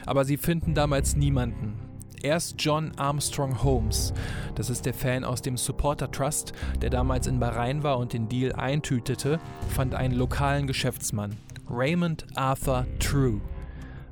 Aber 0.07 0.25
sie 0.25 0.37
finden 0.37 0.75
damals 0.75 1.17
niemanden. 1.17 1.79
Erst 2.23 2.57
John 2.59 2.93
Armstrong 2.97 3.63
Holmes, 3.63 4.13
das 4.57 4.71
ist 4.71 4.87
der 4.87 4.95
Fan 4.95 5.25
aus 5.25 5.41
dem 5.41 5.57
Supporter 5.57 6.11
Trust, 6.11 6.53
der 6.83 6.91
damals 6.91 7.29
in 7.29 7.39
Bahrain 7.39 7.85
war 7.85 7.99
und 7.99 8.13
den 8.13 8.29
Deal 8.29 8.53
eintütete, 8.53 9.39
fand 9.69 9.95
einen 9.95 10.17
lokalen 10.17 10.67
Geschäftsmann, 10.67 11.37
Raymond 11.71 12.27
Arthur 12.35 12.87
True. 12.99 13.41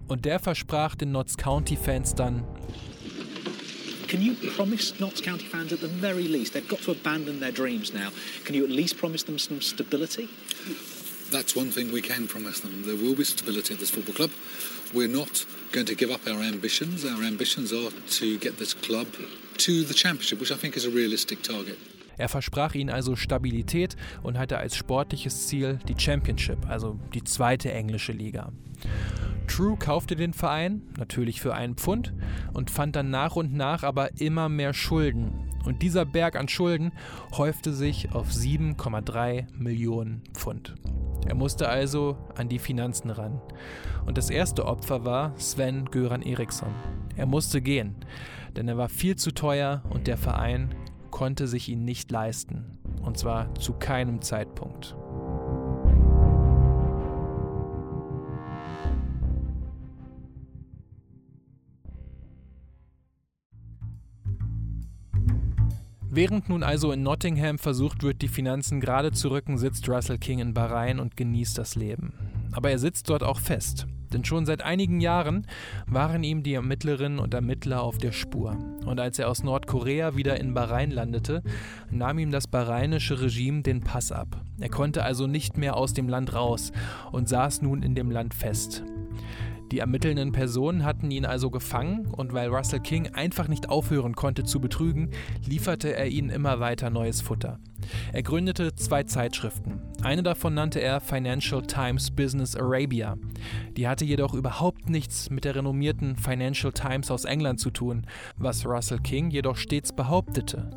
Und 0.07 0.25
der 0.25 0.39
versprach 0.39 0.95
den 0.95 1.11
Notts 1.11 1.37
County 1.37 1.75
Fans 1.75 2.15
dann 2.15 2.45
Can 4.09 4.23
you 4.23 4.35
promise 4.53 4.99
Notts 5.01 5.21
County 5.21 5.47
fans 5.47 5.73
at 5.73 5.81
the 5.81 5.89
very 5.89 6.29
least, 6.29 6.53
they've 6.53 6.69
got 6.69 6.81
to 6.81 6.93
abandon 6.93 7.41
their 7.41 7.51
dreams 7.51 7.93
now, 7.93 8.11
can 8.45 8.55
you 8.55 8.63
at 8.63 8.71
least 8.71 8.97
promise 8.97 9.25
them 9.25 9.39
some 9.39 9.61
stability? 9.61 10.29
That's 11.31 11.57
one 11.57 11.73
thing 11.73 11.91
we 11.91 12.03
can 12.03 12.29
promise 12.29 12.61
them. 12.61 12.85
There 12.85 12.95
will 12.95 13.17
be 13.17 13.25
stability 13.25 13.75
at 13.75 13.81
this 13.81 13.91
football 13.91 14.15
club. 14.15 14.31
We're 14.95 15.09
not 15.09 15.45
going 15.73 15.87
to 15.87 15.97
give 15.97 16.13
up 16.13 16.21
our 16.29 16.41
ambitions. 16.41 17.05
Our 17.05 17.25
ambitions 17.25 17.73
are 17.73 17.91
to 17.91 18.39
get 18.39 18.59
this 18.59 18.75
club 18.75 19.09
to 19.59 19.83
the 19.83 19.95
championship, 19.95 20.39
which 20.39 20.53
I 20.53 20.57
think 20.57 20.77
is 20.77 20.85
a 20.85 20.91
realistic 20.91 21.43
target. 21.43 21.77
Er 22.19 22.29
versprach 22.29 22.75
ihnen 22.75 22.91
also 22.91 23.15
Stabilität 23.15 23.97
und 24.23 24.39
hatte 24.39 24.57
als 24.57 24.77
sportliches 24.77 25.49
Ziel 25.49 25.79
die 25.87 25.97
Championship, 25.99 26.59
also 26.69 26.99
die 27.13 27.25
zweite 27.25 27.73
englische 27.73 28.13
Liga. 28.13 28.53
True 29.47 29.77
kaufte 29.77 30.17
den 30.17 30.33
Verein, 30.33 30.83
natürlich 30.99 31.41
für 31.41 31.55
einen 31.55 31.77
Pfund, 31.77 32.13
und 32.53 32.71
fand 32.71 32.97
dann 32.97 33.11
nach 33.11 33.37
und 33.37 33.55
nach 33.55 33.83
aber 33.83 34.21
immer 34.21 34.49
mehr 34.49 34.75
Schulden. 34.75 35.33
Und 35.65 35.83
dieser 35.83 36.05
Berg 36.05 36.37
an 36.37 36.49
Schulden 36.49 36.93
häufte 37.37 37.73
sich 37.73 38.13
auf 38.13 38.31
7,3 38.31 39.47
Millionen 39.53 40.23
Pfund. 40.33 40.75
Er 41.27 41.35
musste 41.35 41.69
also 41.69 42.17
an 42.37 42.49
die 42.49 42.61
Finanzen 42.61 43.11
ran. 43.11 43.41
Und 44.07 44.17
das 44.17 44.31
erste 44.31 44.65
Opfer 44.65 45.05
war 45.05 45.33
Sven 45.39 45.87
Göran 45.87 46.23
Eriksson. 46.23 46.73
Er 47.17 47.27
musste 47.27 47.61
gehen, 47.61 47.97
denn 48.55 48.69
er 48.69 48.77
war 48.77 48.89
viel 48.89 49.17
zu 49.17 49.33
teuer 49.33 49.83
und 49.91 50.07
der 50.07 50.17
Verein 50.17 50.75
konnte 51.11 51.49
sich 51.49 51.69
ihn 51.69 51.85
nicht 51.85 52.11
leisten. 52.13 52.79
Und 53.03 53.19
zwar 53.19 53.53
zu 53.57 53.73
keinem 53.73 54.23
Zeitpunkt. 54.23 54.97
Während 66.17 66.49
nun 66.49 66.63
also 66.63 66.93
in 66.93 67.03
Nottingham 67.03 67.59
versucht 67.59 68.03
wird, 68.03 68.23
die 68.23 68.29
Finanzen 68.29 68.81
gerade 68.81 69.13
zu 69.13 69.29
rücken, 69.29 69.59
sitzt 69.59 69.87
Russell 69.87 70.17
King 70.17 70.39
in 70.39 70.55
Bahrain 70.55 70.99
und 70.99 71.15
genießt 71.15 71.59
das 71.59 71.75
Leben. 71.75 72.15
Aber 72.53 72.71
er 72.71 72.79
sitzt 72.79 73.11
dort 73.11 73.23
auch 73.23 73.39
fest. 73.39 73.87
Denn 74.15 74.25
schon 74.25 74.47
seit 74.47 74.63
einigen 74.63 75.03
Jahren 75.03 75.47
waren 75.87 76.25
ihm 76.25 76.43
die 76.43 76.55
Ermittlerinnen 76.55 77.19
und 77.19 77.35
Ermittler 77.35 77.83
auf 77.83 77.99
der 77.99 78.13
Spur. 78.13 78.57
Und 78.87 78.99
als 78.99 79.19
er 79.19 79.29
aus 79.29 79.43
Nordkorea 79.43 80.17
wieder 80.17 80.41
in 80.41 80.55
Bahrain 80.55 80.91
landete, 80.91 81.43
nahm 81.91 82.19
ihm 82.19 82.31
das 82.31 82.47
bahrainische 82.47 83.21
Regime 83.21 83.61
den 83.61 83.83
Pass 83.83 84.11
ab. 84.11 84.41
Er 84.59 84.71
konnte 84.71 85.05
also 85.05 85.27
nicht 85.27 85.59
mehr 85.59 85.77
aus 85.77 85.93
dem 85.93 86.09
Land 86.09 86.33
raus 86.33 86.73
und 87.13 87.29
saß 87.29 87.61
nun 87.61 87.83
in 87.83 87.95
dem 87.95 88.11
Land 88.11 88.33
fest. 88.33 88.85
Die 89.73 89.81
ermittelnden 89.81 90.33
Personen 90.33 90.85
hatten 90.85 91.11
ihn 91.11 91.25
also 91.25 91.51
gefangen 91.51 92.07
und 92.07 92.33
weil 92.33 92.49
Russell 92.49 92.81
King 92.81 93.09
einfach 93.15 93.49
nicht 93.49 93.69
aufhören 93.69 94.15
konnte 94.15 94.45
zu 94.45 94.61
betrügen, 94.61 95.11
lieferte 95.45 95.95
er 95.95 96.09
ihnen 96.09 96.31
immer 96.31 96.61
weiter 96.61 96.91
neues 96.91 97.21
Futter. 97.21 97.59
Er 98.13 98.23
gründete 98.23 98.75
zwei 98.75 99.03
Zeitschriften. 99.03 99.81
Eine 100.03 100.23
davon 100.23 100.55
nannte 100.55 100.81
er 100.81 101.01
Financial 101.01 101.63
Times 101.63 102.11
Business 102.11 102.57
Arabia. 102.57 103.17
Die 103.77 103.89
hatte 103.89 104.05
jedoch 104.05 104.35
überhaupt 104.35 104.89
nichts 104.89 105.31
mit 105.31 105.45
der 105.45 105.57
renommierten 105.57 106.17
Financial 106.17 106.73
Times 106.73 107.11
aus 107.11 107.25
England 107.25 107.61
zu 107.61 107.71
tun, 107.71 108.07
was 108.37 108.67
Russell 108.67 108.99
King 108.99 109.31
jedoch 109.31 109.57
stets 109.57 109.93
behauptete. 109.93 110.71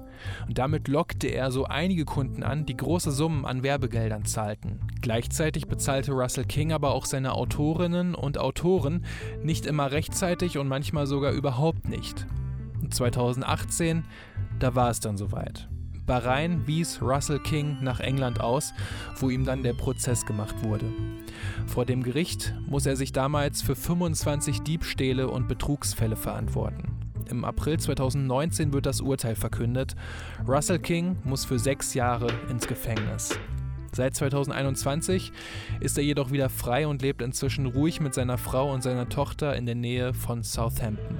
Und 0.47 0.57
damit 0.57 0.87
lockte 0.87 1.27
er 1.27 1.51
so 1.51 1.65
einige 1.65 2.05
Kunden 2.05 2.43
an, 2.43 2.65
die 2.65 2.77
große 2.77 3.11
Summen 3.11 3.45
an 3.45 3.63
Werbegeldern 3.63 4.25
zahlten. 4.25 4.79
Gleichzeitig 5.01 5.67
bezahlte 5.67 6.11
Russell 6.11 6.45
King 6.45 6.71
aber 6.71 6.91
auch 6.91 7.05
seine 7.05 7.33
Autorinnen 7.33 8.15
und 8.15 8.37
Autoren 8.37 9.05
nicht 9.43 9.65
immer 9.65 9.91
rechtzeitig 9.91 10.57
und 10.57 10.67
manchmal 10.67 11.07
sogar 11.07 11.31
überhaupt 11.31 11.87
nicht. 11.87 12.25
2018, 12.89 14.03
da 14.59 14.75
war 14.75 14.89
es 14.89 14.99
dann 14.99 15.17
soweit. 15.17 15.69
Bahrain 16.09 16.65
wies 16.65 17.03
Russell 17.03 17.37
King 17.37 17.77
nach 17.81 17.99
England 17.99 18.41
aus, 18.41 18.73
wo 19.17 19.29
ihm 19.29 19.45
dann 19.45 19.61
der 19.61 19.73
Prozess 19.73 20.25
gemacht 20.25 20.63
wurde. 20.63 20.91
Vor 21.67 21.85
dem 21.85 22.01
Gericht 22.01 22.55
muss 22.65 22.87
er 22.87 22.95
sich 22.95 23.13
damals 23.13 23.61
für 23.61 23.75
25 23.75 24.61
Diebstähle 24.61 25.29
und 25.29 25.47
Betrugsfälle 25.47 26.15
verantworten. 26.15 26.98
Im 27.29 27.45
April 27.45 27.79
2019 27.79 28.73
wird 28.73 28.85
das 28.85 29.01
Urteil 29.01 29.35
verkündet. 29.35 29.95
Russell 30.47 30.79
King 30.79 31.17
muss 31.23 31.45
für 31.45 31.59
sechs 31.59 31.93
Jahre 31.93 32.27
ins 32.49 32.67
Gefängnis. 32.67 33.37
Seit 33.93 34.15
2021 34.15 35.31
ist 35.79 35.97
er 35.97 36.03
jedoch 36.03 36.31
wieder 36.31 36.49
frei 36.49 36.87
und 36.87 37.01
lebt 37.01 37.21
inzwischen 37.21 37.65
ruhig 37.65 38.01
mit 38.01 38.13
seiner 38.13 38.37
Frau 38.37 38.71
und 38.71 38.81
seiner 38.81 39.09
Tochter 39.09 39.55
in 39.55 39.65
der 39.65 39.75
Nähe 39.75 40.13
von 40.13 40.43
Southampton. 40.43 41.17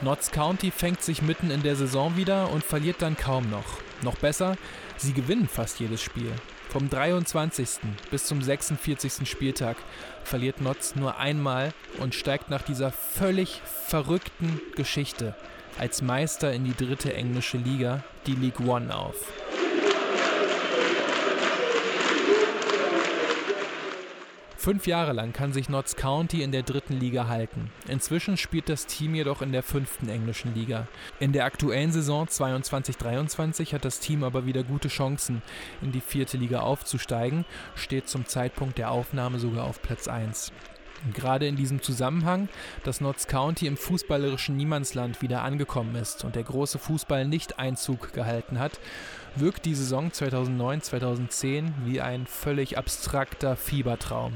Notts 0.00 0.30
County 0.30 0.70
fängt 0.70 1.02
sich 1.02 1.22
mitten 1.22 1.50
in 1.50 1.62
der 1.62 1.76
Saison 1.76 2.16
wieder 2.16 2.50
und 2.50 2.64
verliert 2.64 3.00
dann 3.00 3.16
kaum 3.16 3.48
noch. 3.50 3.78
Noch 4.02 4.16
besser, 4.16 4.56
sie 4.96 5.12
gewinnen 5.12 5.46
fast 5.46 5.78
jedes 5.78 6.02
Spiel. 6.02 6.32
Vom 6.72 6.88
23. 6.88 7.68
bis 8.10 8.24
zum 8.24 8.40
46. 8.40 9.28
Spieltag 9.28 9.76
verliert 10.24 10.62
Notts 10.62 10.96
nur 10.96 11.18
einmal 11.18 11.74
und 11.98 12.14
steigt 12.14 12.48
nach 12.48 12.62
dieser 12.62 12.90
völlig 12.90 13.60
verrückten 13.88 14.58
Geschichte 14.74 15.34
als 15.78 16.00
Meister 16.00 16.50
in 16.50 16.64
die 16.64 16.74
dritte 16.74 17.12
englische 17.12 17.58
Liga, 17.58 18.02
die 18.26 18.36
League 18.36 18.60
One, 18.60 18.96
auf. 18.96 19.16
Fünf 24.62 24.86
Jahre 24.86 25.12
lang 25.12 25.32
kann 25.32 25.52
sich 25.52 25.68
Notts 25.68 25.96
County 25.96 26.44
in 26.44 26.52
der 26.52 26.62
dritten 26.62 26.92
Liga 26.92 27.26
halten. 27.26 27.72
Inzwischen 27.88 28.36
spielt 28.36 28.68
das 28.68 28.86
Team 28.86 29.16
jedoch 29.16 29.42
in 29.42 29.50
der 29.50 29.64
fünften 29.64 30.08
englischen 30.08 30.54
Liga. 30.54 30.86
In 31.18 31.32
der 31.32 31.46
aktuellen 31.46 31.90
Saison 31.90 32.28
22-23 32.28 33.74
hat 33.74 33.84
das 33.84 33.98
Team 33.98 34.22
aber 34.22 34.46
wieder 34.46 34.62
gute 34.62 34.86
Chancen, 34.86 35.42
in 35.80 35.90
die 35.90 36.00
vierte 36.00 36.36
Liga 36.36 36.60
aufzusteigen, 36.60 37.44
steht 37.74 38.08
zum 38.08 38.24
Zeitpunkt 38.26 38.78
der 38.78 38.92
Aufnahme 38.92 39.40
sogar 39.40 39.64
auf 39.64 39.82
Platz 39.82 40.06
1. 40.06 40.52
Gerade 41.14 41.46
in 41.46 41.56
diesem 41.56 41.82
Zusammenhang, 41.82 42.48
dass 42.84 43.00
Notts 43.00 43.26
County 43.26 43.66
im 43.66 43.76
fußballerischen 43.76 44.56
Niemandsland 44.56 45.20
wieder 45.20 45.42
angekommen 45.42 45.96
ist 45.96 46.24
und 46.24 46.36
der 46.36 46.44
große 46.44 46.78
Fußball 46.78 47.26
nicht 47.26 47.58
Einzug 47.58 48.12
gehalten 48.12 48.58
hat, 48.58 48.78
wirkt 49.34 49.64
die 49.64 49.74
Saison 49.74 50.10
2009-2010 50.10 51.72
wie 51.84 52.00
ein 52.00 52.26
völlig 52.26 52.78
abstrakter 52.78 53.56
Fiebertraum. 53.56 54.34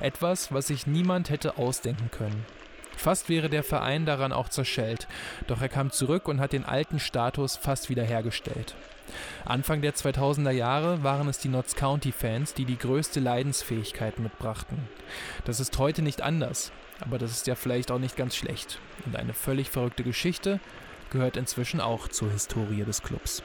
Etwas, 0.00 0.52
was 0.52 0.68
sich 0.68 0.86
niemand 0.86 1.28
hätte 1.28 1.58
ausdenken 1.58 2.10
können. 2.10 2.46
Fast 2.96 3.28
wäre 3.28 3.48
der 3.48 3.62
Verein 3.62 4.06
daran 4.06 4.32
auch 4.32 4.48
zerschellt, 4.48 5.06
doch 5.46 5.60
er 5.60 5.68
kam 5.68 5.90
zurück 5.90 6.26
und 6.26 6.40
hat 6.40 6.52
den 6.52 6.64
alten 6.64 6.98
Status 6.98 7.56
fast 7.56 7.90
wiederhergestellt. 7.90 8.74
Anfang 9.44 9.82
der 9.82 9.94
2000er 9.94 10.50
Jahre 10.50 11.02
waren 11.02 11.28
es 11.28 11.38
die 11.38 11.48
Notts 11.48 11.74
County 11.74 12.12
Fans, 12.12 12.54
die 12.54 12.64
die 12.64 12.78
größte 12.78 13.20
Leidensfähigkeit 13.20 14.18
mitbrachten. 14.18 14.78
Das 15.44 15.60
ist 15.60 15.78
heute 15.78 16.02
nicht 16.02 16.22
anders, 16.22 16.72
aber 17.00 17.18
das 17.18 17.32
ist 17.32 17.46
ja 17.46 17.54
vielleicht 17.54 17.90
auch 17.90 17.98
nicht 17.98 18.16
ganz 18.16 18.36
schlecht. 18.36 18.78
Und 19.06 19.16
eine 19.16 19.34
völlig 19.34 19.70
verrückte 19.70 20.02
Geschichte 20.04 20.60
gehört 21.10 21.36
inzwischen 21.36 21.80
auch 21.80 22.08
zur 22.08 22.30
Historie 22.30 22.84
des 22.84 23.02
Clubs. 23.02 23.42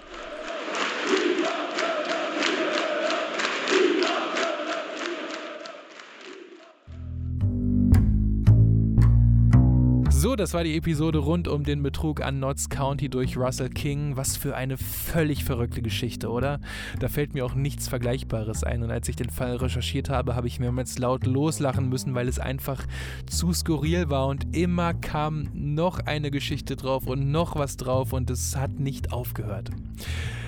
So 10.23 10.37
das 10.37 10.53
war 10.53 10.63
die 10.63 10.77
Episode 10.77 11.17
rund 11.17 11.49
um 11.49 11.65
den 11.65 11.83
Betrug 11.83 12.21
an 12.21 12.39
Notts 12.39 12.69
County 12.69 13.09
durch 13.09 13.35
Russell 13.35 13.67
King. 13.67 14.15
Was 14.15 14.37
für 14.37 14.55
eine 14.55 14.77
völlig 14.77 15.43
verrückte 15.43 15.81
Geschichte, 15.81 16.29
oder? 16.29 16.61
Da 16.97 17.09
fällt 17.09 17.33
mir 17.33 17.45
auch 17.45 17.55
nichts 17.55 17.89
Vergleichbares 17.89 18.63
ein. 18.63 18.83
Und 18.83 18.89
als 18.89 19.09
ich 19.09 19.17
den 19.17 19.29
Fall 19.29 19.57
recherchiert 19.57 20.09
habe, 20.09 20.33
habe 20.33 20.47
ich 20.47 20.61
mir 20.61 20.73
jetzt 20.77 20.97
laut 20.97 21.25
loslachen 21.25 21.89
müssen, 21.89 22.15
weil 22.15 22.29
es 22.29 22.39
einfach 22.39 22.85
zu 23.25 23.51
skurril 23.51 24.09
war 24.09 24.27
und 24.27 24.55
immer 24.55 24.93
kam 24.93 25.49
noch 25.51 25.99
eine 25.99 26.31
Geschichte 26.31 26.77
drauf 26.77 27.05
und 27.05 27.29
noch 27.29 27.57
was 27.57 27.75
drauf 27.75 28.13
und 28.13 28.29
es 28.29 28.55
hat 28.55 28.79
nicht 28.79 29.11
aufgehört. 29.11 29.71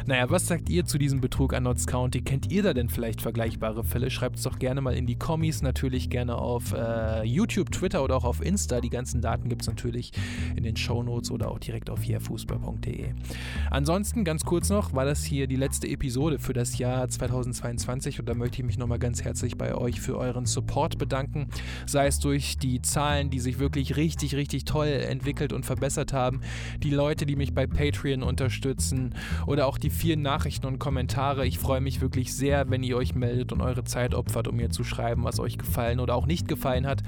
Naja, 0.08 0.30
was 0.30 0.46
sagt 0.46 0.70
ihr 0.70 0.86
zu 0.86 1.00
diesem 1.00 1.20
Betrug 1.20 1.56
an 1.56 1.64
Notts 1.64 1.88
County? 1.88 2.22
Kennt 2.22 2.52
ihr 2.52 2.62
da 2.62 2.76
denn 2.76 2.90
vielleicht 2.90 3.24
vergleichbare 3.24 3.84
Fälle? 3.84 4.12
Schreibt 4.12 4.38
es 4.38 4.44
doch 4.44 4.60
gerne 4.60 4.80
mal 4.80 4.94
in 4.94 5.08
die 5.08 5.16
Kommis, 5.16 5.64
natürlich 5.64 6.12
gerne 6.12 6.36
auf 6.36 6.74
äh, 6.74 7.24
YouTube, 7.24 7.72
Twitter 7.72 8.04
oder 8.04 8.16
auch 8.16 8.24
auf 8.24 8.40
Insta. 8.40 8.82
Die 8.82 8.92
ganzen 8.92 9.20
Daten 9.20 9.50
gibt 9.50 9.64
es 9.66 9.68
natürlich 9.68 10.11
in 10.55 10.63
den 10.63 10.78
Show 10.78 11.03
Notes 11.03 11.32
oder 11.32 11.51
auch 11.51 11.59
direkt 11.59 11.89
auf 11.89 12.03
hierfußball.de. 12.03 13.09
Ansonsten, 13.72 14.24
ganz 14.24 14.45
kurz 14.45 14.70
noch, 14.70 14.93
war 14.93 15.05
das 15.05 15.24
hier 15.24 15.47
die 15.47 15.55
letzte 15.55 15.88
Episode 15.88 16.39
für 16.39 16.53
das 16.53 16.78
Jahr 16.78 17.07
2022 17.07 18.20
und 18.20 18.30
da 18.30 18.34
möchte 18.34 18.57
ich 18.59 18.66
mich 18.66 18.78
nochmal 18.78 18.99
ganz 18.99 19.24
herzlich 19.24 19.57
bei 19.57 19.76
euch 19.76 19.99
für 19.99 20.18
euren 20.18 20.45
Support 20.45 20.97
bedanken. 20.97 21.47
Sei 21.86 22.07
es 22.07 22.20
durch 22.20 22.57
die 22.57 22.82
Zahlen, 22.82 23.30
die 23.30 23.39
sich 23.39 23.59
wirklich 23.59 23.95
richtig, 23.95 24.36
richtig 24.36 24.66
toll 24.66 24.88
entwickelt 24.88 25.53
und 25.53 25.66
verbessert 25.66 26.13
haben, 26.13 26.41
die 26.84 26.91
Leute, 26.91 27.26
die 27.26 27.36
mich 27.36 27.53
bei 27.53 27.68
Patreon 27.68 28.24
unterstützen 28.24 29.13
oder 29.47 29.68
auch 29.68 29.78
die 29.78 29.89
vielen 29.89 30.22
Nachrichten 30.22 30.66
und 30.68 30.80
Kommentare. 30.80 31.45
Ich 31.45 31.59
freue 31.59 31.82
mich 31.82 32.01
wirklich 32.01 32.34
sehr, 32.34 32.70
wenn 32.70 32.84
ihr 32.84 32.97
euch 32.97 33.16
meldet 33.16 33.51
und 33.51 33.61
eure 33.61 33.84
Zeit 33.84 34.13
opfert, 34.13 34.47
um 34.47 34.55
mir 34.55 34.70
zu 34.70 34.84
schreiben, 34.84 35.24
was 35.24 35.39
euch 35.39 35.57
gefallen 35.57 35.99
oder 35.99 36.16
auch 36.16 36.26
nicht 36.26 36.47
gefallen 36.47 36.86
hat. 36.86 37.01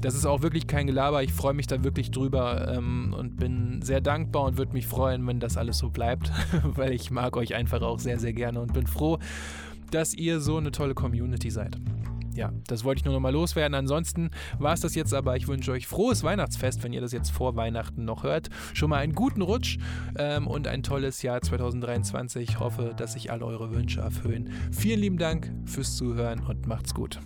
Das 0.00 0.14
ist 0.14 0.26
auch 0.26 0.42
wirklich 0.42 0.66
kein 0.66 0.86
Gelaber. 0.86 1.22
Ich 1.22 1.32
freue 1.32 1.54
mich 1.54 1.66
da 1.66 1.82
wirklich 1.94 2.10
drüber 2.10 2.74
ähm, 2.76 3.14
und 3.16 3.36
bin 3.36 3.80
sehr 3.80 4.00
dankbar 4.00 4.42
und 4.42 4.58
würde 4.58 4.72
mich 4.72 4.88
freuen, 4.88 5.24
wenn 5.28 5.38
das 5.38 5.56
alles 5.56 5.78
so 5.78 5.90
bleibt, 5.90 6.32
weil 6.64 6.92
ich 6.92 7.12
mag 7.12 7.36
euch 7.36 7.54
einfach 7.54 7.82
auch 7.82 8.00
sehr, 8.00 8.18
sehr 8.18 8.32
gerne 8.32 8.60
und 8.60 8.72
bin 8.72 8.88
froh, 8.88 9.20
dass 9.92 10.12
ihr 10.12 10.40
so 10.40 10.56
eine 10.56 10.72
tolle 10.72 10.94
Community 10.94 11.50
seid 11.50 11.78
ja, 12.36 12.50
das 12.66 12.82
wollte 12.82 12.98
ich 12.98 13.04
nur 13.04 13.14
noch 13.14 13.20
mal 13.20 13.32
loswerden. 13.32 13.76
Ansonsten 13.76 14.30
war 14.58 14.72
es 14.74 14.80
das 14.80 14.96
jetzt 14.96 15.14
aber. 15.14 15.36
Ich 15.36 15.46
wünsche 15.46 15.70
euch 15.70 15.86
frohes 15.86 16.24
Weihnachtsfest, 16.24 16.82
wenn 16.82 16.92
ihr 16.92 17.00
das 17.00 17.12
jetzt 17.12 17.30
vor 17.30 17.54
Weihnachten 17.54 18.04
noch 18.04 18.24
hört. 18.24 18.48
Schon 18.72 18.90
mal 18.90 18.96
einen 18.96 19.14
guten 19.14 19.40
Rutsch 19.40 19.78
ähm, 20.18 20.48
und 20.48 20.66
ein 20.66 20.82
tolles 20.82 21.22
Jahr 21.22 21.40
2023. 21.40 22.48
Ich 22.48 22.58
hoffe, 22.58 22.92
dass 22.96 23.12
sich 23.12 23.30
alle 23.30 23.44
eure 23.44 23.72
Wünsche 23.72 24.00
erfüllen. 24.00 24.50
Vielen 24.72 24.98
lieben 24.98 25.18
Dank 25.18 25.48
fürs 25.64 25.96
Zuhören 25.96 26.40
und 26.40 26.66
macht's 26.66 26.92
gut. 26.92 27.20